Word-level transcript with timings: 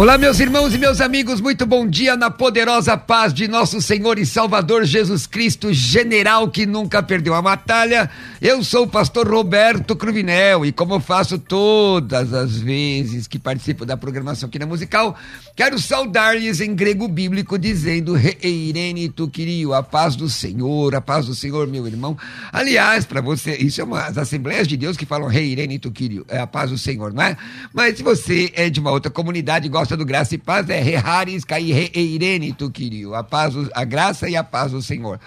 Olá, 0.00 0.16
meus 0.16 0.40
irmãos 0.40 0.74
e 0.74 0.78
meus 0.78 0.98
amigos, 0.98 1.42
muito 1.42 1.66
bom 1.66 1.86
dia 1.86 2.16
na 2.16 2.30
poderosa 2.30 2.96
paz 2.96 3.34
de 3.34 3.46
nosso 3.46 3.82
Senhor 3.82 4.18
e 4.18 4.24
Salvador 4.24 4.86
Jesus 4.86 5.26
Cristo, 5.26 5.74
general 5.74 6.48
que 6.48 6.64
nunca 6.64 7.02
perdeu 7.02 7.34
a 7.34 7.42
batalha. 7.42 8.08
Eu 8.40 8.64
sou 8.64 8.84
o 8.84 8.88
pastor 8.88 9.28
Roberto 9.28 9.94
Cruvinel 9.94 10.64
e, 10.64 10.72
como 10.72 11.00
faço 11.00 11.38
todas 11.38 12.32
as 12.32 12.56
vezes 12.56 13.26
que 13.26 13.38
participo 13.38 13.84
da 13.84 13.94
programação 13.94 14.48
aqui 14.48 14.58
na 14.58 14.64
musical, 14.64 15.14
quero 15.54 15.78
saudar-lhes 15.78 16.62
em 16.62 16.74
grego 16.74 17.06
bíblico, 17.06 17.58
dizendo: 17.58 18.14
Reirene 18.14 19.10
tu 19.10 19.28
querio, 19.28 19.74
a 19.74 19.82
paz 19.82 20.16
do 20.16 20.30
Senhor, 20.30 20.94
a 20.94 21.02
paz 21.02 21.26
do 21.26 21.34
Senhor, 21.34 21.66
meu 21.66 21.86
irmão. 21.86 22.16
Aliás, 22.50 23.04
para 23.04 23.20
você, 23.20 23.54
isso 23.56 23.82
é 23.82 23.84
uma, 23.84 24.06
as 24.06 24.16
Assembleias 24.16 24.66
de 24.66 24.78
Deus 24.78 24.96
que 24.96 25.04
falam 25.04 25.28
Reirene 25.28 25.78
tu 25.78 25.90
querio, 25.90 26.24
é 26.26 26.38
a 26.38 26.46
paz 26.46 26.70
do 26.70 26.78
Senhor, 26.78 27.12
não 27.12 27.22
é? 27.22 27.36
Mas 27.70 27.98
se 27.98 28.02
você 28.02 28.50
é 28.54 28.70
de 28.70 28.80
uma 28.80 28.92
outra 28.92 29.10
comunidade 29.10 29.66
e 29.66 29.68
gosta 29.90 29.96
do 29.96 30.04
graça 30.04 30.34
e 30.34 30.38
paz 30.38 30.68
é 30.70 30.80
Reharis 30.80 31.44
Cairene 31.44 32.52
Tuquirio, 32.52 33.14
a 33.14 33.24
paz, 33.24 33.54
a 33.74 33.84
graça 33.84 34.28
e 34.28 34.36
a 34.36 34.44
paz 34.44 34.70
do 34.70 34.80
Senhor. 34.80 35.18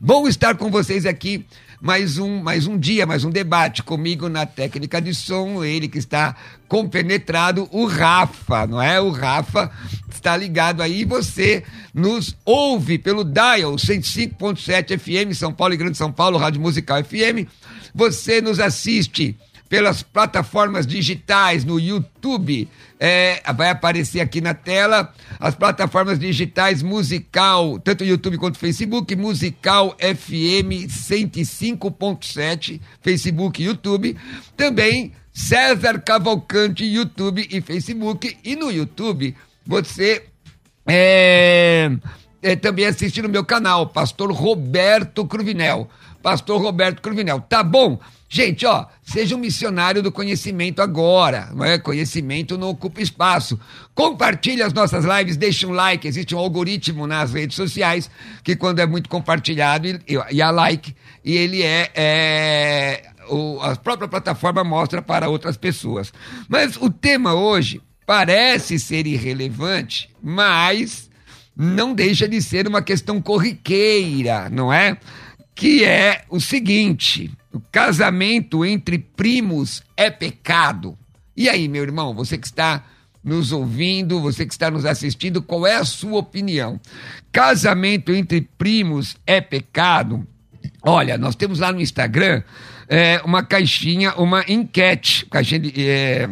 Bom 0.00 0.28
estar 0.28 0.56
com 0.56 0.70
vocês 0.70 1.06
aqui 1.06 1.44
mais 1.80 2.18
um, 2.18 2.40
mais 2.40 2.68
um 2.68 2.78
dia, 2.78 3.04
mais 3.04 3.24
um 3.24 3.30
debate 3.30 3.82
comigo 3.82 4.28
na 4.28 4.46
técnica 4.46 5.00
de 5.00 5.12
som, 5.12 5.64
ele 5.64 5.88
que 5.88 5.98
está 5.98 6.36
compenetrado, 6.68 7.68
o 7.72 7.86
Rafa, 7.86 8.64
não 8.66 8.80
é? 8.80 9.00
O 9.00 9.10
Rafa 9.10 9.68
está 10.08 10.36
ligado 10.36 10.82
aí, 10.82 11.04
você 11.04 11.64
nos 11.92 12.36
ouve 12.44 12.98
pelo 12.98 13.24
Dial 13.24 13.74
105.7 13.74 14.98
FM, 14.98 15.36
São 15.36 15.52
Paulo 15.52 15.74
e 15.74 15.76
Grande 15.76 15.98
São 15.98 16.12
Paulo, 16.12 16.38
Rádio 16.38 16.60
Musical 16.60 17.02
FM, 17.02 17.48
você 17.92 18.40
nos 18.40 18.60
assiste 18.60 19.36
pelas 19.72 20.02
plataformas 20.02 20.86
digitais 20.86 21.64
no 21.64 21.80
YouTube. 21.80 22.68
É, 23.00 23.40
vai 23.54 23.70
aparecer 23.70 24.20
aqui 24.20 24.38
na 24.38 24.52
tela 24.52 25.10
as 25.40 25.54
plataformas 25.54 26.18
digitais 26.18 26.82
musical, 26.82 27.78
tanto 27.78 28.04
YouTube 28.04 28.36
quanto 28.36 28.58
Facebook, 28.58 29.16
musical 29.16 29.96
FM 29.98 30.84
105.7, 30.86 32.82
Facebook 33.00 33.62
e 33.62 33.64
YouTube. 33.64 34.14
Também 34.58 35.14
César 35.32 35.98
Cavalcante, 36.02 36.84
YouTube 36.84 37.48
e 37.50 37.62
Facebook. 37.62 38.36
E 38.44 38.54
no 38.54 38.70
YouTube 38.70 39.34
você 39.64 40.26
é, 40.86 41.90
é, 42.42 42.56
também 42.56 42.84
assiste 42.84 43.22
no 43.22 43.28
meu 43.30 43.42
canal, 43.42 43.86
Pastor 43.86 44.30
Roberto 44.32 45.24
Cruvinel. 45.24 45.88
Pastor 46.22 46.60
Roberto 46.60 47.00
Cruvinel. 47.00 47.40
Tá 47.40 47.62
bom? 47.62 47.98
Gente, 48.34 48.64
ó, 48.64 48.86
seja 49.02 49.36
um 49.36 49.38
missionário 49.38 50.02
do 50.02 50.10
conhecimento 50.10 50.80
agora, 50.80 51.50
não 51.54 51.66
é? 51.66 51.76
Conhecimento 51.76 52.56
não 52.56 52.70
ocupa 52.70 53.02
espaço. 53.02 53.60
Compartilhe 53.94 54.62
as 54.62 54.72
nossas 54.72 55.04
lives, 55.04 55.36
deixe 55.36 55.66
um 55.66 55.72
like. 55.72 56.08
Existe 56.08 56.34
um 56.34 56.38
algoritmo 56.38 57.06
nas 57.06 57.34
redes 57.34 57.54
sociais 57.54 58.10
que 58.42 58.56
quando 58.56 58.78
é 58.78 58.86
muito 58.86 59.10
compartilhado 59.10 59.86
e, 59.86 60.00
e 60.30 60.40
a 60.40 60.50
like, 60.50 60.96
e 61.22 61.36
ele 61.36 61.62
é, 61.62 61.90
é 61.94 63.10
o, 63.28 63.60
a 63.60 63.76
própria 63.76 64.08
plataforma 64.08 64.64
mostra 64.64 65.02
para 65.02 65.28
outras 65.28 65.58
pessoas. 65.58 66.10
Mas 66.48 66.78
o 66.78 66.88
tema 66.88 67.34
hoje 67.34 67.82
parece 68.06 68.78
ser 68.78 69.06
irrelevante, 69.06 70.08
mas 70.22 71.10
não 71.54 71.92
deixa 71.92 72.26
de 72.26 72.40
ser 72.40 72.66
uma 72.66 72.80
questão 72.80 73.20
corriqueira, 73.20 74.48
não 74.48 74.72
é? 74.72 74.96
Que 75.54 75.84
é 75.84 76.24
o 76.30 76.40
seguinte 76.40 77.30
o 77.52 77.60
casamento 77.60 78.64
entre 78.64 78.98
primos 78.98 79.82
é 79.96 80.10
pecado. 80.10 80.96
E 81.36 81.48
aí, 81.48 81.68
meu 81.68 81.82
irmão, 81.82 82.14
você 82.14 82.38
que 82.38 82.46
está 82.46 82.84
nos 83.22 83.52
ouvindo, 83.52 84.20
você 84.20 84.44
que 84.44 84.52
está 84.52 84.70
nos 84.70 84.84
assistindo, 84.84 85.42
qual 85.42 85.66
é 85.66 85.76
a 85.76 85.84
sua 85.84 86.18
opinião? 86.18 86.80
Casamento 87.30 88.12
entre 88.12 88.42
primos 88.58 89.16
é 89.26 89.40
pecado? 89.40 90.26
Olha, 90.82 91.16
nós 91.16 91.36
temos 91.36 91.60
lá 91.60 91.72
no 91.72 91.80
Instagram 91.80 92.42
é, 92.88 93.20
uma 93.24 93.42
caixinha, 93.42 94.12
uma 94.14 94.44
enquete, 94.48 95.24
caixinha 95.26 95.60
de, 95.60 95.88
é, 95.88 96.28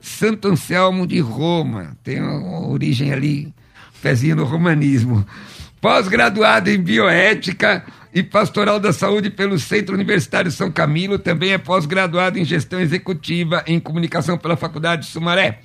Santo 0.00 0.48
Anselmo 0.48 1.06
de 1.06 1.20
Roma. 1.20 1.96
Tem 2.02 2.20
uma 2.20 2.66
origem 2.68 3.12
ali, 3.12 3.54
pezinho 4.00 4.36
no 4.36 4.44
romanismo. 4.44 5.24
Pós-graduado 5.80 6.70
em 6.70 6.80
bioética 6.80 7.84
e 8.14 8.22
pastoral 8.22 8.78
da 8.78 8.92
saúde 8.92 9.30
pelo 9.30 9.58
Centro 9.58 9.94
Universitário 9.94 10.50
São 10.50 10.70
Camilo, 10.70 11.18
também 11.18 11.52
é 11.52 11.58
pós-graduado 11.58 12.38
em 12.38 12.44
gestão 12.44 12.80
executiva 12.80 13.64
em 13.66 13.80
comunicação 13.80 14.36
pela 14.36 14.56
Faculdade 14.56 15.02
de 15.02 15.08
Sumaré. 15.08 15.60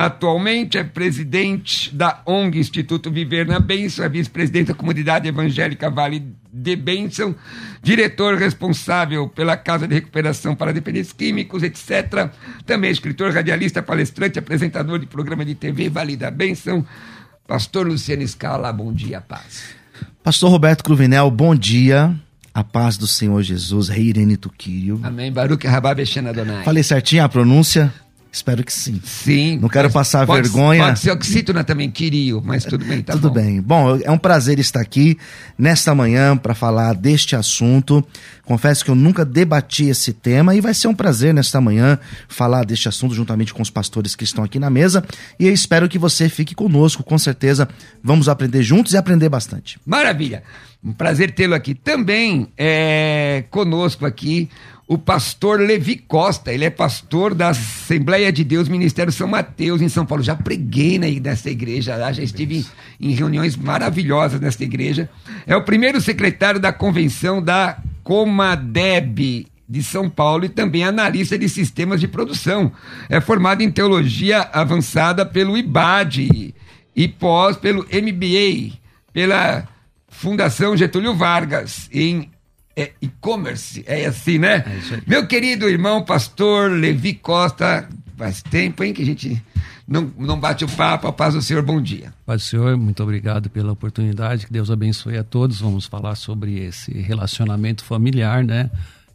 Atualmente 0.00 0.78
é 0.78 0.82
presidente 0.82 1.94
da 1.94 2.22
ONG 2.24 2.58
Instituto 2.58 3.10
Viver 3.10 3.46
na 3.46 3.60
Bênção, 3.60 4.02
é 4.02 4.08
vice-presidente 4.08 4.68
da 4.68 4.74
Comunidade 4.74 5.28
Evangélica 5.28 5.90
Vale 5.90 6.26
de 6.50 6.74
Bênção, 6.74 7.36
diretor 7.82 8.38
responsável 8.38 9.28
pela 9.28 9.58
Casa 9.58 9.86
de 9.86 9.92
Recuperação 9.92 10.56
para 10.56 10.72
Dependentes 10.72 11.12
Químicos, 11.12 11.62
etc. 11.62 12.30
Também 12.64 12.88
é 12.88 12.92
escritor, 12.94 13.30
radialista, 13.30 13.82
palestrante, 13.82 14.38
apresentador 14.38 14.98
de 14.98 15.04
programa 15.04 15.44
de 15.44 15.54
TV 15.54 15.90
Vale 15.90 16.16
da 16.16 16.30
Bênção. 16.30 16.82
Pastor 17.46 17.86
Luciano 17.86 18.26
Scala, 18.26 18.72
bom 18.72 18.94
dia, 18.94 19.20
paz. 19.20 19.74
Pastor 20.24 20.50
Roberto 20.50 20.82
Cruvinel, 20.82 21.30
bom 21.30 21.54
dia. 21.54 22.18
A 22.54 22.64
paz 22.64 22.96
do 22.96 23.06
Senhor 23.06 23.42
Jesus, 23.42 23.90
Rei 23.90 24.04
Irene 24.04 24.38
Tuquírio. 24.38 24.98
Amém. 25.02 25.30
Baruch 25.30 25.66
Rababeshana 25.66 26.30
Adonai. 26.30 26.64
Falei 26.64 26.82
certinho 26.82 27.22
a 27.22 27.28
pronúncia? 27.28 27.92
Espero 28.32 28.62
que 28.62 28.72
sim. 28.72 29.00
Sim. 29.04 29.58
Não 29.58 29.68
quero 29.68 29.90
passar 29.90 30.24
pode, 30.24 30.42
vergonha. 30.42 30.84
Pode 30.84 31.00
ser 31.00 31.10
oxítona 31.10 31.64
também, 31.64 31.90
queria, 31.90 32.40
mas 32.40 32.64
tudo 32.64 32.84
bem, 32.84 33.02
tá 33.02 33.14
Tudo 33.14 33.28
bom. 33.28 33.34
bem. 33.34 33.60
Bom, 33.60 33.96
é 33.96 34.10
um 34.10 34.18
prazer 34.18 34.58
estar 34.60 34.80
aqui 34.80 35.18
nesta 35.58 35.94
manhã 35.94 36.36
para 36.36 36.54
falar 36.54 36.94
deste 36.94 37.34
assunto. 37.34 38.06
Confesso 38.44 38.84
que 38.84 38.90
eu 38.90 38.94
nunca 38.94 39.24
debati 39.24 39.86
esse 39.86 40.12
tema 40.12 40.54
e 40.54 40.60
vai 40.60 40.74
ser 40.74 40.86
um 40.86 40.94
prazer 40.94 41.34
nesta 41.34 41.60
manhã 41.60 41.98
falar 42.28 42.64
deste 42.64 42.88
assunto 42.88 43.14
juntamente 43.14 43.52
com 43.52 43.62
os 43.62 43.70
pastores 43.70 44.14
que 44.14 44.22
estão 44.24 44.44
aqui 44.44 44.58
na 44.60 44.70
mesa. 44.70 45.04
E 45.38 45.46
eu 45.46 45.52
espero 45.52 45.88
que 45.88 45.98
você 45.98 46.28
fique 46.28 46.54
conosco, 46.54 47.02
com 47.02 47.18
certeza 47.18 47.68
vamos 48.02 48.28
aprender 48.28 48.62
juntos 48.62 48.92
e 48.92 48.96
aprender 48.96 49.28
bastante. 49.28 49.78
Maravilha. 49.84 50.44
Um 50.82 50.92
prazer 50.92 51.32
tê-lo 51.32 51.54
aqui. 51.54 51.74
Também 51.74 52.48
é, 52.56 53.44
conosco 53.50 54.06
aqui 54.06 54.48
o 54.90 54.98
pastor 54.98 55.60
Levi 55.60 55.94
Costa. 55.94 56.52
Ele 56.52 56.64
é 56.64 56.70
pastor 56.70 57.32
da 57.32 57.50
Assembleia 57.50 58.32
de 58.32 58.42
Deus, 58.42 58.68
Ministério 58.68 59.12
São 59.12 59.28
Mateus, 59.28 59.80
em 59.80 59.88
São 59.88 60.04
Paulo. 60.04 60.20
Já 60.20 60.34
preguei 60.34 60.98
nessa 60.98 61.48
igreja 61.48 61.94
lá, 61.94 62.10
já 62.10 62.24
estive 62.24 62.58
em, 62.98 63.08
em 63.08 63.14
reuniões 63.14 63.54
maravilhosas 63.54 64.40
nessa 64.40 64.64
igreja. 64.64 65.08
É 65.46 65.54
o 65.54 65.62
primeiro 65.62 66.00
secretário 66.00 66.58
da 66.58 66.72
convenção 66.72 67.40
da 67.40 67.78
Comadeb 68.02 69.46
de 69.68 69.82
São 69.84 70.10
Paulo 70.10 70.44
e 70.44 70.48
também 70.48 70.82
analista 70.82 71.38
de 71.38 71.48
sistemas 71.48 72.00
de 72.00 72.08
produção. 72.08 72.72
É 73.08 73.20
formado 73.20 73.62
em 73.62 73.70
teologia 73.70 74.40
avançada 74.52 75.24
pelo 75.24 75.56
IBAD 75.56 76.52
e 76.96 77.06
pós 77.06 77.56
pelo 77.56 77.84
MBA, 77.84 78.72
pela 79.12 79.68
Fundação 80.08 80.76
Getúlio 80.76 81.14
Vargas, 81.14 81.88
em 81.92 82.28
é, 82.76 82.92
e-commerce. 83.00 83.82
É 83.86 84.06
assim, 84.06 84.38
né? 84.38 84.64
É 84.66 85.00
Meu 85.06 85.26
querido 85.26 85.68
irmão 85.68 86.04
pastor 86.04 86.70
Levi 86.70 87.14
Costa, 87.14 87.88
faz 88.16 88.42
tempo, 88.42 88.84
hein, 88.84 88.92
que 88.92 89.02
a 89.02 89.06
gente 89.06 89.42
não, 89.90 90.12
não 90.16 90.38
bate 90.38 90.64
o 90.64 90.68
papo. 90.68 91.08
A 91.08 91.12
paz 91.12 91.34
do 91.34 91.42
Senhor, 91.42 91.62
bom 91.62 91.80
dia. 91.80 92.14
Paz 92.24 92.42
do 92.42 92.46
Senhor, 92.46 92.76
muito 92.76 93.02
obrigado 93.02 93.50
pela 93.50 93.72
oportunidade. 93.72 94.46
Que 94.46 94.52
Deus 94.52 94.70
abençoe 94.70 95.18
a 95.18 95.24
todos. 95.24 95.60
Vamos 95.60 95.86
falar 95.86 96.14
sobre 96.14 96.60
esse 96.60 96.92
relacionamento 96.92 97.84
familiar, 97.84 98.44
né? 98.44 98.70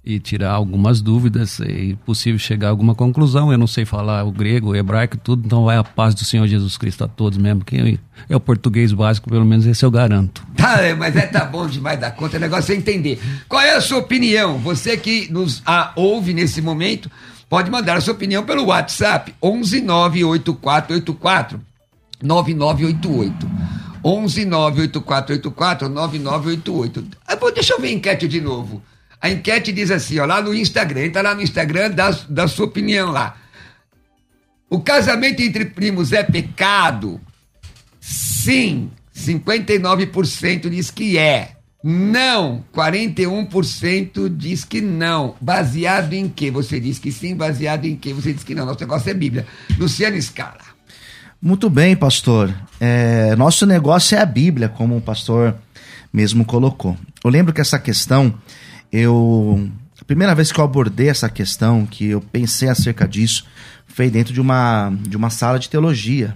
E 0.05 0.19
tirar 0.19 0.51
algumas 0.51 1.01
dúvidas 1.01 1.59
e 1.59 1.97
possível 2.05 2.37
chegar 2.37 2.67
a 2.67 2.69
alguma 2.69 2.93
conclusão. 2.93 3.51
Eu 3.51 3.57
não 3.57 3.65
sei 3.65 3.85
falar 3.85 4.23
o 4.23 4.31
grego, 4.31 4.69
o 4.69 4.75
hebraico, 4.75 5.17
tudo, 5.17 5.43
então 5.45 5.65
vai 5.65 5.77
a 5.77 5.83
paz 5.83 6.13
do 6.13 6.23
Senhor 6.23 6.45
Jesus 6.45 6.77
Cristo 6.77 7.03
a 7.03 7.07
todos 7.07 7.39
mesmo. 7.39 7.65
Que 7.65 7.99
é 8.29 8.35
o 8.35 8.39
português 8.39 8.93
básico, 8.93 9.27
pelo 9.27 9.43
menos 9.43 9.65
esse 9.65 9.83
eu 9.83 9.89
garanto. 9.89 10.45
Tá, 10.65 10.81
é, 10.81 10.95
mas 10.95 11.15
é 11.15 11.27
tá 11.27 11.45
bom 11.45 11.67
demais 11.67 11.99
da 11.99 12.09
conta, 12.09 12.37
o 12.37 12.39
negócio 12.39 12.73
é 12.73 12.75
entender. 12.75 13.21
Qual 13.47 13.61
é 13.61 13.75
a 13.75 13.81
sua 13.81 13.99
opinião? 13.99 14.57
Você 14.57 14.97
que 14.97 15.31
nos 15.31 15.61
a, 15.63 15.91
ouve 15.95 16.33
nesse 16.33 16.59
momento, 16.59 17.11
pode 17.47 17.69
mandar 17.69 17.97
a 17.97 18.01
sua 18.01 18.15
opinião 18.15 18.43
pelo 18.43 18.65
WhatsApp 18.65 19.35
11 19.43 19.81
98484 19.81 21.61
9988. 22.23 23.47
11 24.03 24.45
98484 24.45 25.89
9988. 25.89 27.05
Ah, 27.27 27.35
deixa 27.53 27.73
eu 27.73 27.79
ver 27.79 27.89
a 27.89 27.91
enquete 27.91 28.27
de 28.27 28.41
novo. 28.41 28.81
A 29.25 29.31
enquete 29.31 29.71
diz 29.71 29.89
assim, 29.89 30.19
ó, 30.19 30.25
lá 30.27 30.39
no 30.39 30.53
Instagram, 30.53 31.05
entra 31.05 31.23
lá 31.23 31.33
no 31.33 31.41
Instagram, 31.41 31.89
dá, 31.89 32.15
dá 32.29 32.47
sua 32.47 32.67
opinião 32.67 33.09
lá. 33.09 33.35
O 34.69 34.79
casamento 34.79 35.41
entre 35.41 35.65
primos 35.65 36.13
é 36.13 36.21
pecado? 36.21 37.19
Sim, 37.99 38.91
59% 39.17 40.69
diz 40.69 40.91
que 40.91 41.17
é. 41.17 41.53
Não, 41.83 42.63
41% 42.71 44.29
diz 44.29 44.63
que 44.63 44.79
não. 44.79 45.35
Baseado 45.41 46.13
em 46.13 46.29
quê? 46.29 46.51
Você 46.51 46.79
diz 46.79 46.99
que 46.99 47.11
sim, 47.11 47.35
baseado 47.35 47.85
em 47.85 47.95
quê? 47.95 48.13
Você 48.13 48.31
diz 48.31 48.43
que 48.43 48.53
não. 48.53 48.67
Nosso 48.67 48.81
negócio 48.81 49.09
é 49.09 49.13
Bíblia. 49.15 49.47
Luciano 49.79 50.21
Scala. 50.21 50.61
Muito 51.41 51.67
bem, 51.67 51.95
pastor. 51.95 52.53
É, 52.79 53.35
nosso 53.35 53.65
negócio 53.65 54.15
é 54.15 54.21
a 54.21 54.25
Bíblia, 54.25 54.69
como 54.69 54.95
o 54.95 55.01
pastor 55.01 55.55
mesmo 56.13 56.45
colocou. 56.45 56.95
Eu 57.23 57.31
lembro 57.31 57.51
que 57.51 57.61
essa 57.61 57.79
questão 57.79 58.31
eu 58.95 59.69
a 59.99 60.05
primeira 60.05 60.35
vez 60.35 60.51
que 60.51 60.59
eu 60.59 60.63
abordei 60.63 61.09
essa 61.09 61.29
questão, 61.29 61.85
que 61.85 62.07
eu 62.07 62.21
pensei 62.21 62.69
acerca 62.69 63.07
disso, 63.07 63.45
foi 63.87 64.09
dentro 64.09 64.33
de 64.33 64.41
uma, 64.41 64.93
de 65.01 65.17
uma 65.17 65.29
sala 65.29 65.57
de 65.57 65.69
teologia, 65.69 66.35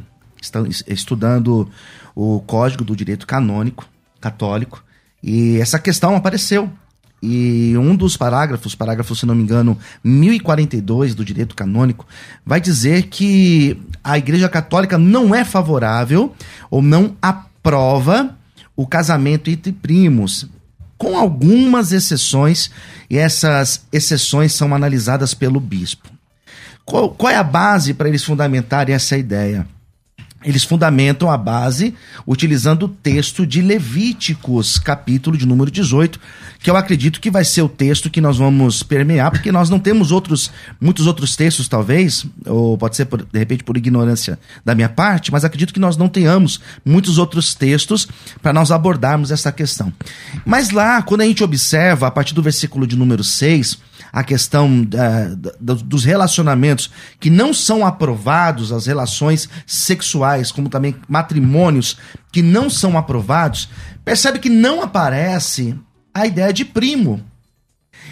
estudando 0.88 1.70
o 2.16 2.40
Código 2.42 2.84
do 2.84 2.96
Direito 2.96 3.28
Canônico 3.28 3.88
Católico, 4.20 4.84
e 5.22 5.58
essa 5.58 5.78
questão 5.78 6.16
apareceu. 6.16 6.70
E 7.22 7.76
um 7.78 7.96
dos 7.96 8.16
parágrafos, 8.16 8.76
parágrafo, 8.76 9.14
se 9.14 9.26
não 9.26 9.36
me 9.36 9.44
engano, 9.44 9.78
1042 10.04 11.14
do 11.14 11.26
direito 11.26 11.54
canônico, 11.54 12.08
vai 12.46 12.62
dizer 12.62 13.08
que 13.08 13.78
a 14.02 14.18
Igreja 14.18 14.48
Católica 14.48 14.98
não 14.98 15.36
é 15.36 15.44
favorável 15.44 16.34
ou 16.72 16.82
não 16.82 17.18
aprova 17.22 18.38
o 18.74 18.88
casamento 18.88 19.50
entre 19.50 19.74
primos, 19.74 20.48
com 21.00 21.18
algumas 21.18 21.94
exceções, 21.94 22.70
e 23.10 23.18
essas 23.18 23.86
exceções 23.92 24.54
são 24.54 24.76
analisadas 24.76 25.34
pelo 25.34 25.60
bispo. 25.60 26.10
Qual, 26.86 27.10
qual 27.12 27.32
é 27.32 27.38
a 27.38 27.44
base 27.44 27.94
para 27.94 28.10
eles 28.10 28.24
fundamentarem 28.24 28.94
essa 28.94 29.18
ideia? 29.18 29.66
Eles 30.44 30.64
fundamentam 30.64 31.30
a 31.30 31.38
base 31.38 31.94
utilizando 32.26 32.84
o 32.84 32.88
texto 32.90 33.46
de 33.46 33.62
Levíticos, 33.62 34.80
capítulo 34.80 35.38
de 35.38 35.46
número 35.46 35.70
18, 35.70 36.18
que 36.60 36.70
eu 36.70 36.78
acredito 36.78 37.20
que 37.20 37.30
vai 37.30 37.44
ser 37.44 37.62
o 37.62 37.68
texto 37.68 38.10
que 38.10 38.22
nós 38.22 38.38
vamos 38.38 38.82
permear, 38.82 39.32
porque 39.32 39.52
nós 39.52 39.70
não 39.70 39.80
temos 39.80 40.12
outros, 40.12 40.50
muitos 40.80 41.08
outros 41.08 41.36
textos, 41.36 41.68
talvez, 41.68 42.26
ou 42.46 42.78
pode 42.78 42.96
ser, 42.96 43.06
por, 43.06 43.26
de 43.26 43.40
repente, 43.40 43.66
por 43.66 43.76
ignorância 43.76 44.40
da 44.64 44.74
minha 44.74 44.90
parte, 44.90 45.30
mas 45.30 45.44
acredito 45.44 45.74
que 45.74 45.80
nós 45.80 45.98
não 45.98 46.08
tenhamos 46.08 46.62
muitos 46.86 47.18
outros 47.18 47.54
textos 47.54 48.08
para 48.42 48.54
nós 48.54 48.72
abordarmos 48.72 49.32
essa 49.32 49.52
questão. 49.52 49.92
Mas 50.46 50.70
lá, 50.70 51.02
quando 51.02 51.22
a 51.22 51.26
gente 51.26 51.44
observa, 51.44 52.08
a 52.08 52.12
partir 52.12 52.34
do 52.34 52.42
versículo 52.42 52.88
de 52.88 52.96
número 52.96 53.26
6, 53.26 53.89
a 54.12 54.24
questão 54.24 54.82
uh, 54.82 55.36
dos 55.60 56.04
relacionamentos 56.04 56.90
que 57.20 57.30
não 57.30 57.54
são 57.54 57.86
aprovados, 57.86 58.72
as 58.72 58.86
relações 58.86 59.50
sexuais, 59.66 60.52
como 60.52 60.70
também 60.70 60.96
matrimônios 61.08 61.98
que 62.32 62.42
não 62.42 62.70
são 62.70 62.98
aprovados, 62.98 63.70
percebe 64.04 64.40
que 64.40 64.50
não 64.50 64.82
aparece 64.82 65.76
a 66.14 66.26
ideia 66.26 66.52
de 66.52 66.66
primo. 66.66 67.24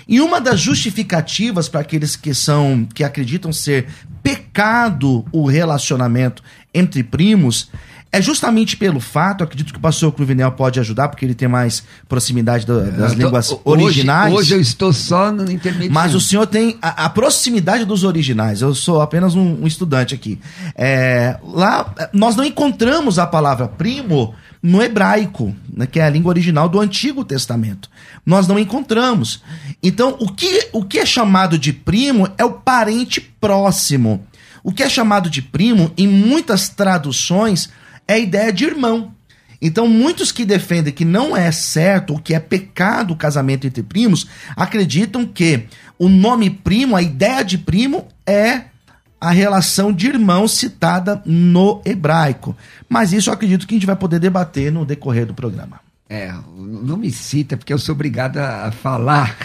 E 0.07 0.21
uma 0.21 0.39
das 0.39 0.59
justificativas 0.59 1.67
para 1.67 1.81
aqueles 1.81 2.15
que 2.15 2.33
são 2.33 2.87
que 2.93 3.03
acreditam 3.03 3.51
ser 3.51 3.87
pecado 4.23 5.25
o 5.31 5.45
relacionamento 5.45 6.41
entre 6.73 7.03
primos 7.03 7.69
é 8.11 8.21
justamente 8.21 8.77
pelo 8.77 8.99
fato, 8.99 9.43
acredito 9.43 9.73
que 9.73 9.79
o 9.79 9.81
pastor 9.81 10.11
Cruvinel 10.11 10.51
pode 10.53 10.79
ajudar, 10.79 11.09
porque 11.09 11.25
ele 11.25 11.35
tem 11.35 11.47
mais 11.47 11.83
proximidade 12.07 12.65
do, 12.65 12.89
das 12.91 13.11
tô, 13.13 13.17
línguas 13.17 13.51
hoje, 13.51 13.83
originais. 13.83 14.33
Hoje 14.33 14.55
eu 14.55 14.61
estou 14.61 14.93
só 14.93 15.31
no 15.31 15.43
intermediário. 15.51 15.93
Mas 15.93 16.15
o 16.15 16.21
senhor 16.21 16.47
tem 16.47 16.77
a, 16.81 17.05
a, 17.05 17.09
proximidade 17.09 17.85
dos 17.85 18.03
originais. 18.03 18.61
Eu 18.61 18.73
sou 18.73 19.01
apenas 19.01 19.35
um, 19.35 19.61
um 19.61 19.67
estudante 19.67 20.15
aqui. 20.15 20.39
É, 20.75 21.37
lá, 21.43 21.93
nós 22.13 22.35
não 22.35 22.43
encontramos 22.43 23.19
a 23.19 23.27
palavra 23.27 23.67
primo 23.67 24.33
no 24.63 24.81
hebraico, 24.81 25.55
né, 25.71 25.85
que 25.85 25.99
é 25.99 26.03
a 26.03 26.09
língua 26.09 26.29
original 26.29 26.67
do 26.67 26.79
Antigo 26.79 27.23
Testamento. 27.23 27.89
Nós 28.25 28.47
não 28.47 28.57
encontramos. 28.57 29.43
Então, 29.83 30.15
o 30.19 30.31
que, 30.31 30.69
o 30.71 30.83
que 30.83 30.99
é 30.99 31.05
chamado 31.05 31.57
de 31.57 31.71
primo 31.73 32.27
é 32.37 32.45
o 32.45 32.53
parente 32.53 33.21
próximo. 33.21 34.25
O 34.63 34.71
que 34.71 34.83
é 34.83 34.89
chamado 34.89 35.29
de 35.29 35.41
primo, 35.41 35.91
em 35.97 36.07
muitas 36.07 36.67
traduções, 36.67 37.69
é 38.07 38.13
a 38.13 38.19
ideia 38.19 38.51
de 38.51 38.65
irmão. 38.65 39.13
Então, 39.61 39.87
muitos 39.87 40.31
que 40.31 40.45
defendem 40.45 40.93
que 40.93 41.03
não 41.03 41.35
é 41.35 41.51
certo, 41.51 42.13
ou 42.13 42.19
que 42.19 42.33
é 42.33 42.39
pecado 42.39 43.13
o 43.13 43.17
casamento 43.17 43.65
entre 43.65 43.81
primos, 43.81 44.27
acreditam 44.55 45.25
que 45.25 45.65
o 45.97 46.07
nome 46.07 46.49
primo, 46.49 46.95
a 46.95 47.01
ideia 47.01 47.43
de 47.43 47.57
primo, 47.57 48.07
é 48.25 48.65
a 49.19 49.31
relação 49.31 49.91
de 49.91 50.07
irmão 50.07 50.47
citada 50.47 51.21
no 51.25 51.81
hebraico. 51.83 52.55
Mas 52.87 53.11
isso 53.11 53.29
eu 53.29 53.33
acredito 53.33 53.65
que 53.65 53.73
a 53.73 53.77
gente 53.77 53.87
vai 53.87 53.95
poder 53.95 54.19
debater 54.19 54.71
no 54.71 54.85
decorrer 54.85 55.25
do 55.25 55.33
programa. 55.33 55.79
É, 56.09 56.33
não 56.55 56.95
me 56.95 57.11
cita, 57.11 57.57
porque 57.57 57.73
eu 57.73 57.79
sou 57.79 57.93
obrigado 57.93 58.37
a 58.37 58.71
falar. 58.71 59.35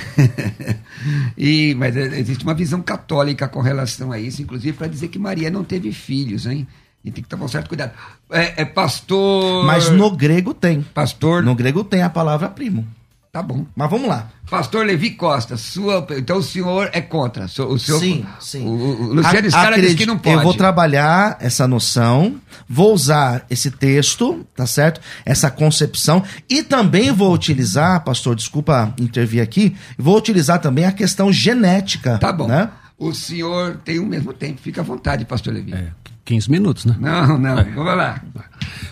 e, 1.37 1.75
mas 1.75 1.97
existe 1.97 2.45
uma 2.45 2.55
visão 2.55 2.81
católica 2.81 3.49
com 3.49 3.61
relação 3.61 4.13
a 4.13 4.19
isso, 4.21 4.43
inclusive 4.43 4.77
para 4.77 4.87
dizer 4.87 5.09
que 5.09 5.19
Maria 5.19 5.51
não 5.51 5.65
teve 5.65 5.91
filhos, 5.91 6.47
hein? 6.47 6.69
E 7.05 7.11
tem 7.11 7.23
que 7.23 7.29
tomar 7.29 7.47
um 7.47 7.49
certo 7.49 7.69
cuidado. 7.69 7.93
É, 8.31 8.63
é, 8.63 8.65
pastor. 8.65 9.65
Mas 9.65 9.91
no 9.91 10.11
grego 10.11 10.55
tem. 10.55 10.83
Pastor. 10.83 11.43
No 11.43 11.55
grego 11.55 11.83
tem 11.83 12.03
a 12.03 12.11
palavra 12.11 12.49
primo. 12.49 12.87
Tá 13.33 13.43
bom. 13.43 13.65
Mas 13.75 13.89
vamos 13.89 14.09
lá. 14.09 14.29
Pastor 14.51 14.85
Levi 14.85 15.13
Costa, 15.13 15.57
sua, 15.57 16.07
então 16.19 16.37
o 16.37 16.43
senhor 16.43 16.91
é 16.93 17.01
contra. 17.01 17.47
O 17.47 17.49
senhor, 17.49 17.79
sim, 17.79 18.27
sim. 18.39 18.67
O, 18.67 18.71
o 18.71 19.15
Luciano 19.15 19.51
Scala 19.51 19.81
diz 19.81 19.95
que 19.95 20.05
não 20.05 20.19
pode. 20.19 20.37
Eu 20.37 20.43
vou 20.43 20.53
trabalhar 20.53 21.39
essa 21.41 21.67
noção, 21.67 22.39
vou 22.69 22.93
usar 22.93 23.47
esse 23.49 23.71
texto, 23.71 24.45
tá 24.55 24.67
certo? 24.67 25.01
Essa 25.25 25.51
concepção 25.51 26.23
e 26.47 26.63
também 26.63 27.11
vou 27.11 27.33
utilizar, 27.33 28.05
pastor, 28.05 28.37
desculpa 28.37 28.93
intervir 29.01 29.43
aqui, 29.43 29.75
vou 29.97 30.19
utilizar 30.19 30.61
também 30.61 30.85
a 30.85 30.93
questão 30.93 31.33
genética. 31.33 32.19
Tá 32.19 32.31
bom. 32.31 32.47
Né? 32.47 32.69
O 32.99 33.15
senhor 33.15 33.79
tem 33.83 33.99
o 33.99 34.05
mesmo 34.05 34.35
tempo, 34.35 34.61
fica 34.61 34.83
à 34.83 34.85
vontade, 34.85 35.25
pastor 35.25 35.55
Levi. 35.55 35.73
É. 35.73 35.89
15 36.25 36.51
minutos, 36.51 36.85
né? 36.85 36.97
Não, 36.99 37.39
não, 37.39 37.59
é. 37.59 37.65
vamos 37.65 37.97
lá. 37.97 38.23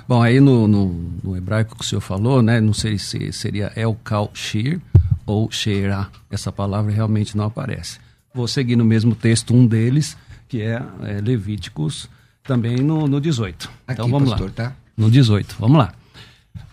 Bom, 0.09 0.23
aí 0.23 0.41
no, 0.41 0.67
no, 0.67 0.89
no, 1.23 1.37
hebraico 1.37 1.77
que 1.77 1.85
o 1.85 1.87
senhor 1.87 2.01
falou, 2.01 2.43
né? 2.43 2.61
Não 2.61 2.73
sei 2.73 2.99
se 2.99 3.33
seria 3.33 3.73
El 3.77 3.95
Kal 4.03 4.31
Shir 4.35 4.81
ou 5.25 5.51
Sheirah. 5.51 6.09
Essa 6.29 6.51
palavra 6.51 6.93
realmente 6.93 7.37
não 7.37 7.45
aparece. 7.45 7.99
Vou 8.35 8.49
seguir 8.49 8.77
no 8.77 8.85
mesmo 8.85 9.15
texto 9.15 9.55
um 9.55 9.67
deles, 9.67 10.17
que 10.49 10.63
é, 10.63 10.83
é 11.05 11.21
Levíticos, 11.21 12.09
também 12.43 12.77
no, 12.79 13.07
no 13.07 13.21
18. 13.21 13.71
Aqui, 13.87 14.01
então 14.01 14.09
vamos 14.09 14.31
pastor, 14.31 14.49
lá. 14.49 14.55
Tá? 14.55 14.73
No 14.97 15.11
18, 15.11 15.57
vamos 15.59 15.79
lá. 15.79 15.93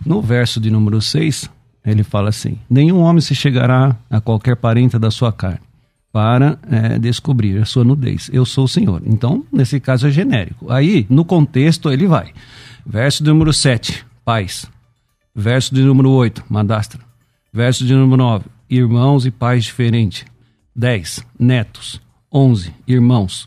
No 0.05 0.21
verso 0.21 0.59
de 0.59 0.71
número 0.71 1.01
6, 1.01 1.49
ele 1.85 2.03
fala 2.03 2.29
assim: 2.29 2.57
Nenhum 2.69 3.01
homem 3.01 3.21
se 3.21 3.35
chegará 3.35 3.95
a 4.09 4.19
qualquer 4.19 4.55
parente 4.55 4.97
da 4.97 5.11
sua 5.11 5.31
carne 5.31 5.66
para 6.17 6.57
é, 6.67 6.97
descobrir 6.97 7.61
a 7.61 7.65
sua 7.65 7.83
nudez. 7.83 8.27
Eu 8.33 8.43
sou 8.43 8.65
o 8.65 8.67
Senhor. 8.67 9.03
Então, 9.05 9.45
nesse 9.53 9.79
caso 9.79 10.07
é 10.07 10.09
genérico. 10.09 10.71
Aí, 10.71 11.05
no 11.11 11.23
contexto, 11.23 11.91
ele 11.91 12.07
vai. 12.07 12.33
Verso 12.83 13.23
de 13.23 13.29
número 13.29 13.53
7, 13.53 14.03
pais. 14.25 14.65
Verso 15.35 15.75
de 15.75 15.83
número 15.83 16.09
8, 16.09 16.43
madastra. 16.49 16.99
Verso 17.53 17.85
de 17.85 17.93
número 17.93 18.17
9, 18.17 18.45
irmãos 18.67 19.27
e 19.27 19.31
pais 19.31 19.65
diferentes. 19.65 20.25
10, 20.75 21.23
netos. 21.39 22.01
11, 22.33 22.73
irmãos. 22.87 23.45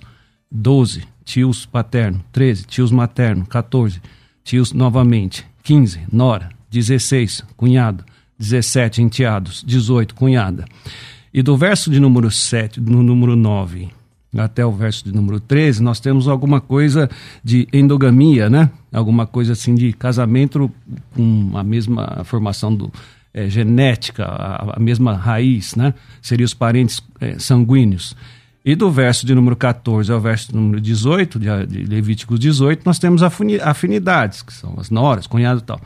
12, 0.49 1.03
tios 1.25 1.67
paterno. 1.67 2.25
13, 2.31 2.67
tios 2.69 2.93
materno. 2.93 3.47
14, 3.47 4.01
tios 4.45 4.73
novamente. 4.73 5.45
15, 5.65 6.03
nora. 6.13 6.51
16, 6.71 7.43
cunhado. 7.57 8.05
17, 8.39 9.03
enteados. 9.03 9.65
18, 9.67 10.15
cunhada. 10.15 10.67
E 11.33 11.43
do 11.43 11.57
verso 11.57 11.91
de 11.91 12.01
número 12.01 12.31
7, 12.31 12.81
no 12.81 13.03
número 13.03 13.37
9 13.37 13.89
até 14.39 14.65
o 14.65 14.71
verso 14.71 15.05
de 15.05 15.13
número 15.13 15.41
13, 15.41 15.83
nós 15.83 15.99
temos 15.99 16.29
alguma 16.29 16.61
coisa 16.61 17.11
de 17.43 17.67
endogamia, 17.73 18.49
né? 18.49 18.71
Alguma 18.93 19.27
coisa 19.27 19.55
assim 19.55 19.75
de 19.75 19.93
casamento 19.93 20.71
com 21.15 21.51
a 21.55 21.65
mesma 21.65 22.23
formação 22.25 22.73
do, 22.73 22.93
é, 23.35 23.49
genética, 23.49 24.25
a, 24.25 24.77
a, 24.77 24.81
mesma 24.81 25.15
raiz, 25.15 25.75
né? 25.75 25.95
Seriam 26.23 26.45
os 26.45 26.55
parentes 26.55 27.03
é, 27.21 27.39
sanguíneos. 27.39 28.17
E 28.65 28.75
do 28.75 28.91
verso 28.91 29.27
de 29.27 29.35
número 29.35 29.57
14 29.57 30.13
ao 30.13 30.21
verso 30.21 30.49
de 30.49 30.57
número 30.57 30.81
18, 30.81 31.39
de, 31.39 31.67
de 31.67 31.85
Levíticos 31.85 32.39
18, 32.39 32.83
nós 32.85 32.99
temos 32.99 33.23
afinidades, 33.23 34.43
que 34.43 34.53
são 34.53 34.75
as 34.79 34.91
noras, 34.91 35.27
cunhado 35.27 35.61
e 35.61 35.65
tal. 35.65 35.81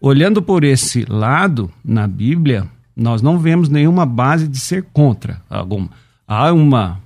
Olhando 0.00 0.40
por 0.40 0.64
esse 0.64 1.04
lado, 1.08 1.70
na 1.84 2.06
Bíblia, 2.06 2.66
nós 2.98 3.22
não 3.22 3.38
vemos 3.38 3.68
nenhuma 3.68 4.04
base 4.04 4.48
de 4.48 4.58
ser 4.58 4.84
contra 4.92 5.40
alguma. 5.48 5.88
Há 6.26 6.52
uma 6.52 7.00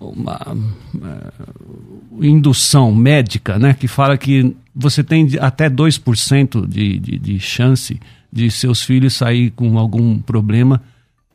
uma 0.00 0.40
uh, 0.54 2.24
indução 2.24 2.94
médica, 2.94 3.58
né, 3.58 3.74
que 3.74 3.86
fala 3.86 4.16
que 4.16 4.56
você 4.74 5.04
tem 5.04 5.28
até 5.38 5.68
2% 5.68 6.66
de, 6.66 6.98
de, 6.98 7.18
de 7.18 7.38
chance 7.38 8.00
de 8.32 8.50
seus 8.50 8.82
filhos 8.82 9.14
sair 9.14 9.50
com 9.50 9.76
algum 9.78 10.18
problema 10.18 10.80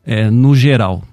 é, 0.04 0.30
no 0.30 0.56
geral. 0.56 1.04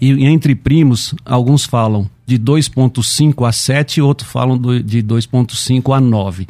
E, 0.00 0.24
entre 0.24 0.54
primos, 0.54 1.14
alguns 1.24 1.64
falam 1.64 2.08
de 2.24 2.38
2,5 2.38 3.46
a 3.46 3.52
7, 3.52 4.00
outros 4.00 4.30
falam 4.30 4.56
de 4.58 5.02
2,5 5.02 5.94
a 5.94 6.00
9. 6.00 6.46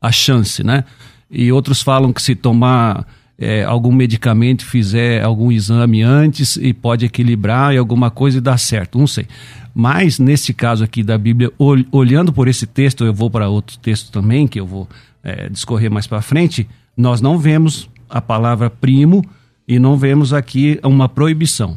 A 0.00 0.12
chance, 0.12 0.62
né? 0.62 0.84
E 1.30 1.50
outros 1.50 1.80
falam 1.80 2.12
que 2.12 2.20
se 2.20 2.34
tomar 2.34 3.06
é, 3.38 3.64
algum 3.64 3.92
medicamento, 3.92 4.64
fizer 4.64 5.22
algum 5.22 5.50
exame 5.50 6.02
antes 6.02 6.56
e 6.56 6.72
pode 6.72 7.04
equilibrar 7.04 7.74
e 7.74 7.78
alguma 7.78 8.10
coisa 8.10 8.38
e 8.38 8.40
dar 8.40 8.58
certo, 8.58 8.98
não 8.98 9.06
sei. 9.06 9.26
Mas 9.74 10.18
nesse 10.18 10.54
caso 10.54 10.84
aqui 10.84 11.02
da 11.02 11.18
Bíblia, 11.18 11.52
olhando 11.90 12.32
por 12.32 12.46
esse 12.46 12.66
texto, 12.66 13.04
eu 13.04 13.12
vou 13.12 13.28
para 13.28 13.48
outro 13.48 13.76
texto 13.78 14.12
também, 14.12 14.46
que 14.46 14.60
eu 14.60 14.66
vou 14.66 14.88
é, 15.22 15.48
discorrer 15.48 15.90
mais 15.90 16.06
para 16.06 16.22
frente, 16.22 16.68
nós 16.96 17.20
não 17.20 17.38
vemos 17.38 17.88
a 18.08 18.20
palavra 18.20 18.70
primo 18.70 19.24
e 19.66 19.78
não 19.78 19.96
vemos 19.96 20.32
aqui 20.32 20.78
uma 20.84 21.08
proibição. 21.08 21.76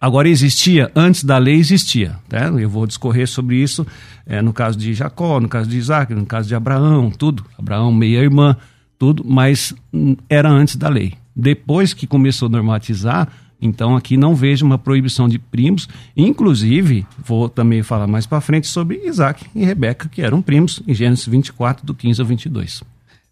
Agora 0.00 0.28
existia, 0.28 0.90
antes 0.94 1.24
da 1.24 1.38
lei 1.38 1.56
existia, 1.56 2.16
né? 2.30 2.52
eu 2.58 2.68
vou 2.68 2.86
discorrer 2.86 3.26
sobre 3.26 3.56
isso 3.56 3.86
é, 4.26 4.40
no 4.42 4.52
caso 4.52 4.78
de 4.78 4.92
Jacó, 4.92 5.40
no 5.40 5.48
caso 5.48 5.68
de 5.68 5.76
Isaac, 5.78 6.14
no 6.14 6.26
caso 6.26 6.48
de 6.48 6.54
Abraão, 6.54 7.10
tudo, 7.10 7.44
Abraão, 7.58 7.92
meia-irmã, 7.92 8.56
tudo, 9.04 9.22
mas 9.22 9.74
hum, 9.92 10.16
era 10.30 10.48
antes 10.48 10.76
da 10.76 10.88
lei. 10.88 11.12
Depois 11.36 11.92
que 11.92 12.06
começou 12.06 12.46
a 12.46 12.50
normatizar, 12.50 13.28
então 13.60 13.94
aqui 13.94 14.16
não 14.16 14.34
vejo 14.34 14.64
uma 14.64 14.78
proibição 14.78 15.28
de 15.28 15.38
primos, 15.38 15.86
inclusive 16.16 17.06
vou 17.22 17.50
também 17.50 17.82
falar 17.82 18.06
mais 18.06 18.24
para 18.24 18.40
frente 18.40 18.66
sobre 18.66 19.02
Isaac 19.04 19.44
e 19.54 19.62
Rebeca, 19.62 20.08
que 20.08 20.22
eram 20.22 20.40
primos, 20.40 20.82
em 20.88 20.94
Gênesis 20.94 21.26
24, 21.26 21.84
do 21.84 21.94
15 21.94 22.18
ao 22.18 22.26
22. 22.26 22.82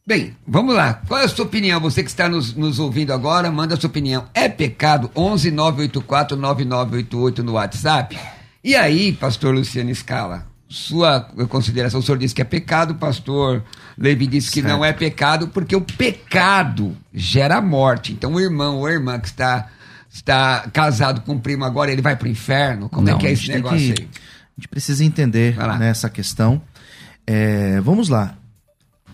Bem, 0.07 0.37
vamos 0.47 0.75
lá. 0.75 1.01
Qual 1.09 1.19
é 1.19 1.25
a 1.25 1.29
sua 1.29 1.47
opinião? 1.47 1.81
Você 1.81 2.03
que 2.03 2.11
está 2.11 2.29
nos, 2.29 2.55
nos 2.55 2.79
ouvindo 2.79 3.15
agora, 3.15 3.51
manda 3.51 3.73
a 3.75 3.81
sua 3.81 3.89
opinião. 3.89 4.27
É 4.35 4.51
pecado? 4.51 5.11
11 5.17 5.51
984 5.53 6.37
9988 6.37 7.43
no 7.43 7.53
WhatsApp. 7.53 8.19
E 8.63 8.77
aí, 8.77 9.13
pastor 9.13 9.55
Luciano 9.55 9.95
Scala, 9.95 10.47
sua 10.73 11.21
consideração, 11.49 12.01
o 12.01 12.03
senhor 12.03 12.19
disse 12.19 12.35
que 12.35 12.41
é 12.41 12.45
pecado, 12.45 12.93
o 12.93 12.95
pastor 12.95 13.63
Levi 13.97 14.27
disse 14.27 14.51
que 14.51 14.63
certo. 14.63 14.73
não 14.73 14.85
é 14.85 14.93
pecado, 14.93 15.49
porque 15.49 15.77
o 15.77 15.81
pecado 15.81 16.97
gera 17.13 17.61
morte. 17.61 18.13
Então, 18.13 18.35
o 18.35 18.41
irmão 18.41 18.79
ou 18.79 18.87
a 18.87 18.93
irmã 18.93 19.19
que 19.21 19.29
está, 19.29 19.69
está 20.11 20.69
casado 20.73 21.21
com 21.21 21.35
o 21.35 21.41
primo 21.41 21.65
agora, 21.65 21.93
ele 21.93 22.03
vai 22.03 22.17
para 22.17 22.27
o 22.27 22.31
inferno? 22.31 22.89
Como 22.89 23.07
é 23.07 23.13
não, 23.13 23.19
é 23.19 23.21
que 23.21 23.27
é 23.27 23.33
esse 23.33 23.49
negócio 23.49 23.95
que, 23.95 24.03
aí? 24.03 24.09
A 24.09 24.61
gente 24.61 24.69
precisa 24.69 25.05
entender 25.05 25.57
nessa 25.79 26.09
questão. 26.09 26.63
É, 27.27 27.81
vamos 27.81 28.09
lá 28.09 28.37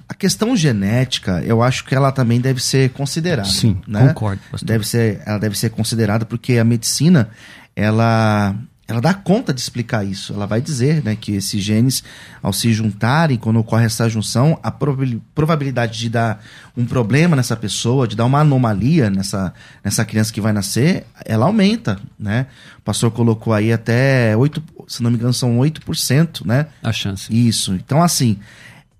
a 0.08 0.14
questão 0.14 0.56
genética, 0.56 1.42
eu 1.44 1.62
acho 1.62 1.84
que 1.84 1.94
ela 1.94 2.10
também 2.10 2.40
deve 2.40 2.62
ser 2.62 2.90
considerada. 2.90 3.48
Sim, 3.48 3.78
né? 3.86 4.08
concordo. 4.08 4.40
Pastor. 4.50 4.66
Deve 4.66 4.88
ser, 4.88 5.20
ela 5.26 5.38
deve 5.38 5.58
ser 5.58 5.68
considerada 5.68 6.24
porque 6.24 6.56
a 6.56 6.64
medicina, 6.64 7.28
ela, 7.76 8.56
ela 8.88 9.00
dá 9.00 9.12
conta 9.12 9.52
de 9.52 9.60
explicar 9.60 10.04
isso. 10.04 10.32
Ela 10.32 10.46
vai 10.46 10.60
dizer 10.60 11.04
né, 11.04 11.14
que 11.14 11.32
esses 11.32 11.62
genes, 11.62 12.02
ao 12.42 12.52
se 12.52 12.72
juntarem, 12.72 13.36
quando 13.36 13.60
ocorre 13.60 13.84
essa 13.84 14.08
junção, 14.08 14.58
a 14.62 14.70
probabilidade 14.70 15.98
de 15.98 16.08
dar 16.08 16.42
um 16.76 16.86
problema 16.86 17.36
nessa 17.36 17.54
pessoa, 17.54 18.08
de 18.08 18.16
dar 18.16 18.24
uma 18.24 18.40
anomalia 18.40 19.10
nessa, 19.10 19.52
nessa 19.84 20.04
criança 20.04 20.32
que 20.32 20.40
vai 20.40 20.52
nascer, 20.52 21.06
ela 21.24 21.46
aumenta. 21.46 22.00
Né? 22.18 22.46
O 22.78 22.82
pastor 22.82 23.10
colocou 23.10 23.52
aí 23.52 23.72
até 23.72 24.34
8, 24.36 24.62
se 24.88 25.02
não 25.02 25.10
me 25.10 25.18
engano, 25.18 25.34
são 25.34 25.58
8%, 25.58 26.46
né? 26.46 26.66
A 26.82 26.90
chance. 26.90 27.30
Isso. 27.30 27.74
Então, 27.74 28.02
assim 28.02 28.38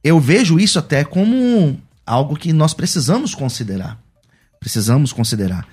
eu 0.02 0.20
vejo 0.20 0.58
isso 0.58 0.78
até 0.78 1.04
como 1.04 1.80
algo 2.06 2.36
que 2.36 2.52
nós 2.52 2.72
precisamos 2.72 3.34
considerar. 3.34 3.98
Precisamos 4.60 5.12
considerar. 5.12 5.66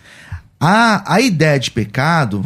A, 0.59 1.15
a 1.15 1.21
ideia 1.21 1.59
de 1.59 1.71
pecado, 1.71 2.45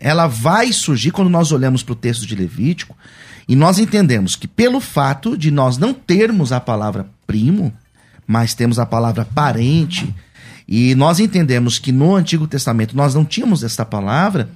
ela 0.00 0.26
vai 0.26 0.72
surgir 0.72 1.10
quando 1.10 1.28
nós 1.28 1.52
olhamos 1.52 1.82
para 1.82 1.92
o 1.92 1.96
texto 1.96 2.26
de 2.26 2.34
Levítico 2.34 2.96
e 3.46 3.54
nós 3.54 3.78
entendemos 3.78 4.34
que 4.34 4.48
pelo 4.48 4.80
fato 4.80 5.36
de 5.36 5.50
nós 5.50 5.76
não 5.76 5.92
termos 5.92 6.52
a 6.52 6.60
palavra 6.60 7.06
primo, 7.26 7.72
mas 8.26 8.54
temos 8.54 8.78
a 8.78 8.86
palavra 8.86 9.24
parente, 9.24 10.14
e 10.66 10.94
nós 10.94 11.18
entendemos 11.18 11.78
que 11.78 11.90
no 11.90 12.14
Antigo 12.14 12.46
Testamento 12.46 12.96
nós 12.96 13.12
não 13.12 13.24
tínhamos 13.24 13.64
esta 13.64 13.84
palavra, 13.84 14.48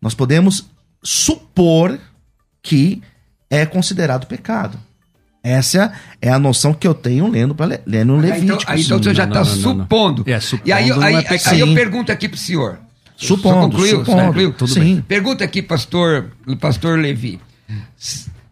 nós 0.00 0.12
podemos 0.12 0.68
supor 1.02 2.00
que 2.60 3.00
é 3.48 3.64
considerado 3.64 4.26
pecado. 4.26 4.76
Essa 5.40 5.92
é 6.20 6.30
a 6.30 6.38
noção 6.38 6.74
que 6.74 6.86
eu 6.86 6.94
tenho 6.94 7.28
lendo, 7.28 7.54
pra, 7.54 7.66
lendo 7.86 8.16
Levítico. 8.16 8.44
Então, 8.44 8.74
aí, 8.74 8.82
então 8.82 8.98
você 8.98 9.14
já 9.14 9.24
está 9.24 9.44
supondo. 9.44 10.24
É, 10.28 10.40
supondo. 10.40 10.68
E 10.68 10.72
aí, 10.72 10.90
aí, 10.90 11.14
é 11.14 11.48
aí, 11.48 11.60
eu 11.60 11.74
pergunto 11.74 12.10
aqui 12.10 12.28
para 12.28 12.36
o 12.36 12.38
senhor. 12.38 12.78
Supondo, 13.16 13.70
concluiu? 13.70 13.98
Supondo, 13.98 14.22
concluiu? 14.26 14.52
Tudo 14.52 14.70
sim. 14.72 14.80
bem. 14.80 15.00
Pergunta 15.02 15.44
aqui, 15.44 15.62
pastor, 15.62 16.30
pastor 16.60 16.98
Levi. 16.98 17.40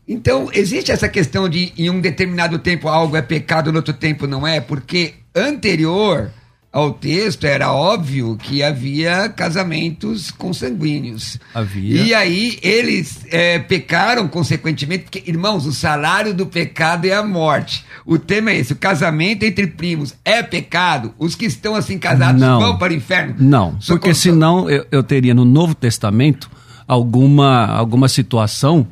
Então, 0.06 0.48
existe 0.52 0.90
essa 0.90 1.08
questão 1.08 1.48
de 1.48 1.72
em 1.78 1.88
um 1.88 2.00
determinado 2.00 2.58
tempo 2.58 2.88
algo 2.88 3.16
é 3.16 3.22
pecado, 3.22 3.70
no 3.70 3.78
outro 3.78 3.94
tempo 3.94 4.26
não 4.26 4.46
é? 4.46 4.60
Porque 4.60 5.14
anterior 5.34 6.30
ao 6.72 6.92
texto, 6.92 7.44
era 7.44 7.72
óbvio 7.72 8.36
que 8.36 8.62
havia 8.62 9.28
casamentos 9.28 10.30
consanguíneos. 10.30 11.36
Havia. 11.52 12.02
E 12.02 12.14
aí 12.14 12.58
eles 12.62 13.26
é, 13.28 13.58
pecaram 13.58 14.28
consequentemente, 14.28 15.04
porque, 15.04 15.22
irmãos, 15.26 15.66
o 15.66 15.72
salário 15.72 16.32
do 16.32 16.46
pecado 16.46 17.06
é 17.06 17.12
a 17.12 17.24
morte. 17.24 17.84
O 18.06 18.18
tema 18.18 18.50
é 18.52 18.58
esse: 18.58 18.72
o 18.72 18.76
casamento 18.76 19.42
entre 19.42 19.66
primos 19.66 20.14
é 20.24 20.42
pecado? 20.42 21.12
Os 21.18 21.34
que 21.34 21.44
estão 21.44 21.74
assim 21.74 21.98
casados 21.98 22.40
não, 22.40 22.60
vão 22.60 22.78
para 22.78 22.92
o 22.92 22.96
inferno? 22.96 23.34
Não, 23.38 23.76
porque 23.88 24.14
senão 24.14 24.70
eu, 24.70 24.86
eu 24.92 25.02
teria 25.02 25.34
no 25.34 25.44
Novo 25.44 25.74
Testamento 25.74 26.48
alguma, 26.86 27.66
alguma 27.66 28.08
situação 28.08 28.86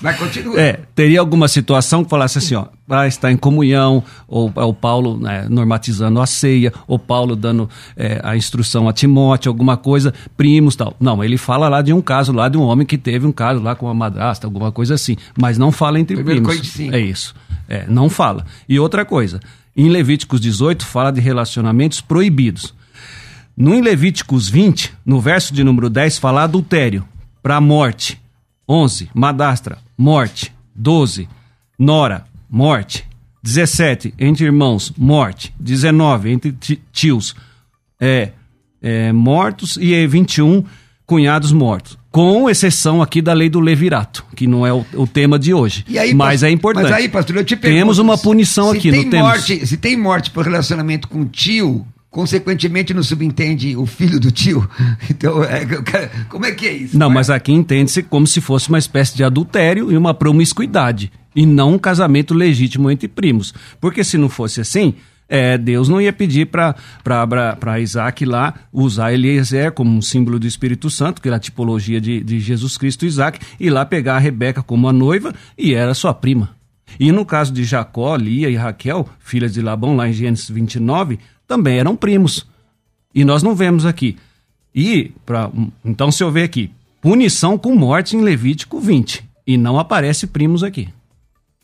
mas 0.00 0.16
continua. 0.18 0.60
É, 0.60 0.80
teria 0.94 1.20
alguma 1.20 1.48
situação 1.48 2.04
que 2.04 2.10
falasse 2.10 2.38
assim, 2.38 2.54
ó, 2.54 2.66
ah, 2.88 3.06
está 3.06 3.32
em 3.32 3.36
comunhão, 3.36 4.02
ou 4.28 4.52
é 4.56 4.64
o 4.64 4.72
Paulo 4.72 5.18
né, 5.18 5.46
normatizando 5.48 6.20
a 6.20 6.26
ceia, 6.26 6.72
ou 6.86 6.98
Paulo 6.98 7.34
dando 7.34 7.68
é, 7.96 8.20
a 8.22 8.36
instrução 8.36 8.88
a 8.88 8.92
Timóteo, 8.92 9.50
alguma 9.50 9.76
coisa, 9.76 10.12
primos 10.36 10.76
tal. 10.76 10.94
Não, 11.00 11.22
ele 11.24 11.36
fala 11.36 11.68
lá 11.68 11.82
de 11.82 11.92
um 11.92 12.00
caso 12.00 12.32
lá 12.32 12.48
de 12.48 12.58
um 12.58 12.62
homem 12.62 12.86
que 12.86 12.98
teve 12.98 13.26
um 13.26 13.32
caso 13.32 13.60
lá 13.62 13.74
com 13.74 13.86
uma 13.86 13.94
madrasta, 13.94 14.46
alguma 14.46 14.70
coisa 14.70 14.94
assim, 14.94 15.16
mas 15.38 15.58
não 15.58 15.72
fala 15.72 15.98
entre 15.98 16.16
Primeiro 16.16 16.42
primos. 16.42 16.78
É 16.92 17.00
isso. 17.00 17.34
É, 17.68 17.84
não 17.88 18.08
fala. 18.08 18.44
E 18.68 18.78
outra 18.78 19.04
coisa, 19.04 19.40
em 19.76 19.88
Levíticos 19.88 20.40
18 20.40 20.84
fala 20.86 21.10
de 21.10 21.20
relacionamentos 21.20 22.00
proibidos. 22.00 22.74
No 23.56 23.74
em 23.74 23.80
Levíticos 23.80 24.48
20, 24.48 24.92
no 25.04 25.20
verso 25.20 25.54
de 25.54 25.64
número 25.64 25.88
10, 25.88 26.18
fala 26.18 26.42
adultério 26.42 27.04
para 27.42 27.56
a 27.56 27.60
morte. 27.60 28.20
11, 28.68 29.10
Madastra, 29.14 29.78
morte. 29.96 30.52
12, 30.74 31.28
Nora, 31.78 32.24
morte. 32.50 33.04
17, 33.42 34.14
entre 34.18 34.44
irmãos, 34.44 34.92
morte. 34.96 35.54
19, 35.60 36.30
entre 36.30 36.56
tios, 36.92 37.34
é, 38.00 38.30
é, 38.82 39.12
mortos. 39.12 39.76
E 39.76 40.06
21, 40.06 40.64
cunhados 41.06 41.52
mortos. 41.52 41.96
Com 42.10 42.48
exceção 42.48 43.02
aqui 43.02 43.22
da 43.22 43.32
lei 43.32 43.48
do 43.48 43.60
levirato, 43.60 44.24
que 44.34 44.46
não 44.46 44.66
é 44.66 44.72
o, 44.72 44.84
o 44.94 45.06
tema 45.06 45.38
de 45.38 45.52
hoje. 45.54 45.84
Aí, 45.98 46.14
mas 46.14 46.42
é 46.42 46.50
importante. 46.50 46.84
Mas 46.84 46.92
aí, 46.92 47.08
pastor, 47.08 47.36
eu 47.36 47.44
te 47.44 47.54
pergunto, 47.54 47.78
Temos 47.78 47.98
uma 47.98 48.18
punição 48.18 48.70
aqui, 48.70 48.90
tem 48.90 49.20
morte, 49.20 49.66
Se 49.66 49.76
tem 49.76 49.96
morte 49.96 50.30
por 50.30 50.44
relacionamento 50.44 51.08
com 51.08 51.24
tio, 51.26 51.86
consequentemente 52.16 52.94
não 52.94 53.02
subentende 53.02 53.76
o 53.76 53.84
filho 53.84 54.18
do 54.18 54.30
tio. 54.30 54.66
Então, 55.10 55.44
é, 55.44 55.66
como 56.28 56.46
é 56.46 56.52
que 56.52 56.66
é 56.66 56.72
isso? 56.72 56.98
Não, 56.98 57.10
mas 57.10 57.28
aqui 57.28 57.52
entende-se 57.52 58.02
como 58.02 58.26
se 58.26 58.40
fosse 58.40 58.68
uma 58.70 58.78
espécie 58.78 59.14
de 59.14 59.22
adultério 59.22 59.92
e 59.92 59.96
uma 59.96 60.14
promiscuidade, 60.14 61.12
e 61.34 61.44
não 61.44 61.74
um 61.74 61.78
casamento 61.78 62.32
legítimo 62.32 62.90
entre 62.90 63.06
primos. 63.06 63.52
Porque 63.80 64.02
se 64.02 64.16
não 64.16 64.28
fosse 64.28 64.60
assim, 64.60 64.94
é, 65.28 65.58
Deus 65.58 65.88
não 65.88 66.00
ia 66.00 66.12
pedir 66.12 66.46
para 66.46 67.80
Isaac 67.80 68.24
lá 68.24 68.54
usar 68.72 69.12
Eliezer 69.12 69.72
como 69.72 69.90
um 69.90 70.00
símbolo 70.00 70.38
do 70.38 70.46
Espírito 70.46 70.88
Santo, 70.88 71.20
que 71.20 71.28
era 71.28 71.36
a 71.36 71.40
tipologia 71.40 72.00
de, 72.00 72.22
de 72.22 72.40
Jesus 72.40 72.78
Cristo 72.78 73.04
Isaac, 73.04 73.38
e 73.60 73.68
lá 73.68 73.84
pegar 73.84 74.16
a 74.16 74.20
Rebeca 74.20 74.62
como 74.62 74.88
a 74.88 74.92
noiva 74.92 75.34
e 75.56 75.74
era 75.74 75.92
sua 75.92 76.14
prima. 76.14 76.56
E 76.98 77.12
no 77.12 77.24
caso 77.26 77.52
de 77.52 77.64
Jacó, 77.64 78.16
Lia 78.16 78.48
e 78.48 78.56
Raquel, 78.56 79.06
filhas 79.18 79.52
de 79.52 79.60
Labão, 79.60 79.96
lá 79.96 80.08
em 80.08 80.12
Gênesis 80.12 80.48
29, 80.48 81.18
também 81.46 81.78
eram 81.78 81.96
primos. 81.96 82.46
E 83.14 83.24
nós 83.24 83.42
não 83.42 83.54
vemos 83.54 83.86
aqui. 83.86 84.16
E, 84.74 85.12
pra, 85.24 85.50
então, 85.84 86.10
se 86.12 86.22
eu 86.22 86.30
ver 86.30 86.42
aqui, 86.42 86.70
punição 87.00 87.56
com 87.56 87.74
morte 87.74 88.16
em 88.16 88.20
Levítico 88.20 88.78
20. 88.80 89.24
E 89.46 89.56
não 89.56 89.78
aparece 89.78 90.26
primos 90.26 90.62
aqui. 90.62 90.88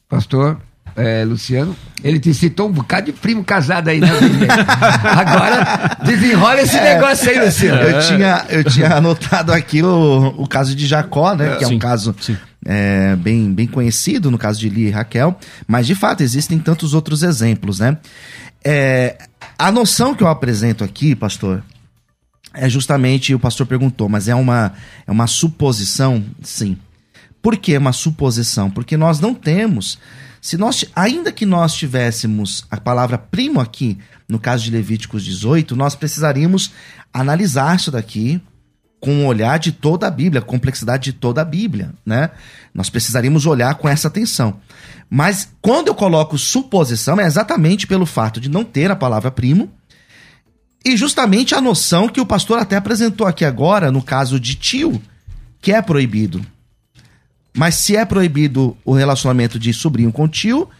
Pastor? 0.08 0.58
é, 0.96 1.24
Luciano, 1.24 1.74
ele 2.04 2.18
te 2.18 2.34
citou 2.34 2.68
um 2.68 2.72
bocado 2.72 3.06
de 3.06 3.12
primo 3.12 3.42
casado 3.42 3.88
aí, 3.88 4.00
né? 4.00 4.08
Agora 5.02 5.96
desenrola 6.04 6.60
esse 6.60 6.76
é, 6.76 6.94
negócio 6.94 7.30
aí, 7.30 7.44
Luciano. 7.44 7.80
Eu 7.80 8.00
tinha, 8.00 8.44
eu 8.48 8.64
tinha 8.64 8.96
anotado 8.96 9.52
aqui 9.52 9.82
o, 9.82 10.34
o 10.36 10.46
caso 10.46 10.74
de 10.74 10.86
Jacó, 10.86 11.34
né? 11.34 11.56
Que 11.56 11.64
é 11.64 11.68
sim, 11.68 11.76
um 11.76 11.78
caso 11.78 12.14
é, 12.64 13.16
bem, 13.16 13.52
bem 13.52 13.66
conhecido, 13.66 14.30
no 14.30 14.38
caso 14.38 14.60
de 14.60 14.68
Lia 14.68 14.88
e 14.88 14.90
Raquel. 14.90 15.38
Mas, 15.66 15.86
de 15.86 15.94
fato, 15.94 16.22
existem 16.22 16.58
tantos 16.58 16.92
outros 16.92 17.22
exemplos, 17.22 17.78
né? 17.78 17.96
É, 18.64 19.16
a 19.58 19.70
noção 19.70 20.14
que 20.14 20.22
eu 20.22 20.28
apresento 20.28 20.82
aqui, 20.82 21.14
pastor, 21.14 21.62
é 22.54 22.68
justamente, 22.68 23.34
o 23.34 23.38
pastor 23.38 23.66
perguntou, 23.66 24.08
mas 24.08 24.28
é 24.28 24.34
uma, 24.34 24.72
é 25.06 25.10
uma 25.10 25.26
suposição? 25.26 26.24
Sim. 26.42 26.76
Por 27.40 27.56
que 27.56 27.76
uma 27.76 27.92
suposição? 27.92 28.70
Porque 28.70 28.96
nós 28.96 29.20
não 29.20 29.34
temos 29.34 29.98
se 30.42 30.56
nós, 30.56 30.84
ainda 30.96 31.30
que 31.30 31.46
nós 31.46 31.72
tivéssemos 31.72 32.64
a 32.68 32.76
palavra 32.80 33.16
primo 33.16 33.60
aqui, 33.60 33.96
no 34.28 34.40
caso 34.40 34.64
de 34.64 34.72
Levíticos 34.72 35.24
18, 35.24 35.76
nós 35.76 35.94
precisaríamos 35.94 36.72
analisar 37.14 37.76
isso 37.76 37.92
daqui 37.92 38.42
com 39.02 39.12
um 39.12 39.26
olhar 39.26 39.58
de 39.58 39.72
toda 39.72 40.06
a 40.06 40.10
Bíblia, 40.12 40.40
a 40.40 40.44
complexidade 40.44 41.10
de 41.10 41.12
toda 41.12 41.42
a 41.42 41.44
Bíblia, 41.44 41.92
né? 42.06 42.30
Nós 42.72 42.88
precisaríamos 42.88 43.46
olhar 43.46 43.74
com 43.74 43.88
essa 43.88 44.06
atenção. 44.06 44.60
Mas 45.10 45.48
quando 45.60 45.88
eu 45.88 45.94
coloco 45.94 46.38
suposição, 46.38 47.18
é 47.18 47.26
exatamente 47.26 47.84
pelo 47.84 48.06
fato 48.06 48.40
de 48.40 48.48
não 48.48 48.62
ter 48.62 48.92
a 48.92 48.96
palavra 48.96 49.28
primo 49.28 49.68
e 50.84 50.96
justamente 50.96 51.52
a 51.52 51.60
noção 51.60 52.08
que 52.08 52.20
o 52.20 52.26
pastor 52.26 52.60
até 52.60 52.76
apresentou 52.76 53.26
aqui 53.26 53.44
agora, 53.44 53.90
no 53.90 54.00
caso 54.00 54.38
de 54.38 54.54
tio, 54.54 55.02
que 55.60 55.72
é 55.72 55.82
proibido. 55.82 56.40
Mas 57.52 57.74
se 57.74 57.96
é 57.96 58.04
proibido 58.04 58.76
o 58.84 58.92
relacionamento 58.92 59.58
de 59.58 59.74
sobrinho 59.74 60.12
com 60.12 60.28
tio, 60.28 60.70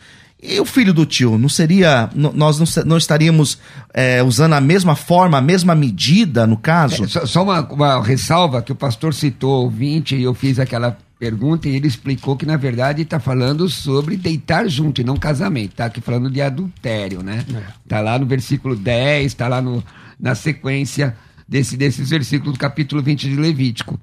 e 0.43 0.59
o 0.59 0.65
filho 0.65 0.93
do 0.93 1.07
tio? 1.07 1.39
Não 1.39 1.49
seria. 1.49 2.11
Nós 2.15 2.59
não, 2.59 2.85
não 2.85 2.97
estaríamos 2.97 3.59
é, 3.95 4.21
usando 4.25 4.55
a 4.55 4.61
mesma 4.61 4.97
forma, 4.97 5.39
a 5.39 5.41
mesma 5.41 5.73
medida, 5.73 6.49
no 6.49 6.57
caso? 6.57 7.05
É, 7.05 7.07
só, 7.07 7.25
só 7.25 7.43
uma, 7.45 7.61
uma, 7.61 8.03
ressalva 8.03 8.61
que 8.61 8.73
o 8.73 8.75
pastor 8.75 9.15
citou 9.15 9.63
ouvinte 9.63 10.17
e 10.17 10.25
eu 10.25 10.35
fiz 10.35 10.59
aquela 10.59 10.99
pergunta 11.17 11.69
e 11.69 11.77
ele 11.77 11.87
explicou 11.87 12.37
que, 12.37 12.45
na 12.45 12.57
verdade, 12.57 13.03
está 13.03 13.21
falando 13.21 13.69
sobre 13.69 14.17
deitar 14.17 14.69
junto 14.69 15.01
e 15.01 15.05
não 15.05 15.17
casamento. 15.17 15.71
Está 15.71 15.85
aqui 15.85 16.01
falando 16.01 16.29
de 16.29 16.43
adultério, 16.43 17.23
né? 17.23 17.45
Está 17.85 17.99
é. 17.99 18.03
lá 18.03 18.19
no 18.19 18.27
versículo 18.27 18.75
10, 18.75 19.27
está 19.27 19.47
lá 19.47 19.63
no, 19.63 19.85
na 20.19 20.35
sequência 20.35 21.17
desse, 21.49 21.77
desses 21.77 22.11
versículos 22.11 22.55
do 22.55 22.59
capítulo 22.59 23.01
20 23.01 23.29
de 23.29 23.37
Levítico. 23.37 23.97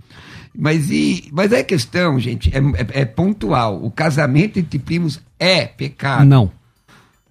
Mas, 0.57 0.89
e, 0.89 1.29
mas 1.31 1.51
é 1.51 1.63
questão, 1.63 2.19
gente, 2.19 2.49
é, 2.53 2.59
é, 2.59 3.01
é 3.01 3.05
pontual. 3.05 3.83
O 3.83 3.91
casamento 3.91 4.59
entre 4.59 4.79
primos 4.79 5.19
é 5.39 5.65
pecado. 5.65 6.25
Não. 6.25 6.51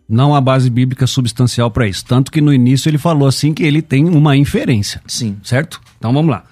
Não 0.09 0.35
há 0.35 0.41
base 0.41 0.71
bíblica 0.71 1.07
substancial 1.07 1.71
para 1.71 1.87
isso. 1.87 2.05
Tanto 2.07 2.33
que 2.33 2.41
no 2.41 2.53
início 2.53 2.89
ele 2.89 2.97
falou 2.97 3.29
assim 3.29 3.53
que 3.53 3.63
ele 3.63 3.83
tem 3.83 4.09
uma 4.09 4.37
inferência. 4.37 5.03
Sim. 5.07 5.37
Certo? 5.43 5.81
Então 5.99 6.13
vamos 6.13 6.31
lá. 6.31 6.45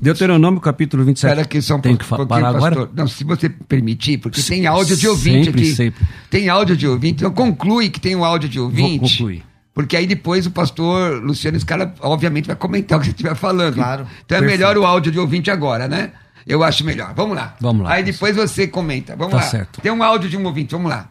Deuteronômio 0.00 0.60
capítulo 0.60 1.04
27. 1.04 1.30
Espera 1.30 1.42
aqui 1.42 1.62
só 1.62 1.76
um 1.76 1.80
tem 1.80 1.96
que 1.96 2.04
parar 2.04 2.26
pastor. 2.26 2.46
agora? 2.56 2.90
Não, 2.92 3.06
se 3.06 3.22
você 3.22 3.48
permitir, 3.48 4.18
porque 4.18 4.40
Sim, 4.40 4.54
tem 4.54 4.66
áudio 4.66 4.96
de 4.96 5.06
ouvinte 5.06 5.44
sempre, 5.44 5.60
aqui. 5.60 5.74
Sempre. 5.74 6.06
Tem 6.28 6.48
áudio 6.48 6.76
de 6.76 6.88
ouvinte. 6.88 7.22
Então 7.22 7.30
conclui 7.30 7.88
que 7.88 8.00
tem 8.00 8.16
um 8.16 8.24
áudio 8.24 8.48
de 8.48 8.58
ouvinte. 8.58 8.98
Vou 8.98 9.08
concluir. 9.08 9.44
Porque 9.74 9.96
aí 9.96 10.06
depois 10.06 10.46
o 10.46 10.50
pastor 10.50 11.22
Luciano 11.22 11.58
Scala, 11.58 11.94
obviamente, 12.00 12.46
vai 12.46 12.56
comentar 12.56 12.98
o 12.98 13.00
que 13.00 13.06
você 13.06 13.12
estiver 13.12 13.34
falando. 13.34 13.74
Claro. 13.74 14.06
Então 14.24 14.36
é 14.36 14.40
Perfeito. 14.40 14.60
melhor 14.60 14.76
o 14.76 14.84
áudio 14.84 15.10
de 15.10 15.18
ouvinte 15.18 15.50
agora, 15.50 15.88
né? 15.88 16.12
Eu 16.46 16.62
acho 16.62 16.84
melhor. 16.84 17.14
Vamos 17.14 17.36
lá. 17.36 17.56
Vamos 17.60 17.84
lá. 17.84 17.92
Aí 17.94 18.02
depois 18.02 18.36
você 18.36 18.66
comenta. 18.66 19.16
Vamos 19.16 19.32
tá 19.32 19.38
lá. 19.38 19.42
Certo. 19.42 19.80
Tem 19.80 19.90
um 19.90 20.02
áudio 20.02 20.28
de 20.28 20.36
um 20.36 20.44
ouvinte, 20.44 20.72
vamos 20.72 20.90
lá. 20.90 21.08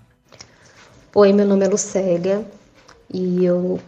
Oi, 1.15 1.33
meu 1.33 1.47
nome 1.47 1.65
é 1.65 1.67
Lucélia 1.67 2.45
e 3.11 3.43
eu 3.43 3.79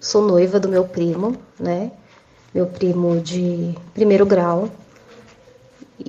sou 0.00 0.26
noiva 0.26 0.58
do 0.58 0.68
meu 0.68 0.84
primo, 0.84 1.36
né? 1.58 1.92
Meu 2.52 2.66
primo 2.66 3.20
de 3.20 3.74
primeiro 3.94 4.26
grau. 4.26 4.70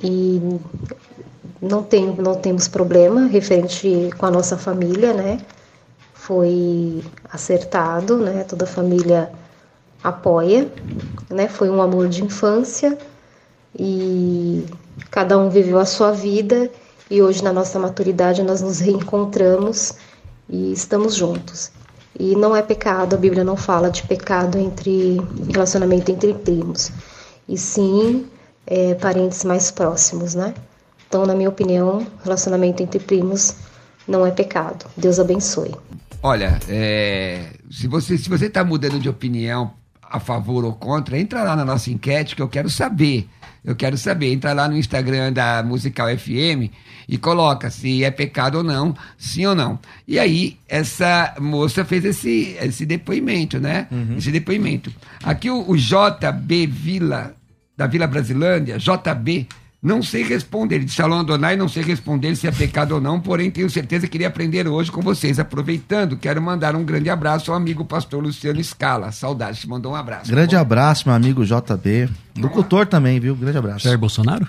E 0.04 0.42
não, 1.62 1.84
tem, 1.84 2.16
não 2.16 2.36
temos 2.36 2.68
problema 2.68 3.28
referente 3.28 4.10
com 4.18 4.26
a 4.26 4.32
nossa 4.32 4.58
família, 4.58 5.14
né? 5.14 5.38
Foi 6.26 7.04
acertado, 7.32 8.18
né? 8.18 8.44
Toda 8.44 8.66
a 8.66 8.68
família 8.68 9.32
apoia, 10.04 10.72
né? 11.30 11.48
Foi 11.48 11.70
um 11.70 11.80
amor 11.80 12.08
de 12.10 12.24
infância 12.24 12.98
e 13.78 14.66
cada 15.12 15.38
um 15.38 15.50
viveu 15.50 15.78
a 15.78 15.86
sua 15.86 16.12
vida 16.12 16.72
e 17.12 17.22
hoje 17.22 17.44
na 17.44 17.54
nossa 17.54 17.78
maturidade 17.78 18.42
nós 18.42 18.60
nos 18.60 18.80
reencontramos 18.80 19.94
e 20.50 20.74
estamos 20.74 21.14
juntos. 21.14 21.72
E 22.18 22.36
não 22.36 22.56
é 22.56 22.62
pecado, 22.64 23.14
a 23.14 23.18
Bíblia 23.18 23.44
não 23.44 23.56
fala 23.56 23.92
de 23.92 24.02
pecado 24.02 24.58
entre 24.58 25.22
relacionamento 25.54 26.12
entre 26.12 26.34
primos, 26.34 26.92
e 27.48 27.56
sim 27.56 28.26
é, 28.66 28.96
parentes 28.96 29.44
mais 29.44 29.70
próximos, 29.70 30.34
né? 30.34 30.56
Então, 31.08 31.24
na 31.24 31.36
minha 31.36 31.50
opinião, 31.50 32.08
relacionamento 32.24 32.82
entre 32.82 33.00
primos 33.00 33.54
não 34.08 34.26
é 34.26 34.32
pecado. 34.32 34.86
Deus 34.98 35.20
abençoe. 35.20 35.76
Olha, 36.26 36.60
é, 36.68 37.52
se 37.70 37.88
você 37.88 38.18
se 38.18 38.28
você 38.28 38.48
está 38.48 38.64
mudando 38.64 39.00
de 39.00 39.08
opinião 39.08 39.74
a 40.02 40.20
favor 40.20 40.66
ou 40.66 40.74
contra, 40.74 41.20
entra 41.20 41.44
lá 41.44 41.56
na 41.56 41.64
nossa 41.64 41.92
enquete 41.92 42.36
que 42.36 42.42
eu 42.42 42.50
quero 42.50 42.68
saber. 42.68 43.30
Eu 43.64 43.76
quero 43.76 43.96
saber. 43.96 44.34
Entra 44.34 44.52
lá 44.52 44.68
no 44.68 44.76
Instagram 44.76 45.32
da 45.32 45.62
Musical 45.62 46.08
FM 46.18 46.74
e 47.08 47.16
coloca 47.20 47.70
se 47.70 48.04
é 48.04 48.10
pecado 48.10 48.58
ou 48.58 48.64
não, 48.64 48.96
sim 49.16 49.46
ou 49.46 49.54
não. 49.54 49.78
E 50.08 50.18
aí, 50.18 50.58
essa 50.68 51.36
moça 51.40 51.86
fez 51.86 52.04
esse, 52.04 52.58
esse 52.60 52.88
depoimento, 52.88 53.60
né? 53.60 53.88
Uhum. 53.92 54.18
Esse 54.18 54.32
depoimento. 54.32 54.92
Aqui 55.24 55.52
o, 55.52 55.70
o 55.70 55.78
JB 55.78 56.66
Vila, 56.66 57.36
da 57.78 57.86
Vila 57.86 58.08
Brasilândia, 58.08 58.80
JB, 58.80 59.48
não 59.86 60.02
sei 60.02 60.24
responder. 60.24 60.80
De 60.80 60.92
Salão 60.92 61.20
Adonai, 61.20 61.56
não 61.56 61.70
sei 61.70 61.84
responder 61.84 62.36
se 62.36 62.48
é 62.48 62.52
pecado 62.52 62.96
ou 62.96 63.00
não, 63.00 63.22
porém 63.22 63.52
tenho 63.52 63.70
certeza 63.70 64.08
que 64.08 64.14
queria 64.14 64.28
aprender 64.28 64.68
hoje 64.68 64.92
com 64.92 65.00
vocês. 65.00 65.38
Aproveitando, 65.38 66.18
quero 66.18 66.42
mandar 66.42 66.76
um 66.76 66.84
grande 66.84 67.08
abraço 67.08 67.52
ao 67.52 67.58
amigo 67.58 67.86
pastor 67.86 68.24
Luciano 68.24 68.62
Scala. 68.64 69.12
Saudades, 69.12 69.60
te 69.60 69.70
mandou 69.70 69.92
um 69.92 69.96
abraço. 69.96 70.32
Grande 70.32 70.56
abraço, 70.56 71.08
meu 71.08 71.16
amigo 71.16 71.46
JB. 71.46 72.10
Locutor 72.36 72.88
também, 72.88 73.20
viu? 73.20 73.36
Grande 73.36 73.60
abraço. 73.60 73.86
Jair 73.86 74.00
Bolsonaro? 74.00 74.48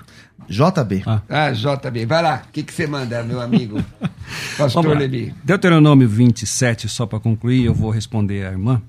JB. 0.49 1.03
Ah, 1.05 1.21
ah 1.29 1.51
JB. 1.51 2.07
Vai 2.07 2.23
lá, 2.23 2.41
o 2.47 2.51
que, 2.51 2.63
que 2.63 2.73
você 2.73 2.87
manda, 2.87 3.21
meu 3.21 3.39
amigo? 3.39 3.79
pastor 4.57 4.97
Levi. 4.97 5.35
Deuteronômio 5.43 6.09
27, 6.09 6.89
só 6.89 7.05
para 7.05 7.19
concluir, 7.19 7.65
eu 7.65 7.75
vou 7.75 7.91
responder 7.91 8.43
a 8.43 8.49
irmã. 8.49 8.81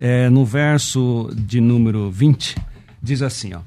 É, 0.00 0.28
no 0.28 0.44
verso 0.44 1.30
de 1.36 1.60
número 1.60 2.10
20, 2.10 2.56
diz 3.00 3.22
assim, 3.22 3.54
ó. 3.54 3.60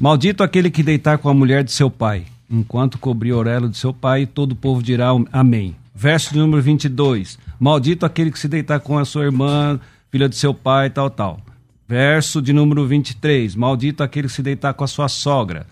Maldito 0.00 0.42
aquele 0.42 0.70
que 0.70 0.82
deitar 0.82 1.18
com 1.18 1.28
a 1.28 1.34
mulher 1.34 1.62
de 1.62 1.70
seu 1.72 1.90
pai, 1.90 2.24
enquanto 2.50 2.96
cobrir 2.96 3.34
o 3.34 3.36
orelho 3.36 3.68
de 3.68 3.76
seu 3.76 3.92
pai, 3.92 4.24
todo 4.24 4.52
o 4.52 4.56
povo 4.56 4.82
dirá 4.82 5.10
amém. 5.30 5.76
Verso 5.94 6.34
número 6.34 6.62
22. 6.62 7.38
Maldito 7.60 8.06
aquele 8.06 8.30
que 8.30 8.38
se 8.38 8.48
deitar 8.48 8.80
com 8.80 8.96
a 8.96 9.04
sua 9.04 9.24
irmã, 9.24 9.78
filha 10.10 10.26
de 10.26 10.36
seu 10.36 10.54
pai, 10.54 10.88
tal, 10.88 11.10
tal. 11.10 11.38
Verso 11.86 12.40
de 12.40 12.50
número 12.50 12.86
23. 12.86 13.54
Maldito 13.54 14.02
aquele 14.02 14.26
que 14.28 14.32
se 14.32 14.42
deitar 14.42 14.72
com 14.72 14.84
a 14.84 14.86
sua 14.86 15.06
sogra. 15.06 15.66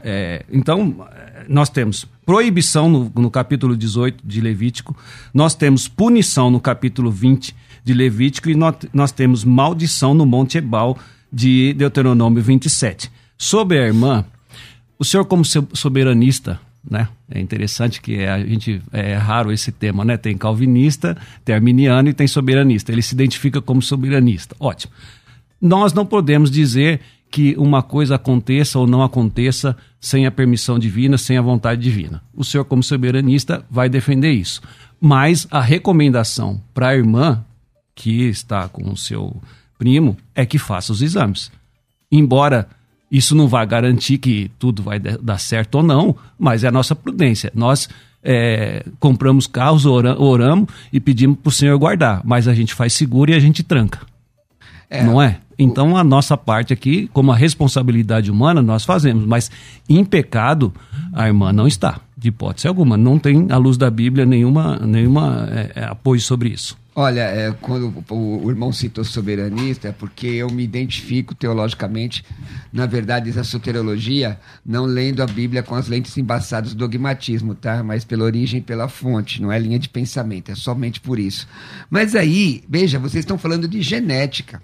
É, 0.00 0.44
então, 0.52 1.04
nós 1.48 1.68
temos 1.68 2.06
proibição 2.24 2.88
no, 2.88 3.12
no, 3.16 3.32
capítulo 3.32 3.76
18 3.76 4.24
de 4.24 4.40
Levítico, 4.40 4.96
nós 5.34 5.56
temos 5.56 5.88
punição 5.88 6.52
no 6.52 6.60
capítulo 6.60 7.10
20 7.10 7.52
de 7.82 7.94
Levítico 7.94 8.48
e 8.48 8.54
nós, 8.54 8.76
nós 8.92 9.10
temos 9.10 9.44
maldição 9.44 10.14
no 10.14 10.24
Monte 10.24 10.58
Ebal 10.58 10.96
de 11.32 11.72
Deuteronômio 11.72 12.40
27. 12.40 13.10
Sobre 13.36 13.78
a 13.78 13.86
irmã, 13.86 14.24
o 14.98 15.04
senhor 15.04 15.24
como 15.24 15.44
soberanista, 15.44 16.60
né? 16.88 17.08
É 17.30 17.40
interessante 17.40 18.00
que 18.00 18.24
a 18.24 18.38
gente 18.38 18.82
é 18.92 19.14
raro 19.14 19.52
esse 19.52 19.70
tema, 19.70 20.04
né? 20.04 20.16
Tem 20.16 20.36
calvinista, 20.36 21.16
tem 21.44 21.54
arminiano 21.54 22.08
e 22.08 22.14
tem 22.14 22.26
soberanista. 22.26 22.92
Ele 22.92 23.02
se 23.02 23.14
identifica 23.14 23.60
como 23.60 23.80
soberanista. 23.80 24.56
Ótimo. 24.58 24.92
nós 25.60 25.92
não 25.92 26.04
podemos 26.04 26.50
dizer 26.50 27.00
que 27.30 27.54
uma 27.56 27.82
coisa 27.82 28.16
aconteça 28.16 28.78
ou 28.78 28.86
não 28.86 29.02
aconteça 29.02 29.74
sem 29.98 30.26
a 30.26 30.30
permissão 30.30 30.78
divina, 30.78 31.16
sem 31.16 31.38
a 31.38 31.42
vontade 31.42 31.80
divina. 31.80 32.22
O 32.34 32.44
senhor, 32.44 32.64
como 32.64 32.82
soberanista, 32.82 33.64
vai 33.70 33.88
defender 33.88 34.32
isso. 34.32 34.60
Mas 35.00 35.46
a 35.50 35.60
recomendação 35.60 36.62
para 36.74 36.88
a 36.88 36.94
irmã 36.94 37.42
que 37.94 38.28
está 38.28 38.68
com 38.68 38.90
o 38.90 38.96
seu 38.96 39.40
primo 39.78 40.16
é 40.34 40.44
que 40.44 40.58
faça 40.58 40.92
os 40.92 41.00
exames. 41.00 41.50
Embora 42.10 42.68
isso 43.12 43.34
não 43.34 43.46
vá 43.46 43.62
garantir 43.66 44.16
que 44.16 44.50
tudo 44.58 44.82
vai 44.82 44.98
dar 44.98 45.36
certo 45.36 45.74
ou 45.74 45.82
não, 45.82 46.16
mas 46.38 46.64
é 46.64 46.68
a 46.68 46.72
nossa 46.72 46.96
prudência. 46.96 47.52
Nós 47.54 47.86
é, 48.24 48.86
compramos 48.98 49.46
carros, 49.46 49.84
oramos 49.84 50.68
e 50.90 50.98
pedimos 50.98 51.38
para 51.38 51.50
o 51.50 51.52
Senhor 51.52 51.78
guardar, 51.78 52.22
mas 52.24 52.48
a 52.48 52.54
gente 52.54 52.72
faz 52.72 52.94
seguro 52.94 53.30
e 53.30 53.34
a 53.34 53.38
gente 53.38 53.62
tranca. 53.62 54.00
É. 54.88 55.04
Não 55.04 55.20
é? 55.20 55.40
Então 55.58 55.94
a 55.94 56.02
nossa 56.02 56.38
parte 56.38 56.72
aqui, 56.72 57.10
como 57.12 57.30
a 57.30 57.36
responsabilidade 57.36 58.30
humana, 58.30 58.62
nós 58.62 58.82
fazemos, 58.82 59.26
mas 59.26 59.50
em 59.86 60.02
pecado 60.04 60.72
a 61.12 61.26
irmã 61.26 61.52
não 61.52 61.66
está, 61.66 62.00
de 62.16 62.28
hipótese 62.28 62.66
alguma. 62.66 62.96
Não 62.96 63.18
tem, 63.18 63.46
à 63.50 63.58
luz 63.58 63.76
da 63.76 63.90
Bíblia, 63.90 64.24
nenhuma, 64.24 64.78
nenhuma 64.78 65.48
é, 65.50 65.72
é 65.82 65.84
apoio 65.84 66.20
sobre 66.20 66.48
isso. 66.48 66.80
Olha, 66.94 67.22
é, 67.22 67.50
quando 67.52 68.04
o, 68.10 68.44
o, 68.44 68.50
irmão 68.50 68.70
citou 68.70 69.02
soberanista, 69.02 69.88
é 69.88 69.92
porque 69.92 70.26
eu 70.26 70.50
me 70.50 70.62
identifico 70.62 71.34
teologicamente, 71.34 72.22
na 72.70 72.84
verdade, 72.84 73.30
essa 73.30 73.42
soteriologia, 73.42 74.38
não 74.64 74.84
lendo 74.84 75.22
a 75.22 75.26
Bíblia 75.26 75.62
com 75.62 75.74
as 75.74 75.88
lentes 75.88 76.18
embaçadas 76.18 76.74
do 76.74 76.76
dogmatismo, 76.76 77.54
tá? 77.54 77.82
Mas 77.82 78.04
pela 78.04 78.24
origem 78.24 78.60
e 78.60 78.62
pela 78.62 78.88
fonte, 78.88 79.40
não 79.40 79.50
é 79.50 79.58
linha 79.58 79.78
de 79.78 79.88
pensamento, 79.88 80.52
é 80.52 80.54
somente 80.54 81.00
por 81.00 81.18
isso. 81.18 81.48
Mas 81.88 82.14
aí, 82.14 82.62
veja, 82.68 82.98
vocês 82.98 83.22
estão 83.22 83.38
falando 83.38 83.66
de 83.66 83.80
genética. 83.80 84.60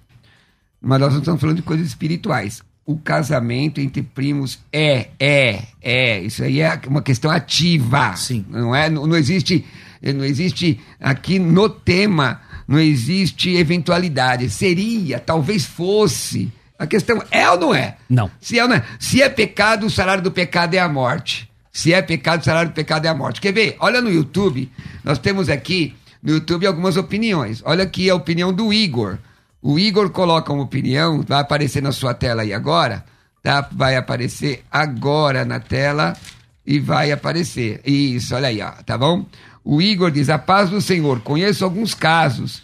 Mas 0.82 1.00
nós 1.00 1.12
não 1.12 1.20
estamos 1.20 1.40
falando 1.40 1.56
de 1.56 1.62
coisas 1.62 1.86
espirituais. 1.86 2.62
O 2.84 2.98
casamento 2.98 3.80
entre 3.80 4.02
primos 4.02 4.58
é, 4.72 5.08
é, 5.18 5.62
é. 5.80 6.20
Isso 6.20 6.42
aí 6.42 6.60
é 6.60 6.78
uma 6.86 7.02
questão 7.02 7.30
ativa. 7.30 8.14
Sim. 8.16 8.44
Não 8.48 8.74
é? 8.74 8.88
Não, 8.88 9.06
não 9.06 9.16
existe, 9.16 9.64
não 10.02 10.24
existe 10.24 10.80
aqui 11.00 11.38
no 11.38 11.68
tema, 11.68 12.40
não 12.66 12.78
existe 12.78 13.56
eventualidade. 13.56 14.50
Seria, 14.50 15.18
talvez 15.18 15.64
fosse. 15.64 16.52
A 16.78 16.86
questão 16.86 17.22
é 17.30 17.50
ou 17.50 17.58
não 17.58 17.74
é? 17.74 17.96
Não. 18.08 18.30
Se 18.40 18.58
é, 18.58 18.62
ou 18.62 18.68
não 18.68 18.76
é? 18.76 18.84
Se 19.00 19.20
é 19.20 19.28
pecado, 19.28 19.86
o 19.86 19.90
salário 19.90 20.22
do 20.22 20.30
pecado 20.30 20.74
é 20.74 20.78
a 20.78 20.88
morte. 20.88 21.50
Se 21.72 21.92
é 21.92 22.00
pecado, 22.02 22.40
o 22.40 22.44
salário 22.44 22.70
do 22.70 22.74
pecado 22.74 23.06
é 23.06 23.08
a 23.08 23.14
morte. 23.14 23.40
Quer 23.40 23.52
ver? 23.52 23.76
Olha 23.80 24.00
no 24.00 24.10
YouTube, 24.10 24.70
nós 25.02 25.18
temos 25.18 25.48
aqui 25.48 25.94
no 26.22 26.32
YouTube 26.32 26.66
algumas 26.66 26.96
opiniões. 26.96 27.62
Olha 27.64 27.84
aqui 27.84 28.08
a 28.08 28.14
opinião 28.14 28.52
do 28.52 28.72
Igor. 28.72 29.18
O 29.60 29.78
Igor 29.78 30.10
coloca 30.10 30.52
uma 30.52 30.62
opinião, 30.62 31.22
vai 31.26 31.40
aparecer 31.40 31.82
na 31.82 31.90
sua 31.90 32.14
tela 32.14 32.42
aí 32.42 32.52
agora, 32.52 33.04
tá? 33.42 33.68
Vai 33.72 33.96
aparecer 33.96 34.64
agora 34.70 35.44
na 35.44 35.58
tela 35.58 36.16
e 36.64 36.78
vai 36.78 37.10
aparecer. 37.10 37.80
Isso, 37.84 38.34
olha 38.34 38.48
aí, 38.48 38.60
ó, 38.60 38.70
tá 38.84 38.96
bom? 38.96 39.26
O 39.70 39.82
Igor 39.82 40.10
diz: 40.10 40.30
A 40.30 40.38
paz 40.38 40.70
do 40.70 40.80
Senhor, 40.80 41.20
conheço 41.20 41.62
alguns 41.62 41.92
casos, 41.92 42.62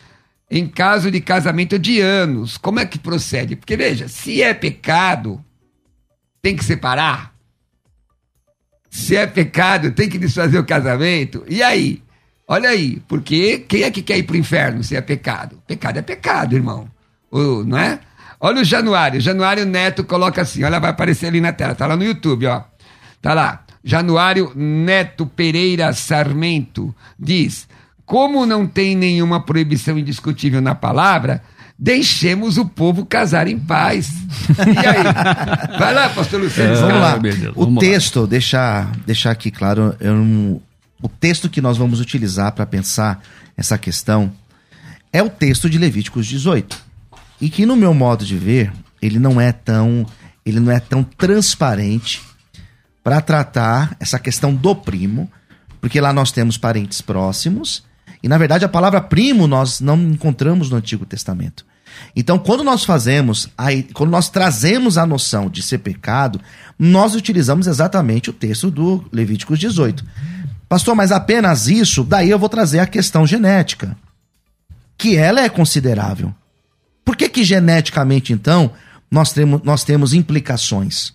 em 0.51 0.67
caso 0.67 1.11
de 1.11 1.21
casamento 1.21 1.79
de 1.79 2.01
anos. 2.01 2.57
Como 2.57 2.81
é 2.81 2.87
que 2.87 2.99
procede? 2.99 3.55
Porque 3.57 3.77
veja, 3.77 4.09
se 4.09 4.43
é 4.43 4.55
pecado, 4.55 5.45
tem 6.41 6.57
que 6.57 6.65
separar. 6.65 7.35
Se 8.89 9.17
é 9.17 9.27
pecado, 9.27 9.91
tem 9.91 10.09
que 10.09 10.17
desfazer 10.17 10.59
o 10.59 10.65
casamento. 10.65 11.45
E 11.47 11.63
aí? 11.63 12.03
Olha 12.49 12.71
aí, 12.71 13.03
porque 13.07 13.59
quem 13.59 13.83
é 13.83 13.91
que 13.91 14.01
quer 14.01 14.17
ir 14.17 14.23
para 14.23 14.37
o 14.37 14.39
inferno 14.39 14.83
se 14.83 14.97
é 14.97 15.01
pecado? 15.03 15.63
Pecado 15.67 15.99
é 15.99 16.03
pecado, 16.03 16.55
irmão. 16.55 16.89
Não 17.67 17.77
é? 17.77 18.01
Olha 18.41 18.63
o 18.63 18.65
Januário. 18.65 19.21
Januário 19.21 19.67
Neto 19.67 20.05
coloca 20.05 20.41
assim: 20.41 20.65
olha, 20.65 20.81
vai 20.81 20.89
aparecer 20.89 21.27
ali 21.27 21.43
na 21.43 21.53
tela. 21.53 21.75
Tá 21.75 21.87
lá 21.87 21.99
no 21.99 22.05
YouTube, 22.05 22.47
ó. 22.47 22.63
Tá 23.21 23.35
lá. 23.35 23.64
Januário 23.85 24.51
Neto 24.55 25.27
Pereira 25.27 25.93
Sarmento 25.93 26.95
diz: 27.19 27.69
Como 28.07 28.47
não 28.47 28.67
tem 28.67 28.97
nenhuma 28.97 29.41
proibição 29.41 29.99
indiscutível 29.99 30.63
na 30.63 30.75
palavra, 30.75 31.43
deixemos 31.79 32.57
o 32.57 32.65
povo 32.65 33.05
casar 33.05 33.47
em 33.47 33.59
paz. 33.59 34.09
E 34.59 34.87
aí? 34.87 35.79
Vai 35.79 35.95
lá, 35.95 36.09
pastor 36.09 36.41
Luciano. 36.41 36.75
É, 36.75 36.81
vamos 36.81 37.01
lá. 37.01 37.19
o 37.55 37.77
texto, 37.77 38.27
deixar, 38.27 38.91
deixar 39.07 39.31
aqui 39.31 39.51
claro, 39.51 39.95
eu 40.01 40.61
o 41.03 41.09
texto 41.09 41.51
que 41.51 41.61
nós 41.61 41.77
vamos 41.77 42.01
utilizar 42.01 42.53
para 42.53 42.65
pensar 42.65 43.23
essa 43.57 43.77
questão 43.77 44.33
é 45.13 45.23
o 45.23 45.29
texto 45.29 45.69
de 45.69 45.77
Levíticos 45.77 46.27
18. 46.27 46.79
E 47.43 47.51
que 47.51 47.67
no 47.67 47.77
meu 47.77 47.93
modo 47.93 48.25
de 48.25 48.39
ver, 48.39 48.73
ele 49.03 49.19
não 49.19 49.39
é 49.39 49.53
tão, 49.53 50.07
ele 50.47 50.61
não 50.61 50.73
é 50.73 50.81
tão 50.81 51.03
transparente 51.05 52.23
para 53.05 53.21
tratar 53.21 53.95
essa 54.01 54.19
questão 54.19 54.55
do 54.55 54.75
primo, 54.75 55.31
porque 55.81 56.01
lá 56.01 56.13
nós 56.13 56.33
temos 56.33 56.57
parentes 56.57 57.03
próximos, 57.03 57.85
e 58.23 58.29
na 58.29 58.39
verdade 58.39 58.65
a 58.65 58.69
palavra 58.69 59.03
primo 59.03 59.47
nós 59.47 59.79
não 59.79 59.97
encontramos 59.97 60.71
no 60.71 60.79
Antigo 60.79 61.05
Testamento. 61.05 61.67
Então, 62.17 62.39
quando 62.39 62.65
nós 62.65 62.85
fazemos, 62.85 63.49
quando 63.93 64.11
nós 64.11 64.29
trazemos 64.29 64.99
a 64.99 65.07
noção 65.07 65.49
de 65.49 65.63
ser 65.63 65.79
pecado, 65.79 66.41
nós 66.79 67.15
utilizamos 67.15 67.67
exatamente 67.67 68.31
o 68.31 68.33
texto 68.33 68.71
do 68.71 69.05
Levíticos 69.13 69.59
18. 69.59 70.05
Pastor, 70.69 70.97
mas 70.97 71.13
apenas 71.13 71.69
isso? 71.69 72.03
Daí 72.03 72.31
eu 72.31 72.39
vou 72.39 72.49
trazer 72.49 72.81
a 72.81 72.87
questão 72.87 73.27
genética, 73.27 73.97
que 74.99 75.17
ela 75.17 75.41
é 75.41 75.49
considerável. 75.49 76.35
Por 77.05 77.17
que 77.17 77.29
que 77.29 77.45
geneticamente, 77.45 78.33
então, 78.33 78.73
nós 79.11 79.33
temos, 79.33 79.63
nós 79.63 79.85
temos 79.85 80.15
implicações? 80.15 81.14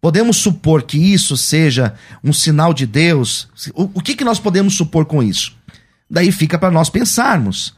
Podemos 0.00 0.36
supor 0.36 0.82
que 0.82 0.96
isso 0.96 1.36
seja 1.36 1.94
um 2.22 2.32
sinal 2.32 2.72
de 2.72 2.86
Deus? 2.86 3.48
O, 3.74 3.90
o 3.94 4.00
que, 4.00 4.14
que 4.14 4.24
nós 4.24 4.38
podemos 4.38 4.76
supor 4.76 5.04
com 5.06 5.22
isso? 5.22 5.56
Daí 6.08 6.30
fica 6.30 6.58
para 6.58 6.70
nós 6.70 6.88
pensarmos. 6.88 7.76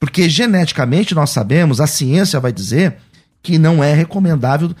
Porque 0.00 0.28
geneticamente 0.28 1.14
nós 1.14 1.30
sabemos, 1.30 1.80
a 1.80 1.86
ciência 1.86 2.40
vai 2.40 2.52
dizer 2.52 2.96
que 3.40 3.58
não 3.58 3.82
é 3.82 3.94
recomendável 3.94 4.74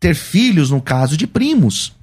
ter 0.00 0.14
filhos 0.14 0.70
no 0.70 0.82
caso 0.82 1.16
de 1.16 1.26
primos 1.26 1.94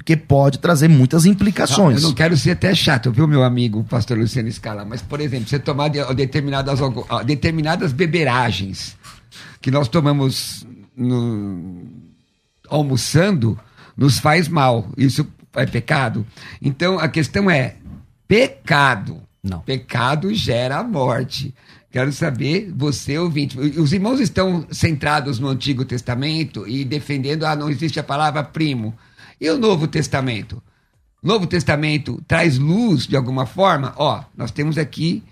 porque 0.00 0.16
pode 0.16 0.58
trazer 0.58 0.88
muitas 0.88 1.26
implicações. 1.26 2.02
eu 2.02 2.08
não 2.08 2.14
quero 2.14 2.34
ser 2.34 2.52
até 2.52 2.74
chato, 2.74 3.12
viu, 3.12 3.28
meu 3.28 3.44
amigo, 3.44 3.84
pastor 3.84 4.16
Luciano 4.16 4.50
Scala, 4.50 4.82
mas, 4.82 5.02
por 5.02 5.20
exemplo, 5.20 5.46
você 5.46 5.58
tomar 5.58 5.88
determinadas, 5.88 6.80
determinadas 7.26 7.92
beberagens 7.92 8.96
que 9.60 9.70
nós 9.70 9.88
tomamos 9.88 10.66
no, 10.96 11.84
almoçando, 12.70 13.58
nos 13.96 14.18
faz 14.18 14.48
mal. 14.48 14.88
Isso 14.96 15.26
é 15.54 15.66
pecado? 15.66 16.26
Então, 16.62 16.98
a 16.98 17.08
questão 17.08 17.50
é, 17.50 17.76
pecado. 18.26 19.20
Não. 19.42 19.60
Pecado 19.60 20.32
gera 20.32 20.82
morte. 20.82 21.54
Quero 21.90 22.12
saber, 22.12 22.72
você 22.74 23.18
ouvinte, 23.18 23.58
os 23.58 23.92
irmãos 23.92 24.20
estão 24.20 24.64
centrados 24.70 25.40
no 25.40 25.48
Antigo 25.48 25.84
Testamento 25.84 26.68
e 26.68 26.84
defendendo, 26.84 27.44
ah, 27.44 27.56
não 27.56 27.68
existe 27.68 27.98
a 27.98 28.04
palavra 28.04 28.44
primo. 28.44 28.94
E 29.40 29.50
o 29.50 29.58
Novo 29.58 29.88
Testamento? 29.88 30.62
O 31.20 31.26
Novo 31.26 31.48
Testamento 31.48 32.22
traz 32.28 32.58
luz 32.58 33.08
de 33.08 33.16
alguma 33.16 33.44
forma? 33.44 33.92
Ó, 33.96 34.22
nós 34.36 34.52
temos 34.52 34.78
aqui 34.78 35.24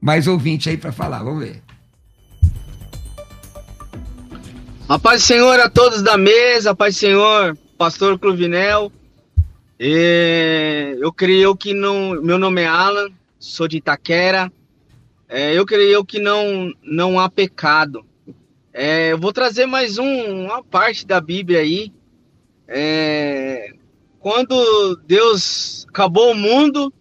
mais 0.00 0.28
ouvinte 0.28 0.70
aí 0.70 0.76
para 0.76 0.92
falar, 0.92 1.24
vamos 1.24 1.44
ver. 1.44 1.60
A 4.90 4.98
paz 4.98 5.22
do 5.22 5.26
Senhor 5.26 5.60
a 5.60 5.70
todos 5.70 6.02
da 6.02 6.18
mesa, 6.18 6.72
a 6.72 6.74
paz 6.74 6.96
do 6.96 6.98
Senhor, 6.98 7.56
pastor 7.78 8.18
Cruvinel. 8.18 8.90
eu 9.78 11.12
creio 11.12 11.54
que 11.54 11.72
não. 11.72 12.20
Meu 12.20 12.40
nome 12.40 12.62
é 12.62 12.66
Alan, 12.66 13.06
sou 13.38 13.68
de 13.68 13.76
Itaquera. 13.76 14.52
É, 15.28 15.56
eu 15.56 15.64
creio 15.64 16.04
que 16.04 16.18
não, 16.18 16.74
não 16.82 17.20
há 17.20 17.30
pecado. 17.30 18.04
É, 18.72 19.12
eu 19.12 19.18
vou 19.18 19.32
trazer 19.32 19.64
mais 19.64 19.96
um, 19.96 20.46
uma 20.46 20.60
parte 20.60 21.06
da 21.06 21.20
Bíblia 21.20 21.60
aí, 21.60 21.92
é, 22.66 23.72
quando 24.18 24.96
Deus 25.06 25.86
acabou 25.88 26.32
o 26.32 26.36
mundo 26.36 26.92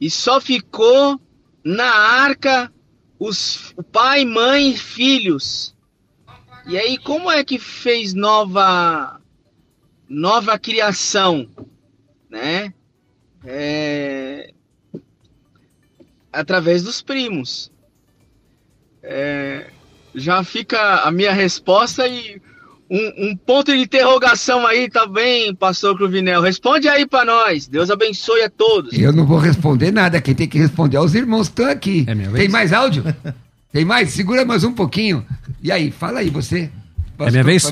e 0.00 0.08
só 0.08 0.40
ficou 0.40 1.20
na 1.64 1.92
arca 1.92 2.72
os 3.18 3.74
o 3.76 3.82
pai, 3.82 4.24
mãe, 4.24 4.76
filhos. 4.76 5.76
E 6.68 6.76
aí 6.76 6.98
como 6.98 7.30
é 7.30 7.42
que 7.42 7.58
fez 7.58 8.12
nova 8.12 9.18
nova 10.06 10.58
criação, 10.58 11.48
né? 12.30 12.74
É, 13.42 14.52
através 16.30 16.82
dos 16.82 17.00
primos. 17.00 17.72
É, 19.02 19.68
já 20.14 20.44
fica 20.44 21.04
a 21.04 21.10
minha 21.10 21.32
resposta 21.32 22.06
e 22.06 22.40
um, 22.90 23.30
um, 23.30 23.36
ponto 23.36 23.72
de 23.72 23.78
interrogação 23.78 24.66
aí 24.66 24.90
também, 24.90 25.54
pastor 25.54 25.96
Cruvinel. 25.96 26.42
Responde 26.42 26.86
aí 26.86 27.06
para 27.06 27.24
nós. 27.24 27.66
Deus 27.66 27.90
abençoe 27.90 28.42
a 28.42 28.50
todos. 28.50 28.92
Eu 28.92 29.12
não 29.12 29.24
vou 29.24 29.38
responder 29.38 29.90
nada. 29.90 30.20
Quem 30.20 30.34
tem 30.34 30.48
que 30.48 30.58
responder 30.58 30.98
é 30.98 31.00
os 31.00 31.14
irmãos 31.14 31.48
que 31.48 31.52
estão 31.52 31.70
aqui. 31.70 32.06
É 32.06 32.36
tem 32.36 32.48
mais 32.48 32.74
áudio? 32.74 33.04
tem 33.72 33.84
mais? 33.84 34.10
Segura 34.10 34.44
mais 34.44 34.64
um 34.64 34.72
pouquinho. 34.72 35.24
E 35.62 35.70
aí, 35.72 35.90
fala 35.90 36.20
aí, 36.20 36.30
você. 36.30 36.70
É 37.20 37.30
minha 37.32 37.42
vez? 37.42 37.64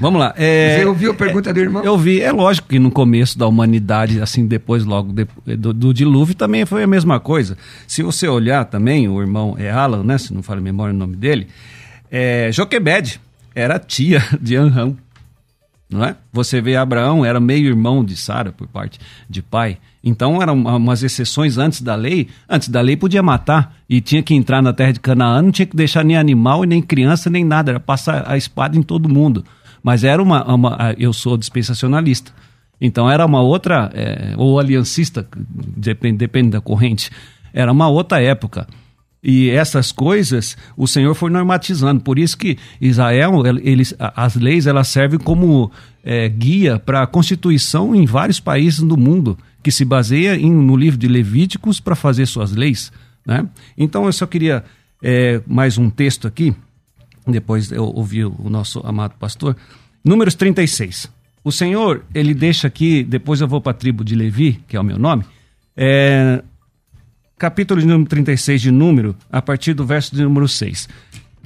Vamos 0.00 0.18
lá. 0.18 0.32
É, 0.34 0.78
Você 0.78 0.86
ouviu 0.86 1.10
a 1.10 1.14
pergunta 1.14 1.52
do 1.52 1.60
irmão? 1.60 1.84
Eu 1.84 1.98
vi, 1.98 2.22
é 2.22 2.32
lógico 2.32 2.68
que 2.68 2.78
no 2.78 2.90
começo 2.90 3.38
da 3.38 3.46
humanidade, 3.46 4.18
assim, 4.18 4.46
depois, 4.46 4.82
logo 4.84 5.12
de- 5.12 5.56
do, 5.58 5.74
do 5.74 5.92
dilúvio, 5.92 6.34
também 6.34 6.64
foi 6.64 6.82
a 6.82 6.86
mesma 6.86 7.20
coisa. 7.20 7.58
Se 7.86 8.02
você 8.02 8.26
olhar 8.26 8.64
também, 8.64 9.06
o 9.10 9.20
irmão 9.20 9.54
é 9.58 9.70
Alan, 9.70 10.02
né? 10.02 10.16
Se 10.16 10.32
não 10.32 10.42
falo 10.42 10.60
a 10.60 10.62
memória 10.62 10.94
o 10.94 10.96
nome 10.96 11.16
dele, 11.16 11.48
é, 12.10 12.48
Joquebed 12.50 13.20
era 13.54 13.78
tia 13.78 14.24
de 14.40 14.56
Anrão. 14.56 14.96
Não 15.90 16.02
é? 16.02 16.16
Você 16.32 16.58
vê 16.62 16.74
Abraão, 16.74 17.22
era 17.26 17.38
meio 17.38 17.66
irmão 17.66 18.02
de 18.02 18.16
Sara 18.16 18.50
por 18.52 18.66
parte 18.68 18.98
de 19.28 19.42
pai. 19.42 19.76
Então 20.04 20.42
eram 20.42 20.54
uma- 20.54 20.76
umas 20.76 21.02
exceções 21.02 21.58
antes 21.58 21.80
da 21.80 21.94
lei. 21.94 22.28
Antes 22.48 22.68
da 22.68 22.80
lei 22.80 22.96
podia 22.96 23.22
matar 23.22 23.76
e 23.88 24.00
tinha 24.00 24.22
que 24.22 24.34
entrar 24.34 24.60
na 24.60 24.72
terra 24.72 24.92
de 24.92 25.00
Canaã, 25.00 25.40
não 25.42 25.52
tinha 25.52 25.66
que 25.66 25.76
deixar 25.76 26.04
nem 26.04 26.16
animal, 26.16 26.64
nem 26.64 26.82
criança, 26.82 27.30
nem 27.30 27.44
nada. 27.44 27.72
Era 27.72 27.80
passar 27.80 28.24
a 28.28 28.36
espada 28.36 28.76
em 28.76 28.82
todo 28.82 29.08
mundo. 29.08 29.44
Mas 29.82 30.02
era 30.04 30.22
uma. 30.22 30.44
uma 30.52 30.94
eu 30.98 31.12
sou 31.12 31.36
dispensacionalista. 31.36 32.32
Então 32.80 33.08
era 33.08 33.24
uma 33.24 33.40
outra. 33.40 33.90
é, 33.94 34.34
ou 34.36 34.58
aliancista, 34.58 35.26
depende, 35.76 36.18
depende 36.18 36.50
da 36.50 36.60
corrente. 36.60 37.10
Era 37.54 37.70
uma 37.70 37.88
outra 37.88 38.20
época. 38.20 38.66
E 39.22 39.50
essas 39.50 39.92
coisas 39.92 40.56
o 40.76 40.88
Senhor 40.88 41.14
foi 41.14 41.30
normatizando. 41.30 42.00
Por 42.00 42.18
isso 42.18 42.36
que 42.36 42.58
Israel, 42.80 43.42
as 44.16 44.34
leis, 44.34 44.66
elas 44.66 44.88
servem 44.88 45.18
como 45.18 45.70
é, 46.02 46.28
guia 46.28 46.80
para 46.80 47.02
a 47.02 47.06
constituição 47.06 47.94
em 47.94 48.04
vários 48.04 48.40
países 48.40 48.80
do 48.80 48.96
mundo, 48.96 49.38
que 49.62 49.70
se 49.70 49.84
baseia 49.84 50.36
em, 50.36 50.50
no 50.50 50.76
livro 50.76 50.98
de 50.98 51.08
Levíticos 51.08 51.80
para 51.80 51.94
fazer 51.94 52.26
suas 52.26 52.52
leis. 52.52 52.92
Né? 53.26 53.46
Então 53.76 54.06
eu 54.06 54.12
só 54.12 54.26
queria 54.26 54.64
é, 55.02 55.40
mais 55.46 55.78
um 55.78 55.88
texto 55.88 56.26
aqui, 56.26 56.54
depois 57.26 57.70
eu 57.70 57.84
ouvi 57.84 58.24
o 58.24 58.48
nosso 58.48 58.80
amado 58.84 59.14
pastor. 59.18 59.56
Números 60.04 60.34
36. 60.34 61.10
O 61.44 61.50
Senhor, 61.50 62.04
ele 62.14 62.34
deixa 62.34 62.68
aqui, 62.68 63.02
depois 63.02 63.40
eu 63.40 63.48
vou 63.48 63.60
para 63.60 63.72
a 63.72 63.74
tribo 63.74 64.04
de 64.04 64.14
Levi, 64.14 64.60
que 64.68 64.76
é 64.76 64.80
o 64.80 64.84
meu 64.84 64.98
nome, 64.98 65.24
é, 65.76 66.42
capítulo 67.36 67.80
de 67.80 67.86
número 67.86 68.08
36 68.08 68.60
de 68.60 68.70
número, 68.70 69.16
a 69.30 69.42
partir 69.42 69.74
do 69.74 69.84
verso 69.84 70.14
de 70.14 70.22
número 70.22 70.46
6. 70.46 70.88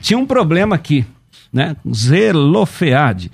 Tinha 0.01 0.19
um 0.19 0.27
problema 0.27 0.77
aqui, 0.77 1.07
né? 1.51 1.77
Zelofeade. 1.91 3.31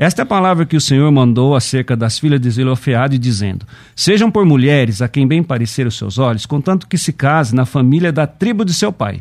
Esta 0.00 0.22
é 0.22 0.24
a 0.24 0.26
palavra 0.26 0.64
que 0.64 0.78
o 0.78 0.80
Senhor 0.80 1.12
mandou 1.12 1.54
acerca 1.54 1.94
das 1.94 2.18
filhas 2.18 2.40
de 2.40 2.50
Zelofeade, 2.50 3.18
dizendo: 3.18 3.66
Sejam 3.94 4.30
por 4.30 4.46
mulheres 4.46 5.02
a 5.02 5.08
quem 5.08 5.28
bem 5.28 5.42
parecer 5.42 5.86
os 5.86 5.98
seus 5.98 6.16
olhos, 6.16 6.46
contanto 6.46 6.88
que 6.88 6.96
se 6.96 7.12
case 7.12 7.54
na 7.54 7.66
família 7.66 8.10
da 8.10 8.26
tribo 8.26 8.64
de 8.64 8.72
seu 8.72 8.90
pai. 8.90 9.20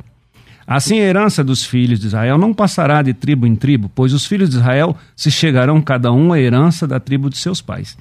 Assim 0.65 1.01
a 1.01 1.03
herança 1.03 1.43
dos 1.43 1.65
filhos 1.65 1.99
de 1.99 2.07
Israel 2.07 2.37
não 2.37 2.53
passará 2.53 3.01
de 3.01 3.13
tribo 3.13 3.45
em 3.45 3.57
tribo, 3.57 3.91
pois 3.93 4.13
os 4.13 4.25
filhos 4.25 4.49
de 4.49 4.55
Israel 4.55 4.95
se 5.17 5.29
chegarão 5.29 5.81
cada 5.81 6.13
um 6.13 6.31
à 6.31 6.39
herança 6.39 6.87
da 6.87 6.97
tribo 6.97 7.29
de 7.29 7.37
seus 7.37 7.61
pais. 7.61 7.97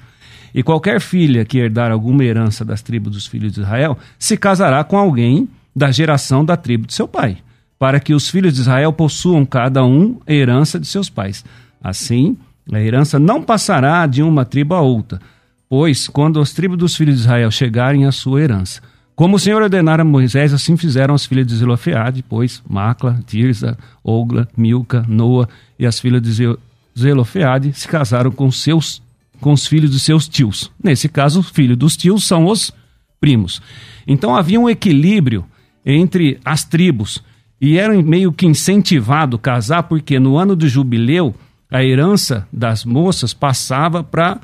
E 0.55 0.63
qualquer 0.63 1.01
filha 1.01 1.43
que 1.43 1.57
herdar 1.57 1.91
alguma 1.91 2.23
herança 2.23 2.63
das 2.63 2.81
tribos 2.81 3.11
dos 3.11 3.27
filhos 3.27 3.51
de 3.51 3.59
Israel 3.59 3.97
se 4.17 4.37
casará 4.37 4.85
com 4.85 4.97
alguém 4.97 5.49
da 5.75 5.91
geração 5.91 6.45
da 6.45 6.55
tribo 6.55 6.87
de 6.87 6.93
seu 6.93 7.09
pai, 7.09 7.39
para 7.77 7.99
que 7.99 8.13
os 8.13 8.29
filhos 8.29 8.53
de 8.53 8.61
Israel 8.61 8.93
possuam 8.93 9.45
cada 9.45 9.83
um 9.83 10.17
a 10.25 10.31
herança 10.31 10.79
de 10.79 10.87
seus 10.87 11.09
pais. 11.09 11.43
Assim, 11.83 12.37
a 12.71 12.79
herança 12.79 13.17
não 13.19 13.41
passará 13.41 14.05
de 14.05 14.21
uma 14.21 14.45
tribo 14.45 14.75
a 14.75 14.81
outra, 14.81 15.19
pois 15.67 16.07
quando 16.07 16.39
as 16.39 16.53
tribos 16.53 16.77
dos 16.77 16.95
filhos 16.95 17.15
de 17.15 17.21
Israel 17.21 17.51
chegarem 17.51 18.05
à 18.05 18.11
sua 18.11 18.41
herança, 18.41 18.81
como 19.15 19.35
o 19.35 19.39
Senhor 19.39 19.61
ordenara 19.61 20.01
a 20.03 20.05
Moisés, 20.05 20.53
assim 20.53 20.77
fizeram 20.77 21.13
as 21.13 21.25
filhas 21.25 21.45
de 21.45 21.55
Zelofeade, 21.55 22.23
pois 22.27 22.63
Macla, 22.69 23.19
Tirza, 23.27 23.77
Ogla, 24.03 24.47
Milca, 24.55 25.03
Noa 25.07 25.49
e 25.77 25.85
as 25.85 25.99
filhas 25.99 26.21
de 26.21 26.31
Ze- 26.31 26.57
Zelofeade 26.97 27.73
se 27.73 27.87
casaram 27.87 28.31
com 28.31 28.49
seus 28.51 29.01
com 29.41 29.53
os 29.53 29.65
filhos 29.67 29.91
de 29.91 29.99
seus 30.01 30.27
tios. 30.27 30.69
Nesse 30.83 31.07
caso, 31.07 31.39
os 31.39 31.49
filhos 31.49 31.77
dos 31.77 31.95
tios 31.95 32.25
são 32.27 32.45
os 32.45 32.73
primos. 33.21 33.61
Então 34.05 34.35
havia 34.35 34.59
um 34.59 34.69
equilíbrio 34.69 35.45
entre 35.85 36.39
as 36.43 36.65
tribos 36.65 37.23
e 37.59 37.77
era 37.77 38.01
meio 38.01 38.33
que 38.33 38.45
incentivado 38.45 39.37
casar 39.39 39.83
porque 39.83 40.19
no 40.19 40.37
ano 40.37 40.55
do 40.57 40.67
jubileu 40.67 41.33
a 41.71 41.83
herança 41.83 42.47
das 42.51 42.83
moças 42.83 43.33
passava 43.33 44.03
para 44.03 44.39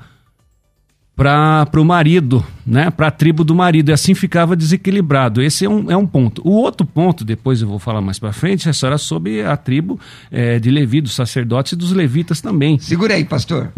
para 1.15 1.79
o 1.79 1.85
marido, 1.85 2.45
né? 2.67 2.91
para 2.91 3.07
a 3.07 3.11
tribo 3.11 3.45
do 3.45 3.55
marido, 3.55 3.89
e 3.89 3.93
assim 3.93 4.13
ficava 4.13 4.53
desequilibrado. 4.53 5.41
Esse 5.41 5.63
é 5.63 5.69
um, 5.69 5.89
é 5.89 5.95
um 5.95 6.05
ponto. 6.05 6.41
O 6.45 6.51
outro 6.51 6.85
ponto, 6.85 7.23
depois 7.23 7.61
eu 7.61 7.69
vou 7.69 7.79
falar 7.79 8.01
mais 8.01 8.19
para 8.19 8.33
frente, 8.33 8.67
é 8.67 8.97
sobre 8.97 9.41
a 9.41 9.55
tribo 9.55 9.97
eh, 10.29 10.59
de 10.59 10.69
Levi, 10.69 10.99
dos 10.99 11.15
sacerdotes 11.15 11.71
e 11.71 11.75
dos 11.77 11.93
levitas 11.93 12.41
também. 12.41 12.77
Segura 12.79 13.13
aí, 13.13 13.23
pastor. 13.23 13.71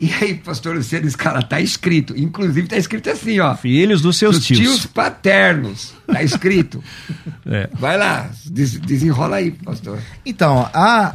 E 0.00 0.10
aí, 0.14 0.34
pastor 0.34 0.76
Luciano 0.76 1.10
Scala, 1.10 1.42
tá 1.42 1.60
escrito. 1.60 2.14
Inclusive 2.18 2.66
tá 2.66 2.76
escrito 2.76 3.10
assim, 3.10 3.38
ó. 3.38 3.54
Filhos 3.54 4.00
dos 4.00 4.16
seus 4.16 4.36
Dos 4.38 4.46
tios. 4.46 4.58
tios 4.58 4.86
paternos. 4.86 5.92
Tá 6.06 6.22
escrito. 6.22 6.82
É. 7.52 7.68
Vai 7.72 7.98
lá, 7.98 8.30
des- 8.46 8.78
desenrola 8.78 9.36
aí, 9.36 9.50
pastor. 9.50 9.98
Então, 10.24 10.68
a, 10.72 11.14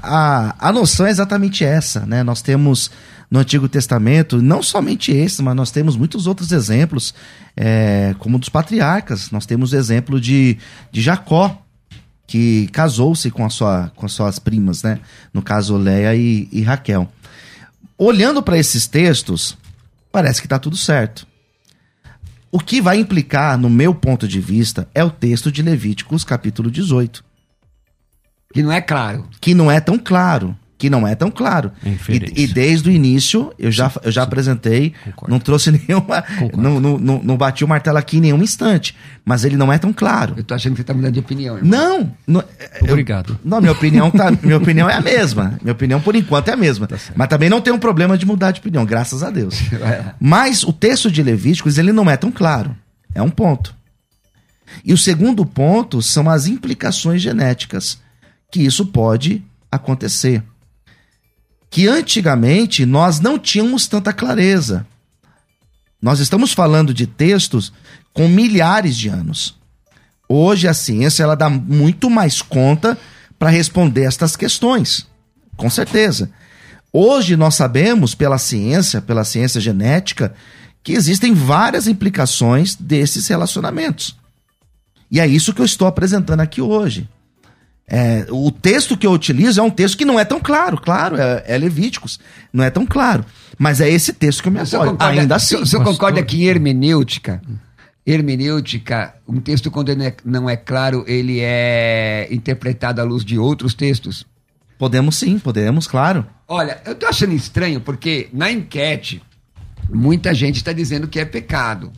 a, 0.60 0.70
a 0.70 0.74
noção 0.74 1.06
é 1.06 1.10
exatamente 1.10 1.64
essa, 1.64 2.06
né? 2.06 2.24
Nós 2.24 2.42
temos 2.42 2.92
no 3.32 3.40
Antigo 3.40 3.70
Testamento, 3.70 4.42
não 4.42 4.62
somente 4.62 5.12
esse, 5.14 5.42
mas 5.42 5.56
nós 5.56 5.72
temos 5.72 5.96
muitos 5.96 6.28
outros 6.28 6.52
exemplos, 6.52 7.14
é, 7.56 8.14
como 8.20 8.38
dos 8.38 8.50
patriarcas. 8.50 9.32
Nós 9.32 9.46
temos 9.46 9.72
o 9.72 9.78
exemplo 9.78 10.20
de, 10.20 10.58
de 10.92 11.02
Jacó, 11.02 11.62
que 12.28 12.68
casou-se 12.74 13.32
com, 13.32 13.46
a 13.46 13.50
sua, 13.50 13.92
com 13.96 14.06
as 14.06 14.12
suas 14.12 14.38
primas, 14.38 14.84
né? 14.84 15.00
No 15.34 15.42
caso, 15.42 15.78
Leia 15.78 16.14
e, 16.16 16.50
e 16.52 16.62
Raquel. 16.64 17.10
Olhando 17.98 18.44
para 18.44 18.58
esses 18.58 18.88
textos, 18.88 19.58
parece 20.12 20.42
que 20.42 20.48
está 20.48 20.60
tudo 20.60 20.76
certo. 20.76 21.26
O 22.52 22.60
que 22.60 22.82
vai 22.82 22.98
implicar, 22.98 23.58
no 23.58 23.70
meu 23.70 23.94
ponto 23.94 24.28
de 24.28 24.40
vista, 24.40 24.88
é 24.94 25.04
o 25.04 25.10
texto 25.10 25.52
de 25.52 25.62
Levíticos, 25.62 26.24
capítulo 26.24 26.70
18 26.70 27.24
Que 28.54 28.64
não 28.64 28.72
é 28.72 28.82
claro. 28.82 29.28
que 29.40 29.54
não 29.54 29.72
é 29.72 29.80
tão 29.80 29.98
claro. 29.98 30.58
Que 30.86 30.90
não 30.92 31.08
é 31.08 31.16
tão 31.16 31.32
claro. 31.32 31.72
É. 31.84 31.90
E, 32.14 32.44
e 32.44 32.48
desde 32.48 32.90
o 32.90 32.92
início, 32.92 33.52
eu 33.58 33.72
já, 33.72 33.92
eu 34.04 34.12
já 34.12 34.22
apresentei, 34.22 34.94
Concordo. 35.04 35.34
não 35.34 35.40
trouxe 35.40 35.72
nenhuma. 35.74 36.24
Não, 36.56 36.80
não, 36.80 37.00
não, 37.00 37.24
não 37.24 37.36
bati 37.38 37.64
o 37.66 37.68
martelo 37.68 37.98
aqui 37.98 38.18
em 38.18 38.22
nenhum 38.22 38.44
instante. 38.44 38.96
Mas 39.26 39.44
ele 39.44 39.58
não 39.58 39.74
é 39.74 39.80
tão 39.80 39.92
claro. 39.92 40.36
Eu 40.38 40.44
tô 40.44 40.54
achando 40.54 40.74
que 40.74 40.78
você 40.82 40.84
tá 40.84 40.94
mudando 40.94 41.14
de 41.14 41.20
opinião, 41.20 41.58
irmão. 41.58 41.72
Não! 41.72 42.14
não 42.28 42.44
eu- 42.82 42.92
Obrigado. 42.92 43.40
não, 43.44 43.60
minha 43.60 43.72
opinião, 43.72 44.12
tá, 44.12 44.30
minha 44.44 44.58
opinião 44.58 44.88
é 44.88 44.94
a 44.94 45.02
mesma. 45.02 45.58
Minha 45.60 45.72
opinião, 45.74 46.00
por 46.00 46.16
enquanto, 46.16 46.50
é 46.50 46.54
a 46.54 46.58
mesma. 46.58 46.88
Mas 47.16 47.28
também 47.28 47.50
não 47.50 47.60
tem 47.62 47.74
um 47.74 47.80
problema 47.80 48.16
de 48.16 48.28
mudar 48.28 48.52
de 48.52 48.60
opinião, 48.60 48.86
graças 48.86 49.24
a 49.24 49.32
Deus. 49.32 49.56
Mas 50.22 50.62
o 50.64 50.72
texto 50.72 51.10
de 51.10 51.24
Levíticos, 51.24 51.80
ele 51.80 51.92
não 51.92 52.08
é 52.12 52.16
tão 52.16 52.32
claro. 52.32 52.76
É 53.16 53.24
um 53.24 53.32
ponto. 53.32 53.74
E 54.84 54.94
o 54.94 54.98
segundo 55.00 55.44
ponto 55.48 56.00
são 56.04 56.30
as 56.30 56.46
implicações 56.46 57.24
genéticas, 57.24 57.98
que 58.52 58.62
isso 58.62 58.86
pode 58.86 59.44
acontecer. 59.72 60.44
Que 61.76 61.90
antigamente 61.90 62.86
nós 62.86 63.20
não 63.20 63.38
tínhamos 63.38 63.86
tanta 63.86 64.14
clareza. 64.14 64.88
Nós 66.02 66.22
estamos 66.22 66.54
falando 66.54 66.94
de 66.94 67.06
textos 67.06 67.74
com 68.14 68.30
milhares 68.30 68.96
de 68.96 69.10
anos. 69.10 69.58
Hoje 70.30 70.70
a 70.70 70.74
ciência 70.74 71.24
ela 71.24 71.36
dá 71.36 71.50
muito 71.50 72.10
mais 72.10 72.42
conta 72.42 72.98
para 73.38 73.50
responder 73.50 74.06
estas 74.06 74.38
questões, 74.38 75.06
com 75.58 75.70
certeza. 75.70 76.32
Hoje 76.94 77.36
nós 77.36 77.56
sabemos 77.56 78.16
pela 78.16 78.38
ciência, 78.38 79.02
pela 79.02 79.26
ciência 79.26 79.60
genética, 79.60 80.34
que 80.82 80.94
existem 80.94 81.34
várias 81.34 81.88
implicações 81.88 82.74
desses 82.74 83.28
relacionamentos. 83.28 84.16
E 85.12 85.20
é 85.20 85.28
isso 85.28 85.54
que 85.54 85.60
eu 85.60 85.66
estou 85.66 85.90
apresentando 85.90 86.40
aqui 86.40 86.62
hoje. 86.62 87.10
É, 87.88 88.26
o 88.32 88.50
texto 88.52 88.98
que 88.98 89.06
eu 89.06 89.12
utilizo 89.12 89.60
é 89.60 89.64
um 89.64 89.70
texto 89.70 89.98
que 89.98 90.06
não 90.06 90.20
é 90.20 90.26
tão 90.26 90.40
claro, 90.40 90.76
claro, 90.82 91.18
é, 91.18 91.44
é 91.48 91.58
Levíticos, 91.58 92.20
não 92.52 92.64
é 92.64 92.70
tão 92.72 92.84
claro. 92.86 93.24
Mas 93.60 93.80
é 93.80 93.88
esse 93.90 94.12
texto 94.12 94.42
que 94.42 94.48
eu 94.50 94.52
me 94.52 94.60
apoio. 94.60 94.92
concorda, 94.92 95.22
Ainda 95.22 95.36
assim. 95.36 95.48
senhor- 95.50 95.62
o 95.64 95.66
senhor 95.68 95.80
pastor. 95.84 95.94
concorda 95.96 96.24
que 96.24 96.38
em 96.44 96.46
hermenêutica, 96.48 97.42
hermenêutica, 98.06 99.14
um 99.28 99.40
texto 99.40 99.70
quando 99.70 99.90
ele 99.90 100.00
não 100.00 100.06
é, 100.06 100.16
não 100.26 100.50
é 100.50 100.56
claro, 100.58 101.04
ele 101.08 101.40
é 101.42 102.28
interpretado 102.32 103.02
à 103.02 103.04
luz 103.04 103.24
de 103.26 103.38
outros 103.38 103.74
textos? 103.74 104.26
Podemos 104.78 105.16
sim, 105.16 105.40
podemos, 105.40 105.88
claro. 105.88 106.26
Olha, 106.48 106.80
eu 106.86 106.96
tô 106.96 107.06
achando 107.08 107.34
estranho 107.34 107.80
porque 107.82 108.30
na 108.34 108.52
enquete 108.52 109.22
muita 109.90 110.34
gente 110.34 110.58
está 110.58 110.74
dizendo 110.74 111.08
que 111.08 111.20
é 111.20 111.26
pecado. 111.26 111.92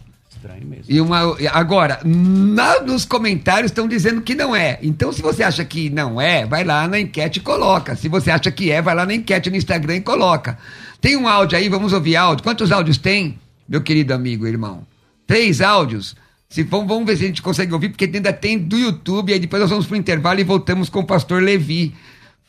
Estranho 0.48 0.68
mesmo. 0.68 0.86
E 0.88 1.02
uma, 1.02 1.36
agora, 1.52 2.00
na- 2.04 2.82
nos 2.82 3.06
comentários 3.06 3.72
estão 3.72 3.88
dizendo 3.88 4.22
que 4.22 4.34
não 4.36 4.56
é. 4.56 4.80
Então, 4.82 5.12
se 5.12 5.22
você 5.22 5.44
acha 5.44 5.64
que 5.66 5.90
não 5.90 6.20
é, 6.20 6.46
vai 6.46 6.64
lá 6.64 6.88
na 6.88 7.00
enquete 7.00 7.40
e 7.40 7.42
coloca. 7.42 7.96
Se 7.96 8.08
você 8.08 8.32
acha 8.32 8.50
que 8.52 8.72
é, 8.72 8.82
vai 8.82 8.96
lá 8.96 9.06
na 9.06 9.14
enquete 9.14 9.50
no 9.50 9.56
Instagram 9.58 9.98
e 9.98 10.02
coloca. 10.02 10.58
Tem 11.00 11.16
um 11.16 11.28
áudio 11.28 11.58
aí, 11.58 11.70
vamos 11.70 11.94
ouvir 11.94 12.16
áudio. 12.16 12.44
Quantos 12.44 12.72
áudios 12.72 12.98
tem, 12.98 13.38
meu 13.68 13.82
querido 13.82 14.14
amigo, 14.14 14.48
irmão? 14.48 14.84
Três 15.26 15.62
áudios? 15.62 16.16
Se 16.50 16.64
vamos, 16.64 16.88
vamos 16.88 17.06
ver 17.06 17.18
se 17.18 17.24
a 17.26 17.28
gente 17.28 17.42
consegue 17.42 17.74
ouvir, 17.74 17.90
porque 17.90 18.06
ainda 18.06 18.32
tem 18.32 18.58
do 18.58 18.78
YouTube, 18.78 19.34
aí 19.34 19.40
depois 19.40 19.62
nós 19.62 19.70
vamos 19.70 19.86
pro 19.86 19.98
intervalo 19.98 20.40
e 20.40 20.44
voltamos 20.46 20.88
com 20.88 21.02
o 21.02 21.06
pastor 21.06 21.44
Levi, 21.44 21.94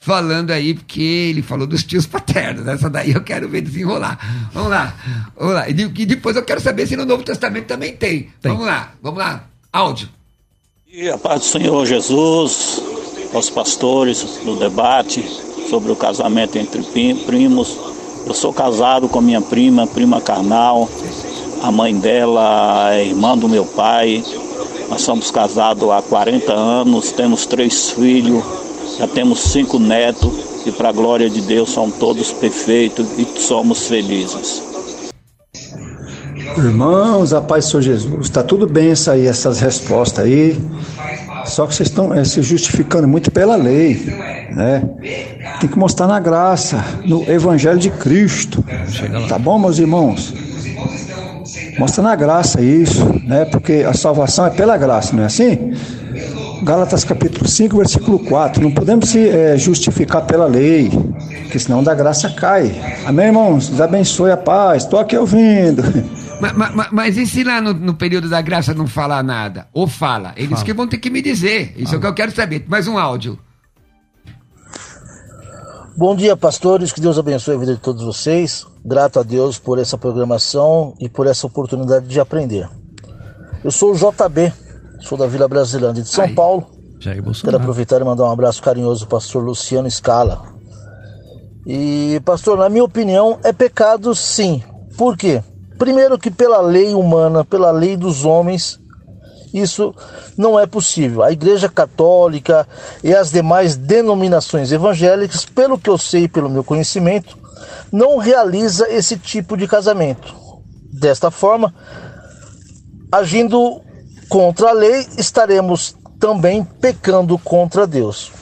falando 0.00 0.50
aí, 0.50 0.74
porque 0.74 1.02
ele 1.02 1.42
falou 1.42 1.66
dos 1.66 1.84
tios 1.84 2.06
paternos. 2.06 2.66
Essa 2.66 2.88
daí 2.88 3.12
eu 3.12 3.22
quero 3.22 3.48
ver 3.48 3.62
desenrolar. 3.62 4.18
Vamos 4.52 4.70
lá, 4.70 4.94
vamos 5.36 5.54
lá. 5.54 5.68
E 5.68 5.74
depois 5.74 6.36
eu 6.36 6.44
quero 6.44 6.60
saber 6.60 6.86
se 6.86 6.96
no 6.96 7.04
Novo 7.04 7.22
Testamento 7.22 7.66
também 7.66 7.96
tem. 7.96 8.30
tem. 8.40 8.52
Vamos 8.52 8.66
lá, 8.66 8.92
vamos 9.02 9.18
lá. 9.18 9.44
Áudio. 9.72 10.08
E 10.90 11.08
a 11.10 11.18
paz 11.18 11.40
do 11.40 11.46
Senhor 11.46 11.84
Jesus, 11.86 12.82
aos 13.34 13.50
pastores, 13.50 14.40
no 14.44 14.56
debate 14.56 15.22
sobre 15.68 15.92
o 15.92 15.96
casamento 15.96 16.56
entre 16.56 16.82
primos. 17.26 17.76
Eu 18.26 18.34
sou 18.34 18.52
casado 18.52 19.08
com 19.08 19.20
minha 19.20 19.40
prima, 19.40 19.86
prima 19.86 20.20
carnal. 20.20 20.88
A 21.62 21.70
mãe 21.70 21.98
dela 21.98 22.94
é 22.94 23.06
irmã 23.06 23.36
do 23.36 23.48
meu 23.48 23.64
pai. 23.64 24.24
Nós 24.88 25.02
somos 25.02 25.30
casados 25.30 25.90
há 25.90 26.00
40 26.00 26.52
anos, 26.52 27.12
temos 27.12 27.44
três 27.44 27.90
filhos 27.90 28.67
já 28.98 29.06
temos 29.06 29.38
cinco 29.40 29.78
netos 29.78 30.66
e, 30.66 30.72
para 30.72 30.88
a 30.88 30.92
glória 30.92 31.30
de 31.30 31.40
Deus, 31.40 31.70
são 31.70 31.90
todos 31.90 32.32
perfeitos 32.32 33.06
e 33.16 33.24
somos 33.40 33.86
felizes. 33.86 34.62
Irmãos, 36.56 37.32
a 37.32 37.40
paz 37.40 37.66
do 37.66 37.70
Senhor 37.70 37.82
Jesus, 37.82 38.26
está 38.26 38.42
tudo 38.42 38.66
bem 38.66 38.90
isso 38.90 39.08
aí, 39.10 39.26
essas 39.26 39.60
respostas 39.60 40.24
aí. 40.24 40.58
Só 41.44 41.66
que 41.66 41.74
vocês 41.74 41.88
estão 41.88 42.12
é, 42.12 42.24
se 42.24 42.42
justificando 42.42 43.06
muito 43.06 43.30
pela 43.30 43.54
lei, 43.54 43.94
né? 44.50 44.82
Tem 45.60 45.70
que 45.70 45.78
mostrar 45.78 46.08
na 46.08 46.18
graça, 46.18 46.84
no 47.06 47.22
Evangelho 47.30 47.78
de 47.78 47.90
Cristo. 47.90 48.64
Tá 49.28 49.38
bom, 49.38 49.58
meus 49.58 49.78
irmãos? 49.78 50.34
Mostra 51.78 52.02
na 52.02 52.16
graça 52.16 52.60
isso, 52.60 53.06
né? 53.24 53.44
Porque 53.44 53.84
a 53.88 53.94
salvação 53.94 54.46
é 54.46 54.50
pela 54.50 54.76
graça, 54.76 55.14
não 55.14 55.22
é 55.22 55.26
assim? 55.26 55.72
Gálatas 56.62 57.04
capítulo 57.04 57.48
5, 57.48 57.76
versículo 57.76 58.18
4. 58.18 58.62
Não 58.62 58.70
podemos 58.70 59.10
se 59.10 59.28
é, 59.28 59.56
justificar 59.56 60.26
pela 60.26 60.46
lei, 60.46 60.90
porque 61.42 61.58
senão 61.58 61.82
da 61.82 61.94
graça 61.94 62.30
cai. 62.30 62.74
Amém, 63.06 63.26
irmãos? 63.26 63.68
Deus 63.68 63.80
abençoe 63.80 64.30
a 64.30 64.36
paz. 64.36 64.84
Estou 64.84 64.98
aqui 64.98 65.16
ouvindo. 65.16 65.82
Mas, 66.40 66.52
mas, 66.52 66.88
mas, 66.92 67.16
e 67.16 67.26
se 67.26 67.42
lá 67.42 67.60
no, 67.60 67.74
no, 67.74 67.94
período 67.94 68.28
da 68.28 68.40
graça 68.40 68.72
não 68.72 68.86
falar 68.86 69.24
nada? 69.24 69.66
Ou 69.72 69.88
fala? 69.88 70.32
Eles 70.36 70.50
fala. 70.50 70.64
que 70.64 70.72
vão 70.72 70.86
ter 70.86 70.98
que 70.98 71.10
me 71.10 71.20
dizer. 71.20 71.74
Isso 71.76 71.86
fala. 71.86 71.94
é 71.94 71.98
o 71.98 72.00
que 72.00 72.06
eu 72.06 72.14
quero 72.14 72.30
saber. 72.30 72.64
Mais 72.68 72.86
um 72.86 72.96
áudio. 72.96 73.36
Bom 75.96 76.14
dia, 76.14 76.36
pastores. 76.36 76.92
Que 76.92 77.00
Deus 77.00 77.18
abençoe 77.18 77.56
a 77.56 77.58
vida 77.58 77.74
de 77.74 77.80
todos 77.80 78.04
vocês. 78.04 78.64
Grato 78.84 79.18
a 79.18 79.24
Deus 79.24 79.58
por 79.58 79.80
essa 79.80 79.98
programação 79.98 80.94
e 81.00 81.08
por 81.08 81.26
essa 81.26 81.44
oportunidade 81.44 82.06
de 82.06 82.20
aprender. 82.20 82.68
Eu 83.64 83.72
sou 83.72 83.92
o 83.92 83.96
JB, 83.96 84.52
Sou 85.00 85.16
da 85.16 85.26
Vila 85.26 85.48
Brasilândia 85.48 86.02
de 86.02 86.08
São 86.08 86.24
Aí. 86.24 86.34
Paulo. 86.34 86.66
Jair 87.00 87.22
Quero 87.22 87.56
aproveitar 87.56 88.00
e 88.00 88.04
mandar 88.04 88.24
um 88.24 88.30
abraço 88.30 88.62
carinhoso 88.62 89.04
ao 89.04 89.08
pastor 89.08 89.42
Luciano 89.44 89.88
Scala. 89.90 90.42
E, 91.64 92.20
pastor, 92.24 92.58
na 92.58 92.68
minha 92.68 92.82
opinião, 92.82 93.38
é 93.44 93.52
pecado 93.52 94.14
sim. 94.14 94.62
Por 94.96 95.16
quê? 95.16 95.42
Primeiro 95.78 96.18
que 96.18 96.30
pela 96.30 96.60
lei 96.60 96.92
humana, 96.92 97.44
pela 97.44 97.70
lei 97.70 97.96
dos 97.96 98.24
homens, 98.24 98.80
isso 99.54 99.94
não 100.36 100.58
é 100.58 100.66
possível. 100.66 101.22
A 101.22 101.30
Igreja 101.30 101.68
Católica 101.68 102.66
e 103.04 103.14
as 103.14 103.30
demais 103.30 103.76
denominações 103.76 104.72
evangélicas, 104.72 105.44
pelo 105.44 105.78
que 105.78 105.88
eu 105.88 105.98
sei, 105.98 106.26
pelo 106.26 106.50
meu 106.50 106.64
conhecimento, 106.64 107.38
não 107.92 108.18
realiza 108.18 108.88
esse 108.88 109.16
tipo 109.16 109.56
de 109.56 109.68
casamento. 109.68 110.34
Desta 110.92 111.30
forma, 111.30 111.72
agindo 113.12 113.82
contra 114.28 114.70
a 114.70 114.72
lei, 114.72 115.06
estaremos 115.16 115.96
também 116.18 116.64
pecando 116.64 117.38
contra 117.38 117.86
Deus. 117.86 118.32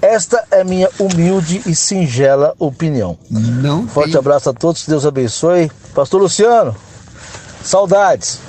Esta 0.00 0.44
é 0.50 0.64
minha 0.64 0.90
humilde 0.98 1.62
e 1.64 1.76
singela 1.76 2.54
opinião. 2.58 3.16
Não 3.30 3.86
Forte 3.86 4.12
tem... 4.12 4.18
abraço 4.18 4.50
a 4.50 4.52
todos, 4.52 4.82
que 4.82 4.90
Deus 4.90 5.06
abençoe. 5.06 5.70
Pastor 5.94 6.20
Luciano, 6.22 6.74
saudades. 7.62 8.40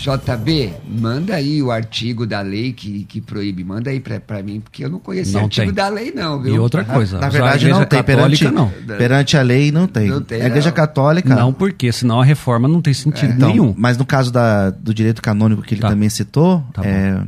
JB, 0.00 0.72
manda 0.88 1.34
aí 1.34 1.62
o 1.62 1.70
artigo 1.70 2.26
da 2.26 2.40
lei 2.40 2.72
que, 2.72 3.04
que 3.04 3.20
proíbe. 3.20 3.62
Manda 3.62 3.90
aí 3.90 4.00
pra, 4.00 4.18
pra 4.18 4.42
mim, 4.42 4.60
porque 4.60 4.84
eu 4.84 4.88
não 4.88 4.98
conheço 4.98 5.36
o 5.36 5.40
artigo 5.40 5.66
tem. 5.66 5.74
da 5.74 5.88
lei, 5.88 6.10
não, 6.10 6.40
viu? 6.40 6.54
E 6.54 6.58
outra 6.58 6.84
coisa. 6.84 7.18
Na 7.18 7.28
verdade, 7.28 7.68
não 7.68 7.84
tem. 7.84 8.02
Perante, 8.02 8.50
não. 8.50 8.72
perante 8.98 9.36
a 9.36 9.42
lei, 9.42 9.70
não 9.70 9.86
tem. 9.86 10.08
Não 10.08 10.22
tem 10.22 10.40
a 10.40 10.46
Igreja 10.46 10.70
não. 10.70 10.76
Católica. 10.76 11.34
Não, 11.34 11.52
porque 11.52 11.92
senão 11.92 12.20
a 12.20 12.24
reforma 12.24 12.66
não 12.66 12.80
tem 12.80 12.94
sentido 12.94 13.32
é. 13.32 13.34
então, 13.34 13.50
nenhum. 13.50 13.74
Mas 13.76 13.98
no 13.98 14.06
caso 14.06 14.32
da, 14.32 14.70
do 14.70 14.94
direito 14.94 15.20
canônico 15.20 15.62
que 15.62 15.74
ele 15.74 15.82
tá. 15.82 15.88
também 15.88 16.08
citou, 16.08 16.64
tá 16.72 16.82
é, 16.84 17.22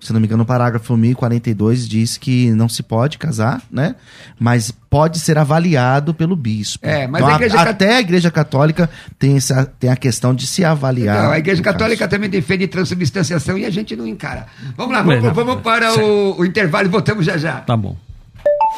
se 0.00 0.12
não 0.12 0.20
me 0.20 0.26
engano, 0.26 0.42
o 0.42 0.46
parágrafo 0.46 0.96
1042 0.96 1.86
diz 1.86 2.16
que 2.16 2.50
não 2.52 2.68
se 2.68 2.82
pode 2.82 3.18
casar, 3.18 3.62
né? 3.70 3.94
Mas 4.38 4.70
pode 4.70 5.20
ser 5.20 5.36
avaliado 5.36 6.14
pelo 6.14 6.34
bispo. 6.34 6.86
É, 6.86 7.06
mas 7.06 7.22
então, 7.22 7.32
a 7.32 7.36
igreja 7.36 7.58
a, 7.58 7.62
até 7.62 7.96
a 7.96 8.00
Igreja 8.00 8.30
Católica 8.30 8.90
tem, 9.18 9.36
essa, 9.36 9.66
tem 9.78 9.90
a 9.90 9.96
questão 9.96 10.34
de 10.34 10.46
se 10.46 10.64
avaliar. 10.64 11.24
Não, 11.24 11.30
a 11.30 11.38
Igreja 11.38 11.62
Católica 11.62 12.00
caso. 12.00 12.10
também 12.10 12.30
defende 12.30 12.66
transubstanciação 12.66 13.58
e 13.58 13.64
a 13.64 13.70
gente 13.70 13.94
não 13.94 14.06
encara. 14.06 14.46
Vamos 14.76 14.92
lá, 14.94 15.02
vamos, 15.02 15.32
vamos 15.34 15.60
para 15.60 15.94
o, 15.94 16.40
o 16.40 16.44
intervalo 16.44 16.86
e 16.86 16.90
voltamos 16.90 17.26
já 17.26 17.36
já. 17.36 17.60
Tá 17.60 17.76
bom. 17.76 17.96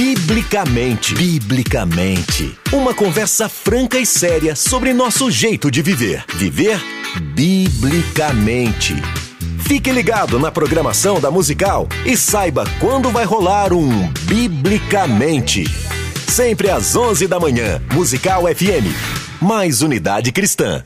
Biblicamente. 0.00 1.14
Biblicamente. 1.14 2.58
Uma 2.72 2.94
conversa 2.94 3.50
franca 3.50 3.98
e 3.98 4.06
séria 4.06 4.56
sobre 4.56 4.94
nosso 4.94 5.30
jeito 5.30 5.70
de 5.70 5.82
viver. 5.82 6.24
Viver 6.36 6.80
biblicamente. 7.34 8.94
Fique 9.58 9.92
ligado 9.92 10.38
na 10.38 10.50
programação 10.50 11.20
da 11.20 11.30
musical 11.30 11.86
e 12.06 12.16
saiba 12.16 12.64
quando 12.80 13.10
vai 13.10 13.26
rolar 13.26 13.74
um 13.74 14.10
Biblicamente. 14.22 15.64
Sempre 16.26 16.70
às 16.70 16.96
11 16.96 17.26
da 17.26 17.38
manhã, 17.38 17.82
Musical 17.92 18.44
FM. 18.44 18.96
Mais 19.38 19.82
unidade 19.82 20.32
cristã. 20.32 20.82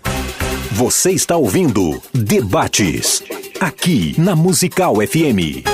Você 0.73 1.13
está 1.13 1.37
ouvindo 1.37 2.03
Debates. 2.13 3.23
Aqui 3.61 4.17
na 4.19 4.35
Musical 4.35 4.97
FM. 4.97 5.74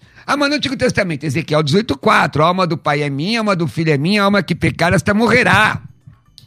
Ah, 0.25 0.37
mas 0.37 0.49
no 0.49 0.55
Antigo 0.55 0.77
Testamento, 0.77 1.23
Ezequiel 1.23 1.63
18,4. 1.63 2.41
A 2.41 2.45
alma 2.45 2.67
do 2.67 2.77
pai 2.77 3.01
é 3.01 3.09
minha, 3.09 3.39
a 3.39 3.41
alma 3.41 3.55
do 3.55 3.67
filho 3.67 3.91
é 3.91 3.97
minha, 3.97 4.21
a 4.21 4.25
alma 4.25 4.43
que 4.43 4.55
pecar, 4.55 4.93
esta 4.93 5.13
morrerá. 5.13 5.81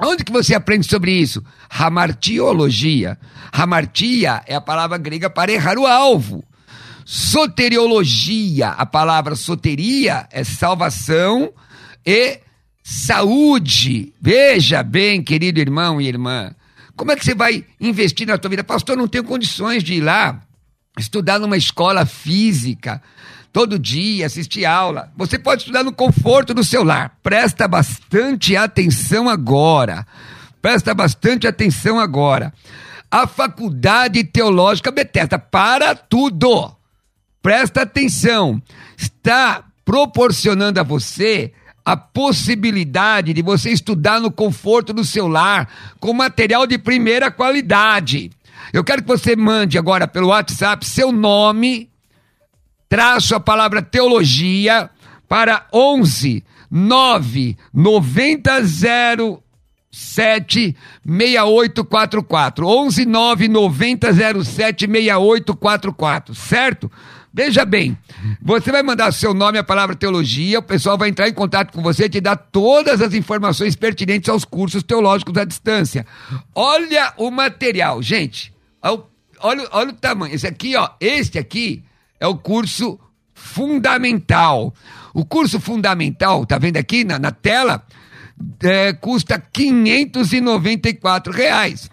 Onde 0.00 0.24
que 0.24 0.32
você 0.32 0.54
aprende 0.54 0.88
sobre 0.88 1.12
isso? 1.12 1.42
Hamartiologia. 1.70 3.18
Hamartia 3.52 4.42
é 4.46 4.54
a 4.54 4.60
palavra 4.60 4.98
grega 4.98 5.31
para 5.31 5.52
errar 5.52 5.79
o 5.79 5.87
alvo. 5.87 6.44
Soteriologia, 7.04 8.70
a 8.70 8.87
palavra 8.87 9.37
soteria 9.37 10.27
é 10.33 10.42
salvação 10.42 11.52
e 12.04 12.40
saúde. 12.83 14.12
Veja 14.20 14.83
bem, 14.83 15.22
querido 15.22 15.60
irmão 15.60 16.00
e 16.00 16.08
irmã, 16.08 16.54
como 16.96 17.12
é 17.12 17.16
que 17.16 17.25
você 17.25 17.35
vai 17.35 17.64
investir 17.81 18.27
na 18.27 18.38
tua 18.38 18.50
vida? 18.50 18.64
Pastor, 18.64 18.96
não 18.96 19.06
tenho 19.06 19.25
condições 19.25 19.83
de 19.83 19.94
ir 19.94 20.00
lá 20.00 20.40
estudar 20.98 21.38
numa 21.38 21.56
escola 21.56 22.06
física 22.06 23.02
todo 23.55 23.79
dia, 23.79 24.27
assistir 24.27 24.65
aula. 24.65 25.13
Você 25.17 25.38
pode 25.38 25.63
estudar 25.63 25.85
no 25.85 25.92
conforto 25.92 26.52
do 26.52 26.65
seu 26.65 26.83
lar. 26.83 27.17
Presta 27.23 27.69
bastante 27.69 28.57
atenção 28.57 29.29
agora. 29.29 30.05
Presta 30.61 30.92
bastante 30.92 31.46
atenção 31.46 32.00
agora. 32.00 32.52
A 33.09 33.29
Faculdade 33.29 34.25
Teológica 34.25 34.90
Bethesda, 34.90 35.38
para 35.38 35.94
tudo. 35.94 36.75
Presta 37.40 37.83
atenção. 37.83 38.61
Está 38.98 39.63
proporcionando 39.85 40.81
a 40.81 40.83
você 40.83 41.52
a 41.85 41.96
possibilidade 41.96 43.33
de 43.33 43.40
você 43.42 43.71
estudar 43.71 44.21
no 44.21 44.33
conforto 44.33 44.92
do 44.92 45.05
seu 45.05 45.29
lar, 45.29 45.69
com 46.00 46.13
material 46.13 46.67
de 46.67 46.77
primeira 46.77 47.31
qualidade. 47.31 48.33
Eu 48.73 48.83
quero 48.83 49.02
que 49.02 49.09
você 49.09 49.37
mande 49.37 49.79
agora 49.79 50.09
pelo 50.09 50.29
WhatsApp 50.29 50.85
seu 50.85 51.13
nome, 51.13 51.88
traço 52.94 53.34
a 53.34 53.40
palavra 53.40 53.82
teologia 53.82 54.88
para 55.28 55.66
11 55.72 56.44
9 56.70 57.58
90 57.74 58.64
07 59.90 60.76
6844 61.04 62.64
11 62.64 63.04
9 63.04 63.48
90 63.48 64.12
07 64.44 64.86
6844, 64.86 66.34
certo? 66.36 66.88
Veja 67.32 67.64
bem, 67.64 67.98
você 68.40 68.70
vai 68.70 68.84
mandar 68.84 69.10
seu 69.10 69.34
nome, 69.34 69.58
a 69.58 69.64
palavra 69.64 69.96
teologia, 69.96 70.60
o 70.60 70.62
pessoal 70.62 70.96
vai 70.96 71.08
entrar 71.08 71.28
em 71.28 71.34
contato 71.34 71.72
com 71.72 71.82
você 71.82 72.04
e 72.04 72.08
te 72.08 72.20
dar 72.20 72.36
todas 72.36 73.02
as 73.02 73.12
informações 73.12 73.74
pertinentes 73.74 74.28
aos 74.28 74.44
cursos 74.44 74.84
teológicos 74.84 75.36
à 75.36 75.44
distância. 75.44 76.06
Olha 76.54 77.12
o 77.16 77.28
material, 77.32 78.00
gente. 78.00 78.54
Olha, 78.80 79.66
olha 79.72 79.90
o 79.90 79.94
tamanho. 79.94 80.32
Esse 80.32 80.46
aqui, 80.46 80.76
ó, 80.76 80.90
este 81.00 81.40
aqui 81.40 81.82
é 82.19 82.27
o 82.27 82.37
curso 82.37 82.98
fundamental. 83.35 84.75
O 85.12 85.25
curso 85.25 85.60
fundamental, 85.60 86.46
tá 86.46 86.58
vendo 86.58 86.77
aqui 86.77 87.04
na, 87.04 87.19
na 87.19 87.31
tela? 87.31 87.87
É, 88.62 88.92
custa 88.92 89.38
594 89.38 91.33
reais. 91.33 91.90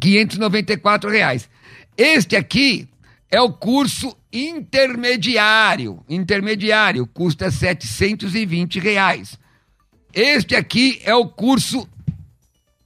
594 0.00 1.10
reais. 1.10 1.48
Este 1.96 2.36
aqui 2.36 2.88
é 3.30 3.40
o 3.40 3.52
curso 3.52 4.16
intermediário. 4.32 6.04
Intermediário 6.08 7.06
custa 7.06 7.50
720 7.50 8.78
reais. 8.78 9.38
Este 10.12 10.54
aqui 10.54 11.00
é 11.04 11.14
o 11.14 11.26
curso 11.26 11.88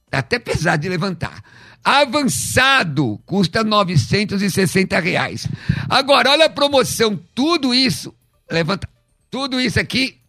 tá 0.09 0.19
até 0.19 0.39
pesado 0.39 0.81
de 0.81 0.89
levantar. 0.89 1.43
Avançado 1.83 3.19
custa 3.25 3.63
960 3.63 4.99
reais. 4.99 5.47
Agora, 5.89 6.31
olha 6.31 6.45
a 6.45 6.49
promoção, 6.49 7.19
tudo 7.33 7.73
isso, 7.73 8.13
levanta, 8.49 8.87
tudo 9.31 9.59
isso 9.59 9.79
aqui 9.79 10.19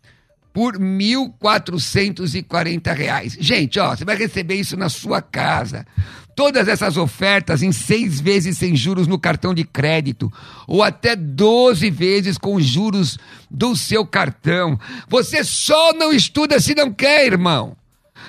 por 0.53 0.77
1.440 0.79 2.95
reais. 2.95 3.37
Gente, 3.39 3.79
ó, 3.79 3.95
você 3.95 4.05
vai 4.05 4.17
receber 4.17 4.57
isso 4.57 4.77
na 4.77 4.89
sua 4.89 5.23
casa. 5.23 5.87
Todas 6.35 6.67
essas 6.69 6.97
ofertas 6.97 7.63
em 7.63 7.71
seis 7.73 8.21
vezes 8.21 8.59
sem 8.59 8.75
juros 8.75 9.07
no 9.07 9.19
cartão 9.19 9.53
de 9.53 9.65
crédito, 9.65 10.33
ou 10.67 10.83
até 10.83 11.15
12 11.15 11.91
vezes 11.91 12.39
com 12.39 12.59
juros 12.61 13.19
do 13.51 13.77
seu 13.77 14.07
cartão. 14.07 14.81
Você 15.09 15.45
só 15.45 15.93
não 15.93 16.11
estuda 16.13 16.59
se 16.59 16.75
não 16.75 16.91
quer, 16.93 17.27
irmão. 17.27 17.77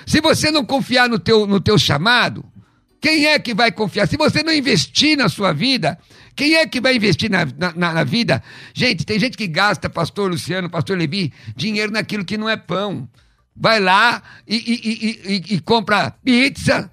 Se 0.06 0.20
você 0.20 0.50
não 0.50 0.64
confiar 0.64 1.08
no 1.08 1.18
teu, 1.18 1.46
no 1.46 1.60
teu 1.60 1.78
chamado, 1.78 2.44
quem 3.02 3.26
é 3.26 3.36
que 3.36 3.52
vai 3.52 3.72
confiar? 3.72 4.06
Se 4.06 4.16
você 4.16 4.44
não 4.44 4.52
investir 4.52 5.18
na 5.18 5.28
sua 5.28 5.52
vida, 5.52 5.98
quem 6.36 6.54
é 6.54 6.64
que 6.68 6.80
vai 6.80 6.94
investir 6.94 7.28
na, 7.28 7.44
na, 7.74 7.92
na, 7.92 8.04
vida? 8.04 8.40
Gente, 8.72 9.04
tem 9.04 9.18
gente 9.18 9.36
que 9.36 9.48
gasta, 9.48 9.90
pastor 9.90 10.30
Luciano, 10.30 10.70
pastor 10.70 10.96
Levi, 10.96 11.32
dinheiro 11.56 11.90
naquilo 11.90 12.24
que 12.24 12.38
não 12.38 12.48
é 12.48 12.56
pão. 12.56 13.08
Vai 13.56 13.80
lá 13.80 14.22
e, 14.46 14.56
e, 14.56 15.34
e, 15.34 15.54
e 15.56 15.60
compra 15.60 16.12
pizza, 16.24 16.88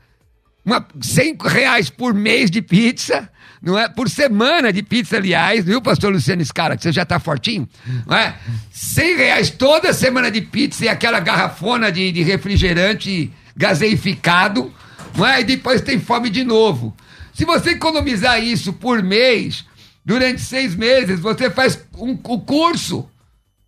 uma, 0.66 0.86
100 1.00 1.38
reais 1.46 1.92
por 1.92 2.16
mês 2.16 2.50
de 2.50 2.64
pizza, 2.64 3.30
não 3.62 3.78
é? 3.78 3.88
Por 3.88 4.10
semana 4.10 4.74
de 4.74 4.82
pizza, 4.82 5.18
aliás, 5.18 5.64
viu, 5.64 5.80
pastor 5.80 6.12
Luciano 6.12 6.42
Scara, 6.42 6.76
que 6.76 6.82
você 6.82 6.92
já 6.92 7.06
tá 7.06 7.20
fortinho, 7.20 7.70
não 8.08 8.18
é? 8.18 8.36
100 8.72 9.16
reais 9.16 9.50
toda 9.52 9.94
semana 9.94 10.32
de 10.32 10.42
pizza 10.42 10.86
e 10.86 10.90
aquela 10.90 11.20
garrafona 11.20 11.92
de, 11.92 12.12
de 12.12 12.24
refrigerante 12.24 13.32
gaseificado, 13.56 14.74
não 15.16 15.26
é? 15.26 15.42
E 15.42 15.44
depois 15.44 15.82
tem 15.82 16.00
fome 16.00 16.30
de 16.30 16.44
novo. 16.44 16.96
Se 17.34 17.46
você 17.46 17.72
economizar 17.72 18.44
isso 18.44 18.74
por 18.74 19.02
mês, 19.02 19.66
durante 20.04 20.42
seis 20.42 20.76
meses, 20.76 21.20
você 21.20 21.50
faz 21.50 21.80
um, 21.98 22.12
um 22.12 22.38
curso. 22.38 23.08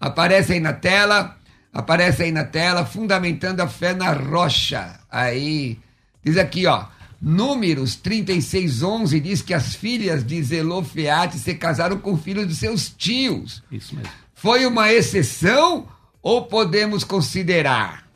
Aparece 0.00 0.54
aí 0.54 0.60
na 0.60 0.72
tela. 0.72 1.36
Aparece 1.72 2.24
aí 2.24 2.32
na 2.32 2.42
tela, 2.42 2.84
fundamentando 2.84 3.60
a 3.60 3.68
fé 3.68 3.94
na 3.94 4.10
rocha. 4.10 4.98
Aí, 5.08 5.78
diz 6.24 6.36
aqui, 6.36 6.66
ó. 6.66 6.86
Números 7.22 7.94
3611 7.94 9.20
diz 9.20 9.42
que 9.42 9.54
as 9.54 9.76
filhas 9.76 10.26
de 10.26 10.42
Zelofeate 10.42 11.38
se 11.38 11.54
casaram 11.54 11.98
com 11.98 12.16
filhos 12.16 12.48
de 12.48 12.56
seus 12.56 12.88
tios. 12.88 13.62
Isso 13.70 13.94
mesmo. 13.94 14.10
Foi 14.40 14.64
uma 14.64 14.90
exceção 14.90 15.86
ou 16.22 16.46
podemos 16.46 17.04
considerar? 17.04 18.08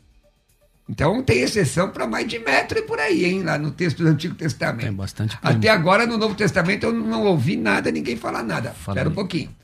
Então 0.89 1.21
tem 1.21 1.41
exceção 1.41 1.89
para 1.91 2.07
mais 2.07 2.27
de 2.27 2.39
metro 2.39 2.79
e 2.79 2.81
por 2.81 2.99
aí, 2.99 3.25
hein? 3.25 3.43
Lá 3.43 3.59
no 3.59 3.69
texto 3.69 4.01
do 4.01 4.09
Antigo 4.09 4.33
Testamento. 4.33 4.85
Tem 4.85 4.93
bastante. 4.93 5.37
Até 5.39 5.69
agora 5.69 6.07
no 6.07 6.17
Novo 6.17 6.33
Testamento 6.33 6.87
eu 6.87 6.93
não 6.93 7.25
ouvi 7.25 7.55
nada, 7.55 7.91
ninguém 7.91 8.15
falar 8.15 8.41
nada. 8.41 8.71
Fala 8.71 8.97
Espera 8.97 9.09
um 9.09 9.13
pouquinho. 9.13 9.55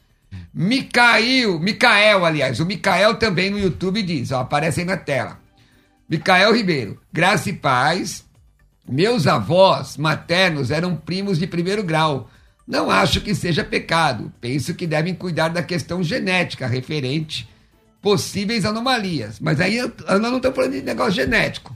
Micael, 0.54 1.60
Micael, 1.60 2.26
aliás, 2.26 2.60
o 2.60 2.66
Micael 2.66 3.16
também 3.16 3.50
no 3.50 3.58
YouTube 3.58 4.04
diz, 4.04 4.32
ó, 4.32 4.42
aparece 4.42 4.82
aí 4.82 4.86
na 4.86 4.98
tela. 4.98 5.40
Micael 6.08 6.54
Ribeiro, 6.54 7.02
graça 7.12 7.50
e 7.50 7.54
paz. 7.54 8.24
Meus 8.88 9.26
avós 9.26 9.98
maternos 9.98 10.70
eram 10.70 10.96
primos 10.96 11.40
de 11.40 11.48
primeiro 11.48 11.84
grau. 11.84 12.30
Não 12.72 12.90
acho 12.90 13.20
que 13.20 13.36
seja 13.36 13.66
pecado. 13.66 14.32
Penso 14.40 14.74
que 14.74 14.88
devem 14.88 15.14
cuidar 15.14 15.50
da 15.50 15.62
questão 15.62 16.02
genética 16.02 16.66
referente 16.66 17.46
possíveis 18.02 18.64
anomalias. 18.64 19.42
Mas 19.42 19.60
aí 19.60 19.78
nós 19.82 20.22
não 20.22 20.38
estamos 20.38 20.56
falando 20.56 20.72
de 20.72 20.82
negócio 20.82 21.12
genético. 21.12 21.76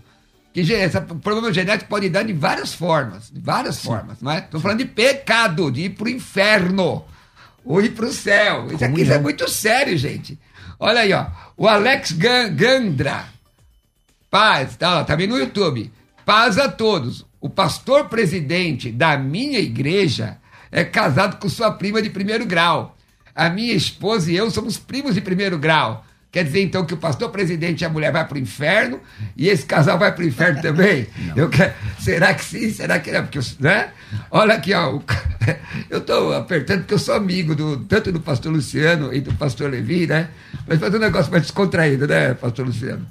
Que 0.54 0.62
esse 0.62 1.02
problema 1.02 1.52
genético 1.52 1.90
pode 1.90 2.08
dar 2.08 2.24
de 2.24 2.32
várias 2.32 2.74
formas. 2.74 3.30
De 3.30 3.42
várias 3.42 3.76
Sim. 3.76 3.88
formas, 3.90 4.22
não 4.22 4.32
é? 4.32 4.40
Estamos 4.40 4.62
falando 4.62 4.78
de 4.78 4.86
pecado, 4.86 5.70
de 5.70 5.82
ir 5.82 5.90
para 5.90 6.06
o 6.06 6.10
inferno. 6.10 7.04
Ou 7.66 7.82
ir 7.82 7.90
para 7.90 8.06
o 8.06 8.14
céu. 8.14 8.68
Isso 8.72 8.86
aqui 8.86 9.02
isso 9.02 9.12
é 9.12 9.20
muito 9.20 9.50
sério, 9.50 9.98
gente. 9.98 10.40
Olha 10.80 11.02
aí, 11.02 11.12
ó. 11.12 11.26
O 11.58 11.68
Alex 11.68 12.14
Gandra. 12.14 13.26
Paz, 14.32 14.78
tá, 14.78 15.04
tá 15.04 15.14
vendo 15.14 15.32
no 15.32 15.40
YouTube. 15.40 15.92
Paz 16.26 16.58
a 16.58 16.70
todos. 16.70 17.26
O 17.42 17.50
pastor 17.50 18.08
presidente 18.08 18.94
da 18.94 19.18
minha 19.18 19.60
igreja 19.60 20.38
é 20.72 20.84
casado 20.84 21.38
com 21.38 21.48
sua 21.50 21.72
prima 21.72 22.02
de 22.02 22.10
primeiro 22.10 22.46
grau. 22.46 22.96
a 23.34 23.50
minha 23.50 23.74
esposa 23.74 24.32
e 24.32 24.36
eu 24.36 24.50
somos 24.50 24.78
primos 24.78 25.14
de 25.16 25.22
primeiro 25.22 25.58
grau. 25.58 26.06
Quer 26.32 26.44
dizer, 26.44 26.62
então, 26.62 26.86
que 26.86 26.94
o 26.94 26.98
pastor 26.98 27.30
presidente 27.30 27.82
e 27.82 27.86
a 27.86 27.90
mulher 27.90 28.12
vai 28.12 28.26
para 28.28 28.36
o 28.36 28.40
inferno 28.40 29.00
e 29.38 29.48
esse 29.48 29.66
casal 29.66 29.98
vai 29.98 30.14
para 30.14 30.22
o 30.24 30.28
inferno 30.28 30.62
também? 30.62 31.08
Eu 31.34 31.48
quero, 31.50 31.74
será 32.00 32.34
que 32.34 32.44
sim? 32.44 32.70
Será 32.72 33.00
que 33.00 33.10
não? 33.10 33.22
Porque, 33.24 33.38
eu- 33.38 33.44
né? 33.60 33.92
Olha 34.30 34.56
aqui, 34.56 34.74
ó, 34.74 34.96
o 34.96 35.04
eu 35.90 36.00
estou 36.00 36.34
apertando 36.34 36.80
porque 36.80 36.94
eu 36.94 37.00
sou 37.00 37.16
amigo 37.16 37.56
do, 37.56 37.78
tanto 37.86 38.12
do 38.12 38.20
pastor 38.20 38.52
Luciano 38.52 39.14
e 39.14 39.22
do 39.22 39.34
pastor 39.36 39.70
Levi, 39.72 40.08
né? 40.08 40.28
Mas 40.68 40.80
fazer 40.80 40.98
um 40.98 41.02
negócio 41.02 41.32
mais 41.32 41.44
descontraído, 41.44 42.06
né, 42.06 42.34
pastor 42.34 42.66
Luciano? 42.66 43.06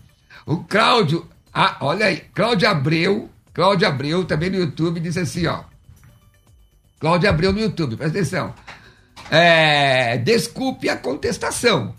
O 0.45 0.59
Cláudio, 0.59 1.27
ah, 1.53 1.77
olha 1.81 2.07
aí, 2.07 2.25
Cláudio 2.35 2.69
Abreu, 2.69 3.31
Cláudio 3.55 3.89
Abreu, 3.89 4.25
também 4.25 4.51
no 4.51 4.57
YouTube, 4.59 5.01
disse 5.01 5.21
assim, 5.21 5.47
ó. 5.47 5.61
Cláudio 7.05 7.29
Abreu 7.29 7.53
no 7.53 7.61
YouTube, 7.61 7.97
presta 7.97 8.17
atenção. 8.19 8.55
É, 9.31 10.17
desculpe 10.17 10.89
a 10.89 10.97
contestação, 10.97 11.95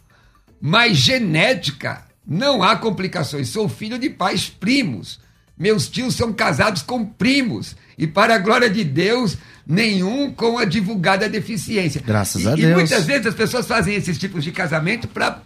mas 0.59 0.97
genética 0.97 2.03
não 2.25 2.63
há 2.63 2.75
complicações. 2.75 3.49
Sou 3.49 3.69
filho 3.69 3.99
de 3.99 4.09
pais 4.09 4.49
primos. 4.49 5.19
Meus 5.55 5.87
tios 5.87 6.15
são 6.15 6.33
casados 6.33 6.81
com 6.81 7.05
primos. 7.05 7.75
E 7.99 8.07
para 8.07 8.33
a 8.33 8.39
glória 8.39 8.67
de 8.67 8.83
Deus, 8.83 9.37
nenhum 9.65 10.31
com 10.33 10.57
a 10.57 10.65
divulgada 10.65 11.29
deficiência. 11.29 12.01
Graças 12.03 12.41
E- 12.41 12.47
a 12.47 12.53
E 12.53 12.61
Deus. 12.61 12.73
muitas 12.73 13.05
vezes 13.05 13.27
as 13.27 13.35
pessoas 13.35 13.67
fazem 13.67 13.93
esses 13.93 14.17
tipos 14.17 14.43
de 14.43 14.51
casamento 14.51 15.07
para 15.07 15.39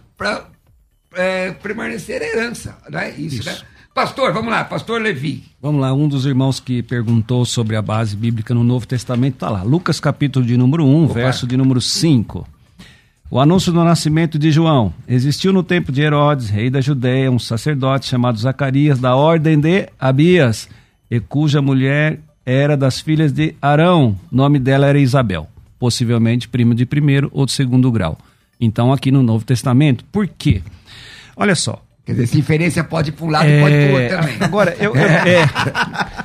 é, 1.14 1.50
permanecer 1.50 2.22
herança. 2.22 2.78
Né? 2.88 3.10
Isso, 3.10 3.40
Isso. 3.40 3.50
né? 3.50 3.58
Pastor, 3.92 4.32
vamos 4.32 4.50
lá, 4.50 4.64
pastor 4.64 5.00
Levi. 5.00 5.42
Vamos 5.60 5.80
lá, 5.80 5.92
um 5.92 6.06
dos 6.06 6.24
irmãos 6.24 6.60
que 6.60 6.80
perguntou 6.80 7.44
sobre 7.44 7.74
a 7.74 7.82
base 7.82 8.16
bíblica 8.16 8.54
no 8.54 8.62
Novo 8.62 8.86
Testamento 8.86 9.34
está 9.34 9.50
lá. 9.50 9.62
Lucas 9.62 9.98
capítulo 9.98 10.46
de 10.46 10.56
número 10.56 10.84
1, 10.86 11.08
verso 11.08 11.44
de 11.44 11.56
número 11.56 11.80
5. 11.80 12.46
O 13.28 13.40
anúncio 13.40 13.72
do 13.72 13.82
nascimento 13.82 14.38
de 14.38 14.52
João. 14.52 14.94
Existiu 15.08 15.52
no 15.52 15.64
tempo 15.64 15.90
de 15.90 16.02
Herodes, 16.02 16.48
rei 16.48 16.70
da 16.70 16.80
Judéia, 16.80 17.30
um 17.30 17.38
sacerdote 17.38 18.06
chamado 18.06 18.38
Zacarias, 18.38 19.00
da 19.00 19.16
ordem 19.16 19.58
de 19.58 19.88
Abias, 19.98 20.68
e 21.10 21.18
cuja 21.18 21.60
mulher 21.60 22.20
era 22.46 22.76
das 22.76 23.00
filhas 23.00 23.32
de 23.32 23.56
Arão. 23.60 24.16
O 24.30 24.36
nome 24.36 24.60
dela 24.60 24.86
era 24.86 25.00
Isabel, 25.00 25.48
possivelmente 25.80 26.48
primo 26.48 26.76
de 26.76 26.86
primeiro 26.86 27.28
ou 27.32 27.44
de 27.44 27.52
segundo 27.52 27.90
grau. 27.90 28.16
Então, 28.60 28.92
aqui 28.92 29.10
no 29.10 29.22
Novo 29.22 29.44
Testamento, 29.44 30.04
por 30.12 30.28
quê? 30.28 30.62
Olha 31.36 31.56
só, 31.56 31.82
Quer 32.10 32.14
dizer, 32.14 32.24
essa 32.24 32.38
inferência 32.38 32.82
pode 32.82 33.10
ir 33.10 33.12
para 33.12 33.24
um 33.24 33.30
lado 33.30 33.48
e 33.48 33.60
pode 33.60 33.74
para 33.76 33.86
o 33.86 34.02
outro 34.02 34.16
também. 34.16 34.36
É, 34.40 34.44
Agora, 34.44 34.76
eu, 34.80 34.96
eu, 34.96 35.06
é, 35.06 35.48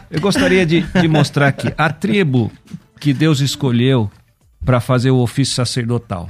eu 0.10 0.20
gostaria 0.20 0.66
de, 0.66 0.82
de 0.82 1.08
mostrar 1.08 1.48
aqui 1.48 1.72
a 1.78 1.92
tribo 1.92 2.52
que 3.00 3.14
Deus 3.14 3.40
escolheu 3.40 4.10
para 4.66 4.80
fazer 4.80 5.12
o 5.12 5.18
ofício 5.18 5.54
sacerdotal. 5.54 6.28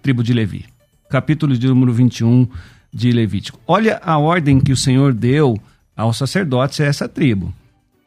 Tribo 0.00 0.22
de 0.22 0.32
Levi. 0.32 0.64
Capítulo 1.10 1.58
de 1.58 1.66
número 1.66 1.92
21 1.92 2.46
de 2.94 3.10
Levítico. 3.10 3.58
Olha 3.66 4.00
a 4.00 4.16
ordem 4.16 4.60
que 4.60 4.70
o 4.70 4.76
Senhor 4.76 5.12
deu 5.12 5.58
aos 5.96 6.16
sacerdotes 6.16 6.80
a 6.80 6.84
essa 6.84 7.08
tribo. 7.08 7.52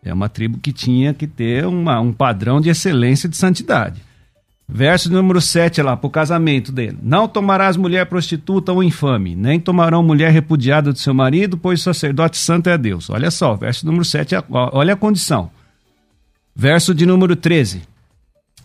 É 0.01 0.13
uma 0.13 0.29
tribo 0.29 0.57
que 0.57 0.71
tinha 0.71 1.13
que 1.13 1.27
ter 1.27 1.65
uma, 1.65 1.99
um 1.99 2.13
padrão 2.13 2.61
de 2.61 2.69
excelência 2.69 3.27
e 3.27 3.29
de 3.29 3.35
santidade. 3.35 4.01
Verso 4.67 5.11
número 5.11 5.39
7 5.39 5.81
lá, 5.83 5.95
para 5.95 6.07
o 6.07 6.09
casamento 6.09 6.71
dele. 6.71 6.97
Não 7.01 7.27
tomarás 7.27 7.77
mulher 7.77 8.07
prostituta 8.07 8.71
ou 8.71 8.83
infame, 8.83 9.35
nem 9.35 9.59
tomarão 9.59 10.01
mulher 10.01 10.31
repudiada 10.31 10.91
do 10.91 10.97
seu 10.97 11.13
marido, 11.13 11.55
pois 11.55 11.81
o 11.81 11.83
sacerdote 11.83 12.37
santo 12.37 12.67
é 12.69 12.77
Deus. 12.77 13.09
Olha 13.09 13.29
só, 13.29 13.55
verso 13.55 13.85
número 13.85 14.03
7, 14.03 14.35
ó, 14.35 14.43
olha 14.49 14.93
a 14.93 14.97
condição. 14.97 15.51
Verso 16.55 16.95
de 16.95 17.05
número 17.05 17.35
13. 17.35 17.83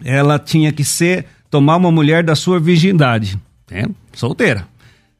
Ela 0.03 0.39
tinha 0.39 0.73
que 0.73 0.85
ser, 0.85 1.27
tomar 1.51 1.77
uma 1.77 1.93
mulher 1.93 2.25
da 2.25 2.35
sua 2.35 2.59
virgindade, 2.59 3.39
né? 3.71 3.87
solteira. 4.15 4.67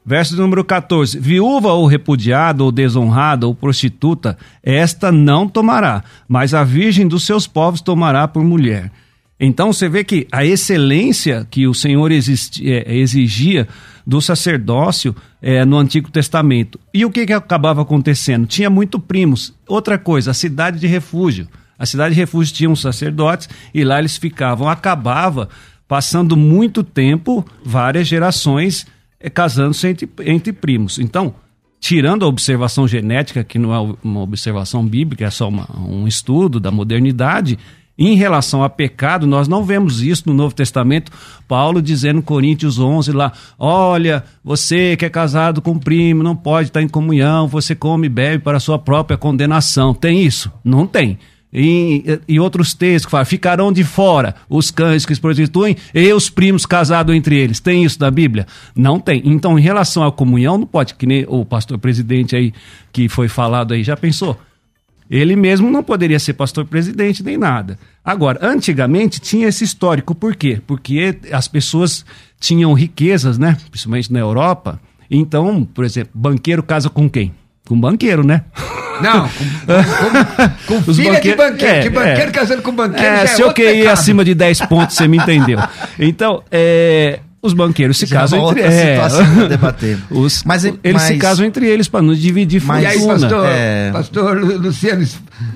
Verso 0.05 0.35
número 0.35 0.65
14. 0.65 1.19
Viúva 1.21 1.73
ou 1.73 1.87
repudiada 1.87 2.65
ou 2.65 2.73
desonrada 2.73 3.47
ou 3.47 3.55
prostituta, 3.55 4.39
esta 4.63 5.13
não 5.13 5.47
tomará, 5.47 6.03
mas 6.27 6.55
a 6.55 6.65
virgem 6.65 7.07
dos 7.07 7.27
seus 7.27 7.47
povos 7.47 7.83
tomará 7.83 8.27
por 8.27 8.43
mulher. 8.43 8.91
Então 9.43 9.73
você 9.73 9.89
vê 9.89 10.05
que 10.05 10.27
a 10.31 10.45
excelência 10.45 11.47
que 11.51 11.67
o 11.67 11.73
Senhor 11.73 12.13
eh, 12.13 12.19
exigia 12.95 13.67
do 14.07 14.21
sacerdócio 14.21 15.17
eh, 15.41 15.65
no 15.65 15.79
Antigo 15.79 16.11
Testamento. 16.11 16.79
E 16.93 17.05
o 17.07 17.11
que, 17.11 17.25
que 17.25 17.33
acabava 17.33 17.81
acontecendo? 17.81 18.47
Tinha 18.47 18.69
muito 18.69 18.99
primos. 19.01 19.55
Outra 19.67 19.97
coisa, 19.97 20.33
a 20.33 20.35
cidade 20.35 20.79
de 20.79 20.87
refúgio. 20.87 21.49
A 21.79 21.87
cidade 21.87 22.15
de 22.15 22.21
refúgio 22.21 22.55
tinha 22.55 22.69
uns 22.69 22.83
sacerdotes 22.83 23.49
e 23.73 23.83
lá 23.83 23.99
eles 23.99 24.19
ficavam. 24.19 24.69
Acabava 24.69 25.49
passando 25.89 26.37
muito 26.37 26.85
tempo, 26.85 27.43
várias 27.65 28.07
gerações, 28.07 28.87
eh, 29.19 29.31
casando-se 29.31 29.89
entre, 29.89 30.09
entre 30.27 30.53
primos. 30.53 30.99
Então, 30.99 31.35
tirando 31.81 32.27
a 32.27 32.29
observação 32.29 32.87
genética, 32.87 33.43
que 33.43 33.59
não 33.59 33.75
é 33.75 33.97
uma 34.05 34.21
observação 34.21 34.87
bíblica, 34.87 35.25
é 35.25 35.31
só 35.31 35.49
uma- 35.49 35.67
um 35.81 36.07
estudo 36.07 36.61
da 36.61 36.71
modernidade, 36.71 37.59
em 38.01 38.15
relação 38.15 38.65
a 38.65 38.71
pecado, 38.71 39.27
nós 39.27 39.47
não 39.47 39.63
vemos 39.63 40.03
isso 40.03 40.23
no 40.27 40.33
Novo 40.33 40.55
Testamento. 40.55 41.13
Paulo 41.47 41.83
dizendo 41.83 42.21
em 42.21 42.23
Coríntios 42.23 42.79
11 42.79 43.13
lá: 43.13 43.31
Olha, 43.59 44.25
você 44.43 44.97
que 44.97 45.05
é 45.05 45.11
casado 45.11 45.61
com 45.61 45.73
um 45.73 45.79
primo, 45.79 46.23
não 46.23 46.35
pode 46.35 46.71
estar 46.71 46.81
em 46.81 46.89
comunhão, 46.89 47.47
você 47.47 47.75
come 47.75 48.07
e 48.07 48.11
bebe 48.11 48.43
para 48.43 48.57
a 48.57 48.61
sua 48.61 48.79
própria 48.79 49.19
condenação. 49.19 49.93
Tem 49.93 50.23
isso? 50.23 50.51
Não 50.65 50.87
tem. 50.87 51.19
E, 51.53 52.21
e 52.29 52.41
outros 52.41 52.73
textos 52.73 53.05
que 53.05 53.11
falam: 53.11 53.27
ficarão 53.27 53.71
de 53.71 53.85
fora 53.85 54.35
os 54.49 54.71
cães 54.71 55.05
que 55.05 55.15
se 55.15 55.21
prostituem 55.21 55.77
e 55.95 56.11
os 56.11 56.31
primos 56.31 56.65
casados 56.65 57.15
entre 57.15 57.37
eles. 57.37 57.61
Tem 57.61 57.85
isso 57.85 58.01
na 58.01 58.11
Bíblia? 58.11 58.47
Não 58.75 58.99
tem. 58.99 59.21
Então, 59.27 59.59
em 59.59 59.63
relação 59.63 60.03
à 60.03 60.11
comunhão, 60.11 60.57
não 60.57 60.67
pode, 60.67 60.95
que 60.95 61.05
nem 61.05 61.27
o 61.29 61.45
pastor 61.45 61.77
presidente 61.77 62.35
aí 62.35 62.55
que 62.93 63.11
foi 63.11 63.29
falado 63.29 63.75
aí, 63.75 63.85
já 63.85 63.97
pensou? 63.97 64.39
Ele 65.11 65.35
mesmo 65.35 65.69
não 65.71 65.83
poderia 65.83 66.19
ser 66.21 66.35
pastor 66.35 66.65
presidente 66.65 67.23
nem 67.25 67.37
nada. 67.37 67.77
Agora, 68.05 68.39
antigamente 68.47 69.19
tinha 69.21 69.49
esse 69.49 69.65
histórico. 69.65 70.15
Por 70.15 70.37
quê? 70.37 70.61
Porque 70.67 71.19
as 71.33 71.49
pessoas 71.49 72.05
tinham 72.39 72.73
riquezas, 72.73 73.37
né? 73.37 73.57
Principalmente 73.71 74.13
na 74.13 74.21
Europa. 74.21 74.81
Então, 75.11 75.65
por 75.75 75.85
exemplo, 75.85 76.13
banqueiro 76.15 76.63
casa 76.63 76.89
com 76.89 77.11
quem? 77.11 77.35
Com 77.67 77.79
banqueiro, 77.81 78.25
né? 78.25 78.45
Não, 79.03 79.29
com, 79.29 80.77
com, 80.77 80.83
com 80.85 80.93
filha 80.95 81.13
banque- 81.15 81.31
de 81.31 81.35
banqueiro. 81.37 81.75
é, 81.75 81.83
que 81.83 81.91
banqueiro 81.91 82.21
é. 82.21 82.33
casando 82.33 82.63
com 82.63 82.73
banqueiro 82.73 83.05
É, 83.17 83.23
é 83.25 83.27
se 83.27 83.43
eu 83.43 83.53
pecado. 83.53 83.89
acima 83.93 84.25
de 84.25 84.35
10 84.35 84.61
pontos, 84.67 84.95
você 84.97 85.09
me 85.09 85.17
entendeu. 85.17 85.59
Então, 85.99 86.43
é, 86.51 87.19
os 87.43 87.53
banqueiros 87.55 87.97
se 87.99 88.07
Já 88.07 88.21
casam 88.21 88.41
uma 88.41 88.51
entre 88.51 88.63
é, 88.65 89.49
debater. 89.49 89.99
Os, 90.11 90.43
Mas, 90.45 90.65
eles 90.65 91.03
se 91.03 91.17
casam 91.17 91.47
entre 91.47 91.67
eles 91.67 91.89
para 91.89 92.03
não 92.03 92.15
dividir 92.15 92.63
Mas- 92.63 92.83
E 92.83 92.87
aí, 92.87 93.07
pastor, 93.07 93.47
É. 93.49 93.91
pastor 93.93 94.37
Lu- 94.39 94.59
Luciano, 94.59 95.07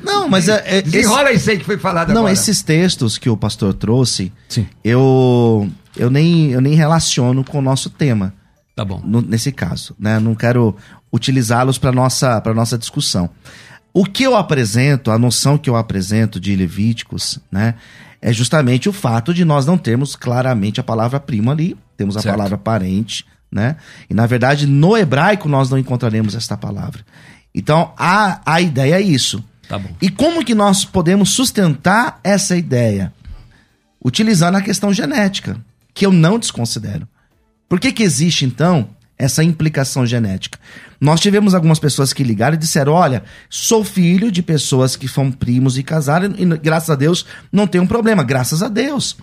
Não, 0.03 0.29
mas 0.29 0.49
é, 0.49 0.63
é, 0.67 0.79
esse- 0.79 0.83
desenrola 0.91 1.33
isso 1.33 1.51
aí 1.51 1.59
que 1.59 1.65
foi 1.65 1.77
falado 1.77 2.09
Não, 2.09 2.21
agora. 2.23 2.33
esses 2.33 2.63
textos 2.63 3.19
que 3.19 3.29
o 3.29 3.37
pastor 3.37 3.75
trouxe, 3.75 4.33
Sim. 4.49 4.67
eu, 4.83 5.69
eu, 5.97 6.09
nem, 6.11 6.53
eu 6.53 6.61
nem 6.61 6.75
relaciono 6.75 7.45
com 7.45 7.59
o 7.59 7.63
nosso 7.63 7.91
tema. 7.91 8.33
Tá 8.77 8.85
bom. 8.85 9.01
no- 9.05 9.23
nesse 9.23 9.53
caso, 9.53 9.95
né? 9.99 10.19
Não 10.19 10.35
quero 10.35 10.75
utilizá-los 11.13 11.79
para 11.79 11.93
nossa 11.93 12.41
para 12.41 12.53
nossa 12.53 12.77
discussão. 12.77 13.31
O 13.93 14.05
que 14.05 14.25
eu 14.25 14.35
apresento, 14.35 15.13
a 15.13 15.19
noção 15.19 15.57
que 15.57 15.71
eu 15.71 15.77
apresento 15.77 16.41
de 16.41 16.57
Levíticos, 16.57 17.39
né, 17.53 17.75
é 18.27 18.33
justamente 18.33 18.89
o 18.89 18.93
fato 18.93 19.35
de 19.35 19.45
nós 19.45 19.67
não 19.67 19.77
termos 19.77 20.17
claramente 20.17 20.81
a 20.81 20.83
palavra 20.83 21.21
primo 21.21 21.51
ali, 21.51 21.77
temos 21.95 22.17
a 22.17 22.23
Certo. 22.23 22.35
palavra 22.35 22.57
parente, 22.57 23.23
né? 23.53 23.77
E 24.09 24.15
na 24.15 24.25
verdade 24.25 24.67
no 24.67 24.97
hebraico 24.97 25.47
nós 25.47 25.69
não 25.69 25.77
encontraremos 25.77 26.35
esta 26.35 26.57
palavra. 26.57 27.05
Então 27.55 27.93
a, 27.99 28.41
a 28.47 28.63
ideia 28.63 28.95
é 28.95 29.03
isso. 29.03 29.45
Tá. 29.69 29.79
E 30.01 30.09
como 30.09 30.43
que 30.43 30.55
nós 30.55 30.87
podemos 30.87 31.35
sustentar 31.35 32.19
essa 32.25 32.57
ideia? 32.57 33.13
Utilizando 34.03 34.57
a 34.57 34.63
questão 34.63 34.91
genética, 34.91 35.59
que 35.93 36.07
eu 36.07 36.13
não 36.13 36.39
desconsidero. 36.39 37.07
Por 37.69 37.79
que, 37.79 37.93
que 37.93 38.03
existe, 38.03 38.47
então, 38.47 38.89
essa 39.19 39.43
implicação 39.45 40.05
genética? 40.07 40.59
Nós 41.01 41.21
tivemos 41.21 41.55
algumas 41.55 41.79
pessoas 41.79 42.13
que 42.13 42.25
ligaram 42.25 42.55
e 42.55 42.59
disseram: 42.59 42.93
olha, 42.93 43.23
sou 43.49 43.85
filho 43.85 44.31
de 44.31 44.43
pessoas 44.43 44.97
que 44.97 45.07
são 45.09 45.31
primos 45.31 45.77
e 45.79 45.83
casaram, 45.83 46.35
e 46.37 46.45
graças 46.59 46.91
a 46.91 46.95
Deus 46.95 47.27
não 47.53 47.67
tem 47.67 47.81
um 47.81 47.87
problema. 47.87 48.23
Graças 48.23 48.63
a 48.63 48.69
Deus. 48.69 49.17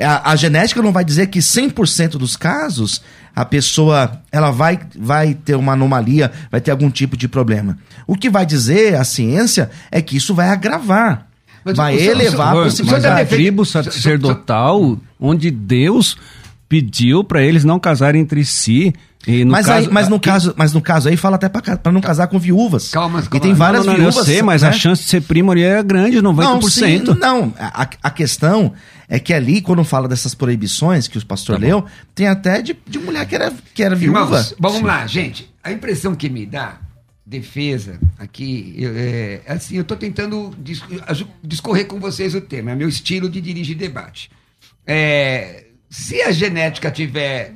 A, 0.00 0.32
a 0.32 0.36
genética 0.36 0.82
não 0.82 0.90
vai 0.90 1.04
dizer 1.04 1.28
que 1.28 1.38
100% 1.38 2.12
dos 2.12 2.36
casos 2.36 3.02
a 3.36 3.44
pessoa 3.44 4.20
ela 4.32 4.50
vai, 4.50 4.80
vai 4.98 5.32
ter 5.34 5.54
uma 5.54 5.74
anomalia, 5.74 6.32
vai 6.50 6.60
ter 6.60 6.70
algum 6.72 6.90
tipo 6.90 7.16
de 7.16 7.28
problema. 7.28 7.78
O 8.06 8.16
que 8.16 8.28
vai 8.28 8.44
dizer 8.44 8.96
a 8.96 9.04
ciência 9.04 9.70
é 9.92 10.02
que 10.02 10.16
isso 10.16 10.34
vai 10.34 10.48
agravar. 10.48 11.28
Mas 11.64 11.76
vai 11.76 11.94
o 11.96 12.00
elevar 12.00 12.48
a 12.48 12.54
o 12.54 12.64
Mas 12.64 12.74
tá 12.74 12.82
possibilidade. 12.82 13.06
a 13.06 13.14
defende- 13.22 13.42
tribo 13.44 13.64
sacerdotal, 13.64 14.98
onde 15.20 15.50
Deus 15.50 16.16
pediu 16.72 17.22
para 17.22 17.42
eles 17.42 17.64
não 17.64 17.78
casarem 17.78 18.22
entre 18.22 18.42
si. 18.46 18.94
E 19.26 19.44
no 19.44 19.52
mas, 19.52 19.66
caso, 19.66 19.86
aí, 19.88 19.92
mas, 19.92 20.08
no 20.08 20.16
e- 20.16 20.20
caso, 20.20 20.54
mas 20.56 20.72
no 20.72 20.80
caso 20.80 21.06
aí 21.10 21.18
fala 21.18 21.36
até 21.36 21.46
pra 21.46 21.92
não 21.92 22.00
casar 22.00 22.28
com 22.28 22.38
viúvas. 22.38 22.88
Calma, 22.88 23.20
E 23.20 23.24
calma. 23.24 23.40
tem 23.40 23.52
várias 23.52 23.84
não, 23.84 23.92
não, 23.92 24.00
viúvas. 24.00 24.16
eu 24.16 24.24
sei, 24.24 24.40
mas 24.42 24.62
né? 24.62 24.68
a 24.70 24.72
chance 24.72 25.02
de 25.02 25.10
ser 25.10 25.20
primo 25.20 25.52
ali 25.52 25.62
é 25.62 25.82
grande, 25.82 26.16
90%. 26.16 26.22
Não, 26.34 26.62
sim, 26.62 27.02
não. 27.20 27.52
A, 27.58 27.86
a 28.02 28.10
questão 28.10 28.72
é 29.06 29.18
que 29.20 29.34
ali, 29.34 29.60
quando 29.60 29.84
fala 29.84 30.08
dessas 30.08 30.34
proibições 30.34 31.06
que 31.08 31.18
o 31.18 31.26
pastor 31.26 31.56
Tá 31.60 31.66
leu, 31.66 31.84
tem 32.14 32.26
até 32.26 32.62
de, 32.62 32.74
de 32.88 32.98
mulher 32.98 33.26
que 33.26 33.34
era, 33.34 33.52
que 33.74 33.82
era 33.82 33.94
viúva. 33.94 34.20
Irmãos, 34.22 34.54
vamos 34.58 34.80
lá, 34.80 35.06
gente. 35.06 35.52
A 35.62 35.70
impressão 35.70 36.14
que 36.14 36.30
me 36.30 36.46
dá, 36.46 36.78
defesa, 37.26 38.00
aqui, 38.18 38.74
eu, 38.78 38.92
é, 38.96 39.40
assim, 39.46 39.76
eu 39.76 39.82
estou 39.82 39.96
tentando 39.98 40.54
dis- 40.58 40.82
discorrer 41.44 41.86
com 41.86 42.00
vocês 42.00 42.34
o 42.34 42.40
tema, 42.40 42.70
é 42.70 42.74
meu 42.74 42.88
estilo 42.88 43.28
de 43.28 43.42
dirigir 43.42 43.76
debate. 43.76 44.30
É, 44.86 45.66
se 45.92 46.22
a 46.22 46.32
genética 46.32 46.90
tiver. 46.90 47.52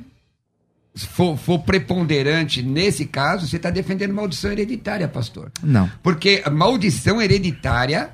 For, 0.95 1.37
for 1.37 1.59
preponderante 1.59 2.63
nesse 2.63 3.05
caso, 3.05 3.45
você 3.47 3.57
está 3.57 3.69
defendendo 3.69 4.13
maldição 4.15 4.51
hereditária, 4.51 5.07
pastor. 5.07 5.51
Não. 5.61 5.87
Porque 6.01 6.41
maldição 6.51 7.21
hereditária 7.21 8.09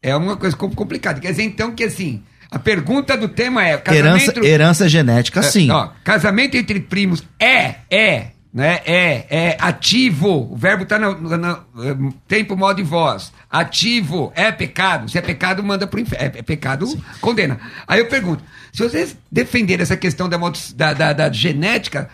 é 0.00 0.14
uma 0.14 0.36
coisa 0.36 0.56
com- 0.56 0.70
complicada. 0.70 1.18
Quer 1.18 1.32
dizer, 1.32 1.42
então, 1.42 1.74
que 1.74 1.82
assim, 1.82 2.22
a 2.48 2.60
pergunta 2.60 3.16
do 3.16 3.28
tema 3.28 3.66
é: 3.66 3.72
Herança, 3.72 4.26
casamento. 4.26 4.44
herança 4.44 4.88
genética, 4.88 5.40
É, 5.40 5.42
sim. 5.42 5.68
ó, 5.70 5.88
casamento 6.04 6.56
entre 6.56 6.78
primos 6.78 7.24
é, 7.40 7.74
é, 7.90 8.28
né? 8.56 8.80
É, 8.86 9.26
é 9.28 9.56
ativo. 9.60 10.50
O 10.50 10.56
verbo 10.56 10.84
está 10.84 10.98
no, 10.98 11.14
no- 11.20 11.36
no, 11.74 12.12
tempo, 12.26 12.56
modo 12.56 12.80
e 12.80 12.82
voz. 12.82 13.30
Ativo 13.50 14.32
é 14.34 14.50
pecado. 14.50 15.10
Se 15.10 15.18
é 15.18 15.20
pecado, 15.20 15.62
manda 15.62 15.86
pro 15.86 16.00
inferno. 16.00 16.24
É, 16.34 16.38
é 16.38 16.42
pecado, 16.42 16.86
condena. 17.20 17.60
Aí 17.86 18.00
eu 18.00 18.08
pergunto: 18.08 18.42
se 18.72 18.82
vocês 18.82 19.14
defenderem 19.30 19.82
essa 19.82 19.94
questão 19.94 20.26
da, 20.26 20.38
da, 20.74 20.94
da, 20.94 21.12
da 21.12 21.30
genética, 21.30 22.08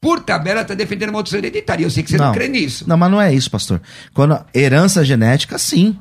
por 0.00 0.18
tabela, 0.24 0.62
está 0.62 0.74
defendendo 0.74 1.10
a 1.10 1.12
maldição 1.12 1.38
hereditária. 1.38 1.84
Eu 1.84 1.90
sei 1.90 2.02
que 2.02 2.10
você 2.10 2.18
não, 2.18 2.32
crê 2.32 2.48
nisso. 2.48 2.84
Não, 2.88 2.96
mas 2.96 3.08
não 3.08 3.20
é 3.22 3.32
isso, 3.32 3.48
pastor. 3.48 3.80
Quando 4.12 4.44
herança 4.52 5.04
genética, 5.04 5.56
sim. 5.56 5.96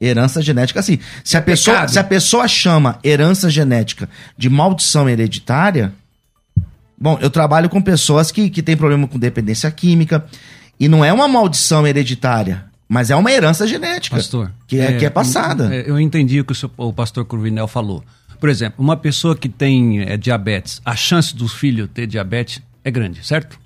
Herança 0.00 0.40
genética, 0.40 0.80
sim. 0.82 0.98
Se 1.22 1.36
a, 1.36 1.42
pessoa, 1.42 1.74
É 1.74 1.80
pecado. 1.80 1.92
se 1.92 1.98
a 1.98 2.04
pessoa 2.04 2.48
chama 2.48 2.98
herança 3.04 3.50
genética 3.50 4.08
de 4.34 4.48
maldição 4.48 5.10
hereditária. 5.10 5.92
Bom, 6.98 7.18
eu 7.20 7.28
trabalho 7.30 7.68
com 7.68 7.80
pessoas 7.82 8.30
que, 8.30 8.48
que 8.50 8.62
têm 8.62 8.76
problema 8.76 9.06
com 9.08 9.18
dependência 9.18 9.70
química. 9.70 10.24
E 10.78 10.88
não 10.88 11.04
é 11.04 11.12
uma 11.12 11.28
maldição 11.28 11.86
hereditária, 11.86 12.64
mas 12.88 13.10
é 13.10 13.16
uma 13.16 13.30
herança 13.30 13.66
genética. 13.66 14.16
Pastor. 14.16 14.50
Que 14.66 14.80
é, 14.80 14.92
que 14.98 15.06
é 15.06 15.10
passada. 15.10 15.72
é, 15.74 15.84
Eu 15.88 15.98
entendi 16.00 16.40
o 16.40 16.44
que 16.44 16.52
o, 16.52 16.54
seu- 16.54 16.70
o 16.76 16.92
pastor 16.92 17.24
Curvinel 17.24 17.68
falou. 17.68 18.02
Por 18.40 18.48
exemplo, 18.48 18.82
uma 18.82 18.96
pessoa 18.96 19.36
que 19.36 19.48
tem 19.48 20.02
é, 20.02 20.16
diabetes, 20.16 20.80
a 20.84 20.96
chance 20.96 21.34
do 21.34 21.46
filho 21.48 21.86
ter 21.86 22.06
diabetes 22.06 22.60
é 22.82 22.90
grande, 22.90 23.24
certo? 23.24 23.58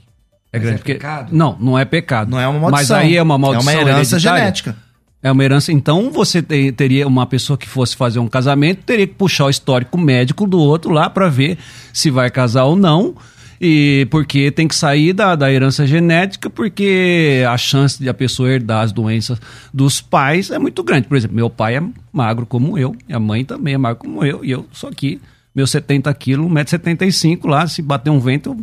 É 0.53 0.59
Mas 0.59 0.63
grande. 0.63 0.75
é 0.77 0.79
porque- 0.79 0.95
pecado? 0.95 1.35
Não, 1.35 1.57
não 1.59 1.79
é 1.79 1.85
pecado. 1.85 2.31
Não 2.31 2.39
é 2.41 2.47
uma 2.47 2.61
maldição. 2.71 2.97
Mas 2.97 3.05
aí 3.07 3.17
é 3.17 3.23
uma 3.23 3.37
maldição 3.39 3.73
É 3.73 3.77
uma 3.77 3.91
herança 3.91 4.19
genética. 4.19 4.77
É 5.23 5.33
uma 5.33 5.43
herança. 5.45 5.73
Então 5.73 6.11
você 6.11 6.41
te- 6.41 6.71
teria 6.73 7.07
uma 7.07 7.27
pessoa 7.27 7.57
que 7.59 7.69
fosse 7.69 7.97
fazer 7.97 8.19
um 8.21 8.29
casamento, 8.29 8.83
teria 8.85 9.07
que 9.07 9.15
puxar 9.15 9.47
o 9.47 9.51
histórico 9.51 9.99
médico 9.99 10.47
do 10.47 10.61
outro 10.61 10.93
lá 10.93 11.11
para 11.11 11.29
ver 11.29 11.59
se 11.93 12.11
vai 12.11 12.31
casar 12.31 12.65
ou 12.65 12.77
não. 12.77 13.17
E 13.61 14.07
porque 14.13 14.53
tem 14.53 14.69
que 14.69 14.75
sair 14.77 15.13
da, 15.13 15.35
da 15.35 15.53
herança 15.53 15.85
genética, 15.85 16.49
porque 16.49 17.43
a 17.49 17.57
chance 17.59 18.01
de 18.01 18.09
a 18.09 18.15
pessoa 18.15 18.49
herdar 18.49 18.85
as 18.85 18.93
doenças 18.93 19.41
dos 19.75 20.01
pais 20.01 20.53
é 20.53 20.61
muito 20.61 20.85
grande. 20.85 21.09
Por 21.09 21.17
exemplo, 21.17 21.35
meu 21.35 21.51
pai 21.51 21.77
é 21.77 21.83
magro 22.13 22.47
como 22.47 22.79
eu, 22.79 22.95
minha 23.09 23.19
mãe 23.19 23.45
também 23.45 23.75
é 23.75 23.79
magra 23.79 23.97
como 23.99 24.25
eu, 24.25 24.45
e 24.45 24.53
eu 24.53 24.65
sou 24.73 24.89
aqui, 24.89 25.21
meus 25.53 25.71
70 25.73 26.15
quilos, 26.15 26.47
1,75m 26.49 27.49
lá, 27.49 27.67
se 27.67 27.83
bater 27.83 28.11
um 28.11 28.21
vento, 28.21 28.51
eu 28.51 28.57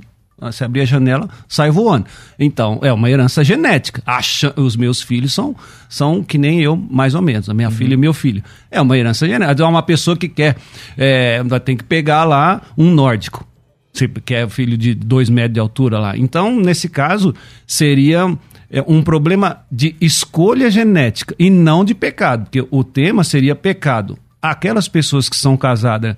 se 0.51 0.63
abrir 0.63 0.81
a 0.81 0.85
janela, 0.85 1.29
sai 1.47 1.71
voando. 1.71 2.05
Então, 2.37 2.79
é 2.83 2.91
uma 2.91 3.09
herança 3.09 3.43
genética. 3.43 4.01
A 4.05 4.21
chan- 4.21 4.53
os 4.57 4.75
meus 4.75 5.01
filhos 5.01 5.33
são, 5.33 5.55
são 5.89 6.21
que 6.23 6.37
nem 6.37 6.61
eu, 6.61 6.75
mais 6.75 7.15
ou 7.15 7.21
menos. 7.21 7.49
A 7.49 7.53
minha 7.53 7.71
filha 7.71 7.93
e 7.93 7.97
meu 7.97 8.13
filho. 8.13 8.43
É 8.69 8.81
uma 8.81 8.97
herança 8.97 9.25
genética. 9.27 9.63
É 9.63 9.65
uma 9.65 9.81
pessoa 9.83 10.17
que 10.17 10.27
quer. 10.27 10.57
É, 10.97 11.41
ter 11.63 11.75
que 11.75 11.83
pegar 11.83 12.23
lá 12.25 12.61
um 12.77 12.91
nórdico. 12.91 13.47
Se- 13.93 14.07
Que 14.09 14.35
é 14.35 14.49
filho 14.49 14.77
de 14.77 14.93
dois 14.93 15.29
metros 15.29 15.53
de 15.53 15.59
altura 15.59 15.99
lá. 15.99 16.17
Então, 16.17 16.53
nesse 16.59 16.89
caso, 16.89 17.33
seria 17.65 18.37
é, 18.69 18.83
um 18.87 19.01
problema 19.01 19.59
de 19.71 19.95
escolha 20.01 20.69
genética 20.69 21.33
e 21.39 21.49
não 21.49 21.85
de 21.85 21.95
pecado. 21.95 22.43
Porque 22.43 22.67
o 22.69 22.83
tema 22.83 23.23
seria 23.23 23.55
pecado. 23.55 24.17
Aquelas 24.41 24.87
pessoas 24.89 25.29
que 25.29 25.35
são 25.37 25.55
casadas 25.55 26.15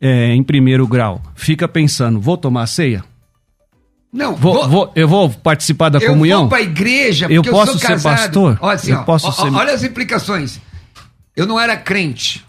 é, 0.00 0.34
em 0.34 0.42
primeiro 0.42 0.86
grau, 0.86 1.22
fica 1.34 1.66
pensando, 1.66 2.20
vou 2.20 2.36
tomar 2.36 2.66
ceia? 2.66 3.02
Não, 4.14 4.36
Vou, 4.36 4.68
vou- 4.68 4.92
eu 4.94 5.08
vou 5.08 5.28
participar 5.28 5.88
da 5.88 5.98
eu 5.98 6.10
comunhão? 6.10 6.40
vou 6.42 6.48
pra 6.50 6.62
igreja 6.62 7.26
Eu 7.28 7.42
porque 7.42 7.50
posso 7.50 7.72
sou 7.72 7.80
ser 7.80 7.86
casado. 7.88 8.16
pastor? 8.16 8.58
Olha, 8.60 8.74
assim, 8.76 8.92
Eu 8.92 8.98
ó, 8.98 9.02
posso 9.02 9.26
ó, 9.26 9.32
ser- 9.32 9.52
Olha 9.52 9.74
as 9.74 9.82
implicações. 9.82 10.60
Eu 11.36 11.46
não 11.46 11.58
era 11.58 11.76
crente. 11.76 12.44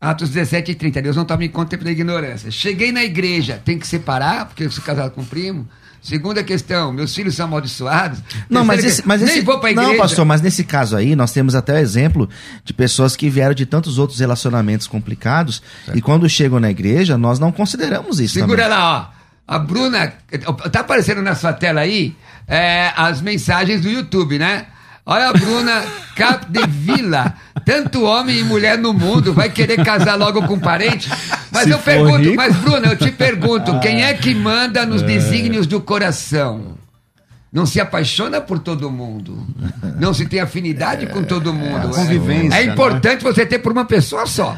Atos 0.00 0.30
17 0.30 0.72
e 0.72 0.74
30. 0.74 1.00
Deus 1.02 1.14
não 1.14 1.24
toma 1.24 1.44
em 1.44 1.48
conta 1.48 1.66
o 1.66 1.70
tempo 1.70 1.84
da 1.84 1.90
ignorância. 1.92 2.50
Cheguei 2.50 2.90
na 2.90 3.04
igreja. 3.04 3.60
Tem 3.64 3.78
que 3.78 3.86
separar, 3.86 4.46
porque 4.46 4.64
eu 4.64 4.70
sou 4.70 4.82
casado 4.82 5.12
com 5.12 5.20
um 5.20 5.24
primo. 5.24 5.68
Segunda 6.02 6.42
questão, 6.42 6.90
meus 6.90 7.14
filhos 7.14 7.34
são 7.36 7.44
amaldiçoados. 7.46 8.20
Não, 8.48 8.64
mas 8.64 8.82
esse, 8.82 9.06
mas 9.06 9.20
Nem 9.20 9.30
esse, 9.30 9.40
vou 9.42 9.60
pra 9.60 9.70
igreja. 9.70 9.90
não, 9.90 9.98
pastor, 9.98 10.24
mas 10.24 10.40
nesse 10.40 10.64
caso 10.64 10.96
aí 10.96 11.14
nós 11.14 11.30
temos 11.30 11.54
até 11.54 11.74
o 11.74 11.76
exemplo 11.76 12.26
de 12.64 12.72
pessoas 12.72 13.14
que 13.14 13.28
vieram 13.28 13.52
de 13.54 13.66
tantos 13.66 13.98
outros 13.98 14.18
relacionamentos 14.18 14.86
complicados 14.86 15.62
e 15.94 16.00
quando 16.00 16.26
chegam 16.26 16.58
na 16.58 16.70
igreja 16.70 17.18
nós 17.18 17.38
não 17.38 17.52
consideramos 17.52 18.18
isso 18.18 18.32
Segura 18.32 18.62
também. 18.64 18.78
lá, 18.78 19.12
ó. 19.14 19.19
A 19.50 19.58
Bruna. 19.58 20.12
Tá 20.70 20.78
aparecendo 20.78 21.20
na 21.20 21.34
sua 21.34 21.52
tela 21.52 21.80
aí 21.80 22.14
é, 22.46 22.92
as 22.96 23.20
mensagens 23.20 23.80
do 23.80 23.90
YouTube, 23.90 24.38
né? 24.38 24.66
Olha 25.04 25.30
a 25.30 25.32
Bruna 25.32 25.82
Capdevila. 26.14 27.34
Tanto 27.64 28.04
homem 28.04 28.38
e 28.38 28.44
mulher 28.44 28.78
no 28.78 28.92
mundo 28.92 29.34
vai 29.34 29.50
querer 29.50 29.84
casar 29.84 30.14
logo 30.14 30.46
com 30.46 30.56
parente. 30.56 31.10
Mas 31.50 31.64
Se 31.64 31.70
eu 31.70 31.78
pergunto, 31.80 32.18
rico. 32.18 32.36
mas 32.36 32.54
Bruna, 32.54 32.86
eu 32.88 32.96
te 32.96 33.10
pergunto, 33.10 33.80
quem 33.80 34.04
é 34.04 34.14
que 34.14 34.32
manda 34.36 34.86
nos 34.86 35.02
desígnios 35.02 35.66
do 35.66 35.80
coração? 35.80 36.78
Não 37.52 37.66
se 37.66 37.80
apaixona 37.80 38.40
por 38.40 38.60
todo 38.60 38.88
mundo. 38.88 39.44
Não 39.98 40.14
se 40.14 40.26
tem 40.26 40.38
afinidade 40.38 41.08
com 41.08 41.24
todo 41.24 41.52
mundo. 41.52 41.88
a 41.88 41.90
convivência, 41.90 42.56
É 42.56 42.62
importante 42.62 43.24
você 43.24 43.44
ter 43.44 43.58
por 43.58 43.72
uma 43.72 43.84
pessoa 43.84 44.24
só. 44.26 44.56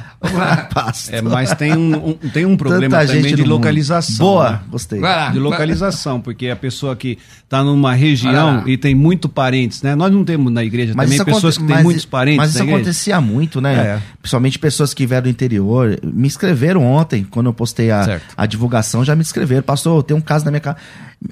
É, 1.11 1.21
mas 1.21 1.53
tem 1.55 1.73
um, 1.77 2.09
um- 2.11 2.15
tem 2.15 2.47
um 2.47 2.57
problema 2.57 2.99
Tanta 2.99 3.13
também 3.15 3.23
de 3.35 3.43
no 3.43 3.49
mundo. 3.49 3.51
localização. 3.57 4.27
Boa, 4.27 4.51
né? 4.53 4.61
gostei. 4.71 5.01
Lá. 5.01 5.31
De 5.31 5.39
localização, 5.39 6.21
porque 6.21 6.49
a 6.49 6.57
pessoa 6.57 6.95
que 6.97 7.19
está 7.45 7.63
numa 7.63 7.93
região 7.95 8.63
e 8.67 8.77
tem 8.77 8.95
muito 8.95 9.29
parentes, 9.29 9.83
né? 9.83 9.95
Nós 9.95 10.13
não 10.13 10.25
temos 10.25 10.53
na 10.53 10.65
igreja 10.65 10.95
também 10.95 11.15
isso 11.15 11.25
pessoas 11.25 11.59
que 11.59 11.65
têm 11.65 11.83
muitos 11.83 12.05
parentes 12.05 12.39
Mas 12.39 12.55
isso 12.55 12.63
acontecia 12.63 13.21
muito, 13.21 13.61
né? 13.61 13.75
É. 13.75 14.03
Principalmente 14.21 14.59
pessoas 14.59 14.95
que 14.95 15.07
vieram 15.07 15.25
do 15.25 15.29
interior. 15.29 15.99
Me 16.03 16.29
escreveram 16.29 16.85
ontem, 16.85 17.25
quando 17.25 17.47
eu 17.47 17.53
postei 17.55 17.91
a, 17.91 18.05
Certo. 18.05 18.35
a 18.37 18.47
divulgação, 18.47 19.05
já 19.05 19.15
me 19.15 19.23
escreveram. 19.23 19.63
Pastor, 19.63 20.03
tem 20.03 20.17
um 20.17 20.21
caso 20.21 20.45
na 20.45 20.51
minha 20.51 20.61
casa. 20.61 20.77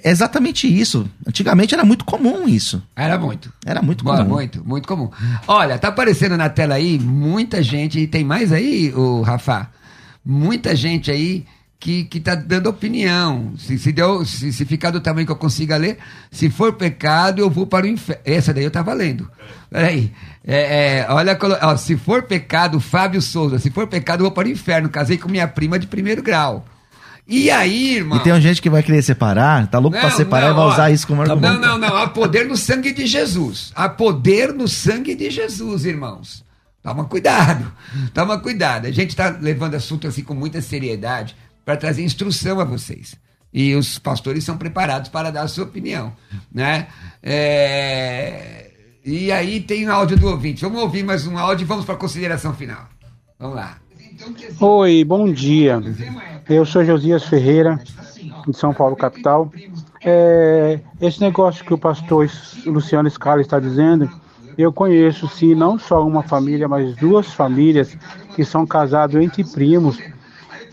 É 0.05 0.11
exatamente 0.11 0.69
isso. 0.69 1.05
Antigamente 1.27 1.75
era 1.75 1.85
muito 1.85 2.05
comum 2.05 2.47
isso. 2.49 2.81
Era 2.95 3.19
muito. 3.19 3.53
Era 3.67 3.83
muito 3.83 4.05
Boa, 4.05 4.19
comum. 4.19 4.29
muito, 4.35 4.63
muito 4.65 4.87
comum. 4.87 5.11
Olha, 5.49 5.79
tá 5.79 5.89
aparecendo 5.89 6.37
na 6.37 6.49
tela 6.49 6.77
aí 6.77 6.97
muita 6.99 7.61
gente, 7.61 7.99
e 7.99 8.07
tem 8.07 8.23
mais 8.23 8.53
aí, 8.53 8.80
o 8.89 9.23
Rafa? 9.23 9.69
Muita 10.25 10.75
gente 10.75 11.11
aí 11.11 11.45
que, 11.81 12.05
que 12.05 12.21
tá 12.21 12.35
dando 12.35 12.69
opinião. 12.69 13.55
Se, 13.57 13.79
se, 13.79 13.91
deu, 13.91 14.25
se, 14.25 14.53
se 14.53 14.65
ficar 14.67 14.91
do 14.91 15.01
tamanho 15.01 15.27
que 15.27 15.33
eu 15.33 15.37
consiga 15.37 15.77
ler, 15.77 15.99
se 16.31 16.51
for 16.51 16.75
pecado, 16.75 17.41
eu 17.41 17.49
vou 17.49 17.67
para 17.67 17.87
o 17.87 17.89
inferno. 17.89 18.23
Essa 18.25 18.53
daí 18.53 18.65
eu 18.65 18.71
tava 18.71 18.93
lendo. 18.93 19.31
Peraí. 19.71 20.13
É, 20.47 20.99
é, 20.99 21.07
olha, 21.09 21.39
ó, 21.63 21.77
se 21.77 21.97
for 21.97 22.25
pecado, 22.25 22.79
Fábio 22.81 23.23
Souza, 23.23 23.59
se 23.59 23.71
for 23.71 23.87
pecado, 23.87 24.21
eu 24.21 24.25
vou 24.25 24.33
para 24.33 24.47
o 24.47 24.51
inferno. 24.51 24.91
Casei 24.91 25.17
com 25.17 25.29
minha 25.29 25.49
prima 25.49 25.79
de 25.79 25.87
primeiro 25.87 26.23
grau. 26.23 26.67
E 27.27 27.51
aí, 27.51 27.97
irmão? 27.97 28.19
E 28.19 28.23
tem 28.23 28.41
gente 28.41 28.61
que 28.61 28.69
vai 28.69 28.83
querer 28.83 29.03
separar, 29.03 29.67
tá 29.69 29.79
louco 29.79 29.97
pra 29.97 30.11
separar 30.11 30.51
e 30.51 30.55
vai 30.55 30.65
ó, 30.65 30.73
usar 30.73 30.91
isso 30.91 31.07
como 31.07 31.23
argumento. 31.23 31.61
Não, 31.61 31.79
não, 31.79 31.89
não. 31.89 31.97
Há 31.97 32.09
poder 32.09 32.47
no 32.47 32.57
sangue 32.57 32.93
de 32.93 33.07
Jesus. 33.07 33.73
Há 33.75 33.89
poder 33.89 34.53
no 34.53 34.67
sangue 34.67 35.15
de 35.15 35.31
Jesus, 35.31 35.85
irmãos. 35.85 36.45
Toma 36.83 37.05
cuidado. 37.05 37.71
Toma 38.15 38.39
cuidado. 38.39 38.87
A 38.87 38.91
gente 38.91 39.11
está 39.11 39.29
levando 39.41 39.75
assunto 39.75 40.07
assim 40.07 40.23
com 40.23 40.35
muita 40.35 40.61
seriedade 40.63 41.37
para 41.65 41.77
trazer 41.77 42.03
instrução 42.03 42.59
a 42.61 42.65
vocês. 42.65 43.15
E 43.53 43.75
os 43.75 43.99
pastores 43.99 44.45
são 44.45 44.57
preparados 44.57 45.09
para 45.11 45.31
dar 45.31 45.43
a 45.43 45.49
sua 45.49 45.65
opinião. 45.65 46.13
Né? 46.53 46.87
É, 47.23 48.71
E 49.05 49.31
aí 49.33 49.61
tem 49.61 49.89
áudio 49.89 50.17
do 50.17 50.29
ouvinte. 50.29 50.63
Vamos 50.63 50.81
ouvir 50.81 51.03
mais 51.03 51.27
um 51.27 51.37
áudio 51.37 51.65
e 51.65 51.67
vamos 51.67 51.85
para 51.85 51.95
a 51.95 51.99
consideração 51.99 52.55
final. 52.55 52.89
Vamos 53.39 53.57
lá. 53.57 53.79
Oi, 54.61 55.05
bom 55.05 55.33
dia. 55.33 55.81
Eu 56.49 56.67
sou 56.67 56.85
Josias 56.85 57.25
Ferreira, 57.25 57.81
de 58.47 58.57
São 58.57 58.73
Paulo, 58.75 58.95
capital. 58.95 59.51
É, 60.03 60.79
esse 61.01 61.21
negócio 61.21 61.65
que 61.65 61.73
o 61.73 61.79
pastor 61.79 62.31
Luciano 62.67 63.09
Scala 63.11 63.41
está 63.41 63.59
dizendo, 63.59 64.11
eu 64.61 64.73
conheço 64.73 65.29
sim 65.29 65.55
não 65.55 65.79
só 65.79 66.07
uma 66.07 66.23
família, 66.23 66.69
mas 66.69 66.97
duas 66.97 67.27
famílias 67.33 67.97
que 68.35 68.45
são 68.45 68.67
casados 68.67 69.21
entre 69.21 69.45
primos. 69.45 69.99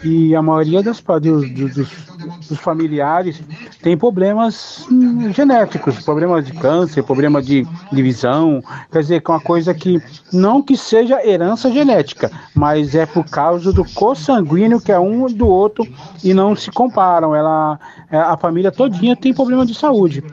E 0.03 0.35
a 0.35 0.41
maioria 0.43 0.83
dos, 0.83 1.01
dos, 1.01 2.07
dos 2.47 2.59
familiares 2.59 3.41
tem 3.81 3.97
problemas 3.97 4.85
hum, 4.91 5.33
genéticos, 5.33 6.03
problemas 6.03 6.45
de 6.45 6.53
câncer, 6.53 7.03
problema 7.03 7.41
de 7.41 7.65
divisão, 7.91 8.61
quer 8.91 9.01
dizer, 9.01 9.21
que 9.21 9.31
é 9.31 9.33
uma 9.33 9.39
coisa 9.39 9.73
que 9.73 9.99
não 10.31 10.61
que 10.61 10.77
seja 10.77 11.25
herança 11.25 11.71
genética, 11.71 12.31
mas 12.53 12.93
é 12.93 13.05
por 13.07 13.25
causa 13.25 13.73
do 13.73 13.83
consanguíneo 13.93 14.79
que 14.79 14.91
é 14.91 14.99
um 14.99 15.25
do 15.27 15.47
outro 15.47 15.87
e 16.23 16.31
não 16.33 16.55
se 16.55 16.69
comparam. 16.69 17.35
Ela, 17.35 17.79
é, 18.11 18.17
a 18.17 18.37
família 18.37 18.71
todinha 18.71 19.15
tem 19.15 19.33
problema 19.33 19.65
de 19.65 19.73
saúde, 19.73 20.23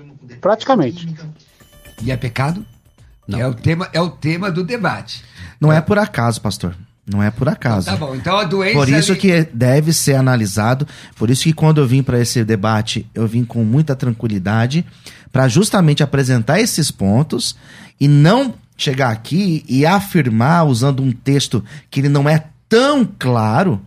praticamente. 0.42 1.08
E 2.02 2.10
é 2.10 2.16
pecado? 2.16 2.64
Não. 3.26 3.40
É 3.40 3.46
o 3.46 3.54
tema, 3.54 3.88
é 3.92 4.00
o 4.00 4.10
tema 4.10 4.50
do 4.50 4.62
debate. 4.62 5.24
Não 5.60 5.72
é 5.72 5.80
por 5.80 5.98
acaso, 5.98 6.40
pastor. 6.40 6.76
Não 7.06 7.22
é 7.22 7.30
por 7.30 7.48
acaso. 7.48 7.86
Tá 7.86 7.96
bom, 7.96 8.14
então 8.14 8.38
a 8.38 8.44
doença. 8.44 8.78
Por 8.78 8.88
isso 8.88 9.12
ali... 9.12 9.20
que 9.20 9.48
deve 9.52 9.92
ser 9.92 10.14
analisado. 10.14 10.86
Por 11.16 11.30
isso 11.30 11.44
que 11.44 11.52
quando 11.52 11.80
eu 11.80 11.86
vim 11.86 12.02
para 12.02 12.18
esse 12.18 12.42
debate, 12.44 13.06
eu 13.14 13.26
vim 13.26 13.44
com 13.44 13.62
muita 13.62 13.94
tranquilidade 13.94 14.84
para 15.30 15.48
justamente 15.48 16.02
apresentar 16.02 16.60
esses 16.60 16.90
pontos 16.90 17.56
e 18.00 18.08
não 18.08 18.54
chegar 18.76 19.10
aqui 19.10 19.64
e 19.68 19.84
afirmar 19.84 20.66
usando 20.66 21.02
um 21.02 21.12
texto 21.12 21.62
que 21.90 22.00
ele 22.00 22.08
não 22.08 22.28
é 22.28 22.44
tão 22.68 23.06
claro, 23.18 23.80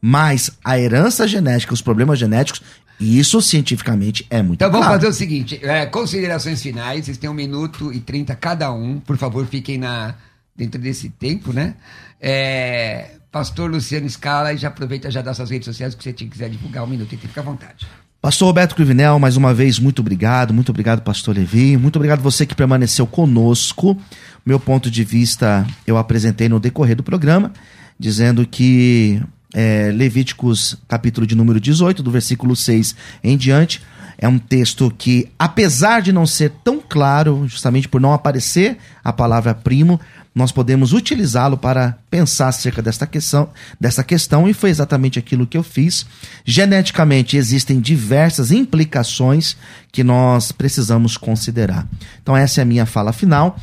mas 0.00 0.50
a 0.64 0.78
herança 0.78 1.28
genética, 1.28 1.74
os 1.74 1.82
problemas 1.82 2.18
genéticos, 2.18 2.62
isso 3.00 3.40
cientificamente 3.42 4.26
é 4.30 4.42
muito 4.42 4.54
Então 4.54 4.70
vamos 4.70 4.86
claro. 4.86 5.00
fazer 5.00 5.10
o 5.10 5.16
seguinte: 5.16 5.58
é, 5.62 5.86
considerações 5.86 6.62
finais, 6.62 7.04
vocês 7.04 7.18
têm 7.18 7.28
um 7.28 7.34
minuto 7.34 7.92
e 7.92 8.00
trinta 8.00 8.34
cada 8.34 8.72
um. 8.72 9.00
Por 9.00 9.16
favor, 9.16 9.46
fiquem 9.46 9.78
na, 9.78 10.14
dentro 10.56 10.80
desse 10.80 11.08
tempo, 11.10 11.52
né? 11.52 11.74
É, 12.20 13.10
Pastor 13.30 13.70
Luciano 13.70 14.08
Scala, 14.08 14.52
e 14.52 14.56
já 14.56 14.68
aproveita 14.68 15.10
já 15.10 15.20
das 15.20 15.36
suas 15.36 15.50
redes 15.50 15.66
sociais 15.66 15.94
que 15.94 16.04
você 16.04 16.12
quiser 16.12 16.48
divulgar 16.48 16.84
um 16.84 16.86
minuto 16.86 17.12
e 17.12 17.18
fica 17.18 17.40
à 17.40 17.44
vontade. 17.44 17.86
Pastor 18.24 18.46
Roberto 18.46 18.74
Cruvinel, 18.74 19.18
mais 19.18 19.36
uma 19.36 19.52
vez, 19.52 19.78
muito 19.78 19.98
obrigado. 19.98 20.54
Muito 20.54 20.70
obrigado, 20.70 21.02
Pastor 21.02 21.36
Levi. 21.36 21.76
Muito 21.76 21.96
obrigado 21.96 22.22
você 22.22 22.46
que 22.46 22.54
permaneceu 22.54 23.06
conosco. 23.06 23.98
Meu 24.46 24.58
ponto 24.58 24.90
de 24.90 25.04
vista 25.04 25.66
eu 25.86 25.98
apresentei 25.98 26.48
no 26.48 26.58
decorrer 26.58 26.96
do 26.96 27.02
programa, 27.02 27.52
dizendo 27.98 28.46
que 28.46 29.20
é, 29.54 29.90
Levíticos, 29.94 30.76
capítulo 30.88 31.26
de 31.26 31.34
número 31.34 31.60
18, 31.60 32.02
do 32.02 32.10
versículo 32.10 32.56
6 32.56 32.94
em 33.22 33.36
diante, 33.36 33.80
é 34.18 34.28
um 34.28 34.38
texto 34.38 34.92
que, 34.96 35.28
apesar 35.38 36.02
de 36.02 36.12
não 36.12 36.26
ser 36.26 36.50
tão 36.62 36.80
claro, 36.80 37.46
justamente 37.46 37.88
por 37.88 38.00
não 38.00 38.12
aparecer 38.12 38.78
a 39.02 39.12
palavra 39.12 39.54
primo, 39.54 40.00
nós 40.34 40.50
podemos 40.50 40.92
utilizá-lo 40.92 41.56
para 41.56 41.96
pensar 42.10 42.48
acerca 42.48 42.82
desta 42.82 43.06
questão, 43.06 43.50
dessa 43.80 44.02
questão, 44.02 44.48
e 44.48 44.52
foi 44.52 44.70
exatamente 44.70 45.18
aquilo 45.18 45.46
que 45.46 45.56
eu 45.56 45.62
fiz. 45.62 46.06
Geneticamente 46.44 47.36
existem 47.36 47.80
diversas 47.80 48.50
implicações 48.50 49.56
que 49.92 50.02
nós 50.02 50.50
precisamos 50.50 51.16
considerar. 51.16 51.86
Então, 52.20 52.36
essa 52.36 52.60
é 52.60 52.62
a 52.62 52.66
minha 52.66 52.86
fala 52.86 53.12
final. 53.12 53.56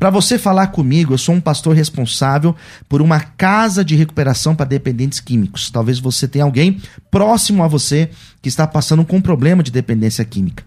Para 0.00 0.08
você 0.08 0.38
falar 0.38 0.68
comigo, 0.68 1.12
eu 1.12 1.18
sou 1.18 1.34
um 1.34 1.40
pastor 1.42 1.76
responsável 1.76 2.56
por 2.88 3.02
uma 3.02 3.20
casa 3.20 3.84
de 3.84 3.94
recuperação 3.94 4.56
para 4.56 4.64
dependentes 4.64 5.20
químicos. 5.20 5.70
Talvez 5.70 5.98
você 5.98 6.26
tenha 6.26 6.46
alguém 6.46 6.80
próximo 7.10 7.62
a 7.62 7.68
você 7.68 8.08
que 8.40 8.48
está 8.48 8.66
passando 8.66 9.04
com 9.04 9.18
um 9.18 9.20
problema 9.20 9.62
de 9.62 9.70
dependência 9.70 10.24
química. 10.24 10.64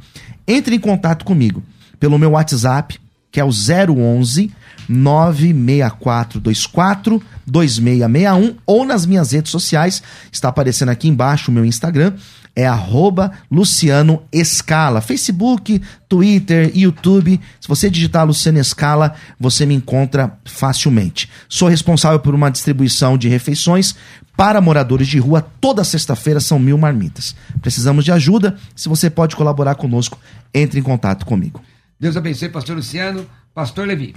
Entre 0.47 0.75
em 0.75 0.79
contato 0.79 1.25
comigo 1.25 1.63
pelo 1.99 2.19
meu 2.19 2.34
WhatsApp, 2.34 2.99
que 3.31 3.39
é 3.39 3.43
o 3.43 3.49
011 3.49 4.51
96424 4.88 7.19
2661 7.47 8.55
ou 8.67 8.86
nas 8.86 9.07
minhas 9.07 9.31
redes 9.31 9.51
sociais. 9.51 10.03
Está 10.31 10.49
aparecendo 10.49 10.89
aqui 10.89 11.07
embaixo 11.07 11.49
o 11.49 11.53
meu 11.53 11.65
Instagram. 11.65 12.13
É 12.55 12.67
arroba 12.67 13.31
Luciano 13.49 14.23
Escala. 14.31 15.01
Facebook, 15.01 15.81
Twitter, 16.07 16.71
YouTube. 16.75 17.39
Se 17.59 17.67
você 17.67 17.89
digitar 17.89 18.27
Luciano 18.27 18.59
Escala, 18.59 19.15
você 19.39 19.65
me 19.65 19.73
encontra 19.73 20.37
facilmente. 20.45 21.29
Sou 21.49 21.67
responsável 21.67 22.19
por 22.19 22.35
uma 22.35 22.51
distribuição 22.51 23.17
de 23.17 23.27
refeições 23.27 23.95
para 24.37 24.61
moradores 24.61 25.07
de 25.07 25.17
rua. 25.17 25.41
Toda 25.59 25.83
sexta-feira 25.83 26.39
são 26.39 26.59
mil 26.59 26.77
marmitas. 26.77 27.35
Precisamos 27.61 28.05
de 28.05 28.11
ajuda. 28.11 28.55
Se 28.75 28.87
você 28.87 29.09
pode 29.09 29.35
colaborar 29.35 29.75
conosco, 29.75 30.19
entre 30.53 30.79
em 30.79 30.83
contato 30.83 31.25
comigo. 31.25 31.61
Deus 31.99 32.17
abençoe, 32.17 32.49
pastor 32.49 32.75
Luciano. 32.75 33.25
Pastor 33.53 33.87
Levi. 33.87 34.15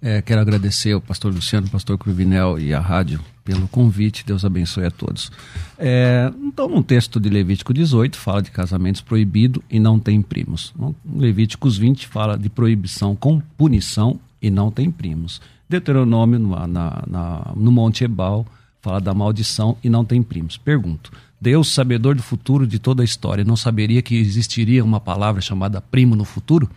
É, 0.00 0.20
quero 0.22 0.40
agradecer 0.40 0.92
ao 0.92 1.00
pastor 1.00 1.32
Luciano, 1.32 1.68
pastor 1.68 1.96
Cruvinel 1.96 2.58
e 2.58 2.74
à 2.74 2.80
rádio 2.80 3.20
pelo 3.44 3.68
convite. 3.68 4.24
Deus 4.26 4.44
abençoe 4.44 4.86
a 4.86 4.90
todos. 4.90 5.30
É, 5.78 6.32
então, 6.42 6.68
no 6.68 6.82
texto 6.82 7.20
de 7.20 7.28
Levítico 7.28 7.72
18, 7.72 8.16
fala 8.16 8.42
de 8.42 8.50
casamentos 8.50 9.00
proibidos 9.00 9.62
e 9.70 9.78
não 9.78 9.98
tem 9.98 10.20
primos. 10.22 10.74
Levíticos 11.14 11.76
20 11.76 12.06
fala 12.06 12.38
de 12.38 12.48
proibição 12.48 13.14
com 13.14 13.40
punição 13.56 14.18
e 14.40 14.50
não 14.50 14.70
tem 14.70 14.90
primos. 14.90 15.40
Deuteronômio, 15.68 16.38
na, 16.38 16.66
na, 16.66 17.52
no 17.54 17.70
Monte 17.70 18.04
Ebal, 18.04 18.46
fala 18.80 19.00
da 19.00 19.14
maldição 19.14 19.76
e 19.84 19.88
não 19.88 20.04
tem 20.04 20.22
primos. 20.22 20.56
Pergunto: 20.56 21.12
Deus, 21.40 21.68
sabedor 21.68 22.14
do 22.14 22.22
futuro 22.22 22.66
de 22.66 22.78
toda 22.78 23.02
a 23.02 23.04
história, 23.04 23.44
não 23.44 23.56
saberia 23.56 24.02
que 24.02 24.16
existiria 24.16 24.84
uma 24.84 25.00
palavra 25.00 25.40
chamada 25.40 25.80
primo 25.80 26.16
no 26.16 26.24
futuro? 26.24 26.68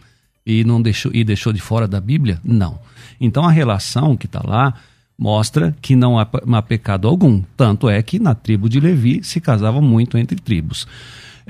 E 0.47 0.63
não 0.63 0.81
deixou 0.81 1.11
e 1.13 1.25
deixou 1.25 1.51
de 1.51 1.59
fora 1.59 1.85
da 1.87 1.99
Bíblia? 1.99 2.39
Não. 2.41 2.79
Então 3.19 3.43
a 3.43 3.51
relação 3.51 4.15
que 4.15 4.25
está 4.25 4.41
lá 4.43 4.73
mostra 5.19 5.75
que 5.81 5.95
não 5.95 6.17
há, 6.17 6.25
há, 6.53 6.61
pecado 6.61 7.07
algum. 7.07 7.41
Tanto 7.57 7.89
é 7.89 8.01
que 8.01 8.17
na 8.17 8.33
tribo 8.33 8.69
de 8.69 8.79
Levi 8.79 9.21
se 9.23 9.41
casava 9.41 9.81
muito 9.81 10.17
entre 10.17 10.37
tribos. 10.37 10.87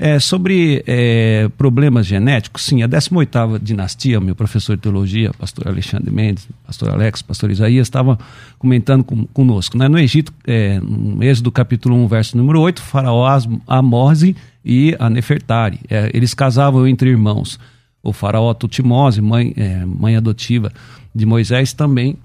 É, 0.00 0.20
sobre 0.20 0.82
é, 0.86 1.50
problemas 1.58 2.06
genéticos, 2.06 2.62
sim, 2.62 2.82
a 2.84 2.88
18ª 2.88 3.58
dinastia, 3.60 4.20
meu 4.20 4.34
professor 4.34 4.76
de 4.76 4.82
teologia, 4.82 5.32
pastor 5.36 5.66
Alexandre 5.66 6.12
Mendes, 6.12 6.48
pastor 6.64 6.90
Alex, 6.90 7.20
pastor 7.20 7.50
Isaías, 7.50 7.88
estava 7.88 8.16
comentando 8.60 9.02
com, 9.02 9.26
conosco. 9.26 9.76
Né? 9.76 9.88
No 9.88 9.98
Egito, 9.98 10.32
é, 10.46 10.78
no 10.80 11.22
Êxodo 11.22 11.50
capítulo 11.50 11.96
1, 11.96 12.06
verso 12.06 12.36
número 12.36 12.60
8, 12.60 12.80
faraó 12.80 13.26
Amorze 13.66 14.36
e 14.64 14.94
a 15.00 15.10
Nefertari. 15.10 15.80
É, 15.90 16.10
eles 16.14 16.32
casavam 16.32 16.86
entre 16.86 17.10
irmãos 17.10 17.58
o 18.02 18.12
faraó 18.12 18.52
Tutimose, 18.54 19.20
mãe, 19.20 19.52
é, 19.56 19.84
mãe 19.84 20.16
adotiva 20.16 20.72
de 21.14 21.26
Moisés, 21.26 21.72
também 21.72 22.16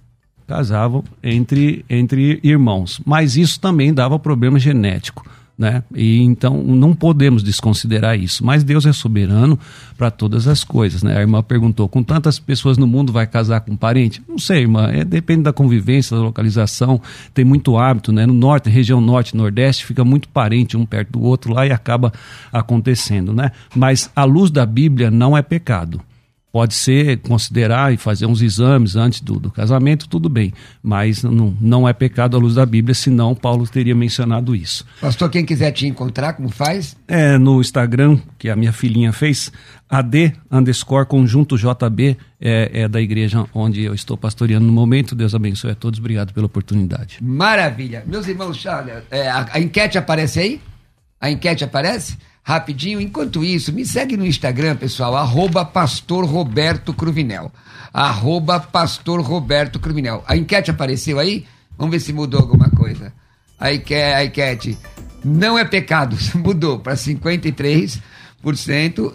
casavam 0.48 1.04
entre, 1.24 1.84
entre 1.90 2.40
irmãos. 2.44 3.02
Mas 3.06 3.36
isso 3.36 3.60
também 3.60 3.94
dava 3.94 4.20
problema 4.20 4.60
genético. 4.60 5.26
Né? 5.56 5.84
E 5.94 6.20
então 6.24 6.64
não 6.64 6.96
podemos 6.96 7.44
desconsiderar 7.44 8.18
isso. 8.18 8.44
Mas 8.44 8.64
Deus 8.64 8.88
é 8.88 8.92
soberano 8.92 9.60
para 9.96 10.10
todas 10.10 10.48
as 10.48 10.64
coisas, 10.64 11.04
né? 11.04 11.16
A 11.16 11.22
irmã 11.22 11.44
perguntou: 11.44 11.88
com 11.88 12.02
tantas 12.02 12.40
pessoas 12.40 12.76
no 12.76 12.88
mundo 12.88 13.14
vai 13.14 13.28
casar 13.28 13.62
com 13.62 13.74
um 13.74 13.78
parente? 13.78 14.20
Não 14.28 14.40
sei, 14.40 14.62
irmã. 14.62 14.88
É, 14.92 15.06
depende 15.06 15.44
da 15.44 15.54
convivência, 15.54 16.18
da 16.18 16.24
localização. 16.24 17.00
Tem 17.36 17.46
muito 17.46 17.78
hábito, 17.78 18.12
né? 18.12 18.26
No 18.26 18.34
norte, 18.34 18.68
região 18.68 19.00
norte, 19.00 19.38
nordeste, 19.38 19.86
fica 19.86 20.04
muito 20.04 20.28
parente 20.28 20.76
um 20.76 20.88
perto 20.88 21.12
do 21.12 21.22
outro 21.22 21.54
lá 21.54 21.68
e 21.68 21.72
acaba 21.72 22.12
acontecendo, 22.52 23.32
né? 23.32 23.52
Mas 23.76 24.10
a 24.16 24.24
luz 24.24 24.50
da 24.50 24.66
Bíblia 24.66 25.12
não 25.12 25.38
é 25.38 25.44
pecado 25.44 26.02
pode 26.54 26.76
ser 26.76 27.18
considerar 27.18 27.92
e 27.92 27.98
fazer 27.98 28.28
uns 28.28 28.40
exames 28.40 28.96
antes 28.96 29.22
do, 29.22 29.40
do 29.40 29.50
casamento, 29.50 30.08
tudo 30.08 30.30
bem, 30.30 30.54
mas 30.84 31.24
não, 31.24 31.58
não 31.60 31.90
é 31.90 31.94
pecado 31.94 32.38
à 32.38 32.40
luz 32.40 32.54
da 32.54 32.64
Bíblia, 32.64 32.94
senão 32.94 33.34
Paulo 33.34 33.68
teria 33.68 33.96
mencionado 33.96 34.56
isso. 34.56 34.86
Pastor, 35.02 35.32
quem 35.32 35.44
quiser 35.44 35.72
te 35.72 35.88
encontrar, 35.88 36.34
como 36.34 36.50
faz? 36.50 36.96
É 37.08 37.40
no 37.40 37.60
Instagram, 37.60 38.20
que 38.38 38.52
a 38.52 38.56
minha 38.56 38.72
filhinha 38.72 39.12
fez, 39.12 39.52
AD 39.90 40.32
underscore 40.52 41.08
conjunto 41.08 41.58
JB, 41.58 42.18
é, 42.40 42.82
é 42.82 42.88
da 42.88 43.02
igreja 43.02 43.48
onde 43.52 43.82
eu 43.82 43.96
estou 43.96 44.16
pastoreando 44.16 44.68
no 44.68 44.74
momento. 44.74 45.16
Deus 45.16 45.34
abençoe 45.34 45.72
a 45.72 45.76
todos, 45.76 46.00
obrigado 46.00 46.34
pela 46.34 46.46
oportunidade. 46.46 47.18
Maravilha. 47.20 48.04
Meus 48.06 48.28
irmãos, 48.28 48.64
olha, 48.68 49.04
é, 49.10 49.28
a, 49.28 49.48
a 49.54 49.60
enquete 49.60 49.98
aparece 49.98 50.40
aí? 50.40 50.62
A 51.20 51.32
enquete 51.32 51.64
aparece? 51.64 52.16
Rapidinho. 52.44 53.00
Enquanto 53.00 53.44
isso, 53.44 53.72
me 53.72 53.86
segue 53.86 54.18
no 54.18 54.26
Instagram, 54.26 54.76
pessoal, 54.76 55.16
arroba 55.16 55.64
pastor 55.64 56.26
Roberto 56.26 56.94
Cruvinel. 56.94 57.52
Arroba 57.94 58.60
pastor 58.60 59.22
Roberto 59.22 59.80
Cruvinel. 59.80 60.24
A 60.28 60.36
enquete 60.36 60.70
apareceu 60.70 61.18
aí? 61.20 61.46
Vamos 61.78 61.92
ver 61.92 62.00
se 62.00 62.12
mudou 62.12 62.42
alguma 62.42 62.70
coisa. 62.70 63.14
A 63.60 63.74
enquete, 63.74 64.78
não 65.24 65.58
é 65.58 65.64
pecado, 65.64 66.18
mudou 66.36 66.80
para 66.80 66.96
53% 66.96 68.02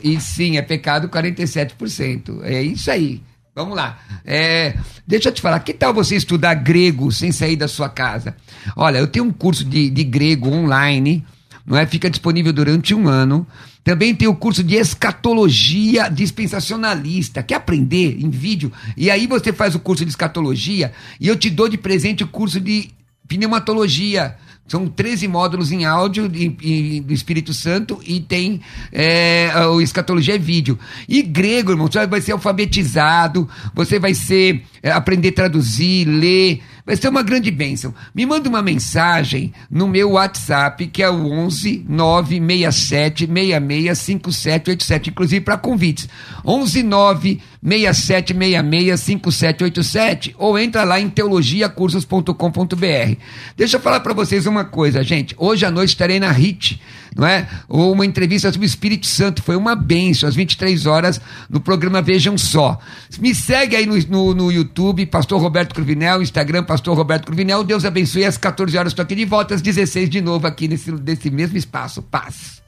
e 0.02 0.18
sim, 0.20 0.56
é 0.56 0.62
pecado 0.62 1.08
47%. 1.08 2.42
É 2.44 2.62
isso 2.62 2.90
aí. 2.90 3.22
Vamos 3.54 3.76
lá. 3.76 3.98
É, 4.24 4.76
deixa 5.04 5.28
eu 5.28 5.32
te 5.32 5.42
falar, 5.42 5.58
que 5.60 5.74
tal 5.74 5.92
você 5.92 6.14
estudar 6.14 6.54
grego 6.54 7.10
sem 7.10 7.32
sair 7.32 7.56
da 7.56 7.66
sua 7.66 7.88
casa? 7.88 8.36
Olha, 8.76 8.98
eu 8.98 9.08
tenho 9.08 9.24
um 9.24 9.32
curso 9.32 9.64
de, 9.64 9.90
de 9.90 10.04
grego 10.04 10.48
online 10.48 11.26
não 11.68 11.76
é? 11.76 11.86
Fica 11.86 12.08
disponível 12.08 12.52
durante 12.52 12.94
um 12.94 13.06
ano. 13.06 13.46
Também 13.84 14.14
tem 14.14 14.26
o 14.26 14.34
curso 14.34 14.64
de 14.64 14.74
escatologia 14.74 16.08
dispensacionalista. 16.08 17.42
Quer 17.42 17.56
aprender 17.56 18.16
em 18.18 18.30
vídeo? 18.30 18.72
E 18.96 19.10
aí 19.10 19.26
você 19.26 19.52
faz 19.52 19.74
o 19.74 19.78
curso 19.78 20.04
de 20.04 20.10
escatologia 20.10 20.92
e 21.20 21.28
eu 21.28 21.36
te 21.36 21.50
dou 21.50 21.68
de 21.68 21.76
presente 21.76 22.24
o 22.24 22.28
curso 22.28 22.58
de 22.58 22.90
pneumatologia. 23.28 24.36
São 24.66 24.86
13 24.86 25.28
módulos 25.28 25.72
em 25.72 25.86
áudio 25.86 26.28
do 26.28 27.12
Espírito 27.12 27.54
Santo 27.54 27.98
e 28.06 28.20
tem 28.20 28.60
é, 28.92 29.50
o 29.66 29.80
Escatologia 29.80 30.34
é 30.34 30.38
vídeo. 30.38 30.78
E 31.08 31.22
grego, 31.22 31.72
irmão, 31.72 31.86
você 31.90 32.06
vai 32.06 32.20
ser 32.20 32.32
alfabetizado, 32.32 33.48
você 33.74 33.98
vai 33.98 34.12
ser 34.12 34.62
é, 34.82 34.90
aprender 34.90 35.28
a 35.28 35.32
traduzir, 35.32 36.06
ler. 36.06 36.62
Vai 36.88 36.96
ser 36.96 37.08
uma 37.08 37.22
grande 37.22 37.50
bênção. 37.50 37.94
Me 38.14 38.24
manda 38.24 38.48
uma 38.48 38.62
mensagem 38.62 39.52
no 39.70 39.86
meu 39.86 40.12
WhatsApp, 40.12 40.86
que 40.86 41.02
é 41.02 41.10
o 41.10 41.30
11 41.30 41.84
967 41.86 43.26
66 43.26 43.98
5787, 43.98 45.10
inclusive 45.10 45.44
para 45.44 45.58
convites. 45.58 46.08
11 46.46 46.82
967 46.82 47.42
66 47.62 49.00
5787 49.00 50.34
ou 50.38 50.58
entra 50.58 50.84
lá 50.84 51.00
em 51.00 51.08
teologiacursos.com.br. 51.08 53.16
Deixa 53.56 53.76
eu 53.76 53.80
falar 53.80 54.00
para 54.00 54.14
vocês 54.14 54.46
uma 54.46 54.64
coisa, 54.64 55.02
gente. 55.02 55.34
Hoje 55.38 55.66
à 55.66 55.70
noite 55.70 55.90
estarei 55.90 56.20
na 56.20 56.30
HIT, 56.30 56.80
não 57.16 57.26
é? 57.26 57.48
Ou 57.68 57.92
uma 57.92 58.06
entrevista 58.06 58.50
sobre 58.52 58.64
o 58.64 58.68
Espírito 58.68 59.06
Santo. 59.06 59.42
Foi 59.42 59.56
uma 59.56 59.74
bênção, 59.74 60.28
às 60.28 60.34
23 60.34 60.86
horas, 60.86 61.20
no 61.50 61.60
programa 61.60 62.00
Vejam 62.00 62.38
Só. 62.38 62.78
Me 63.18 63.34
segue 63.34 63.74
aí 63.74 63.86
no, 63.86 63.96
no, 64.08 64.34
no 64.34 64.52
YouTube, 64.52 65.04
Pastor 65.06 65.40
Roberto 65.40 65.74
Cruvinel, 65.74 66.22
Instagram, 66.22 66.62
Pastor 66.62 66.96
Roberto 66.96 67.26
Cruvinel. 67.26 67.64
Deus 67.64 67.84
abençoe. 67.84 68.24
Às 68.24 68.38
14 68.38 68.78
horas 68.78 68.92
estou 68.92 69.02
aqui 69.02 69.14
de 69.14 69.24
volta, 69.24 69.54
às 69.54 69.62
16 69.62 70.08
de 70.08 70.20
novo 70.20 70.46
aqui 70.46 70.68
nesse, 70.68 70.92
nesse 70.92 71.30
mesmo 71.30 71.56
espaço. 71.56 72.02
Paz. 72.02 72.67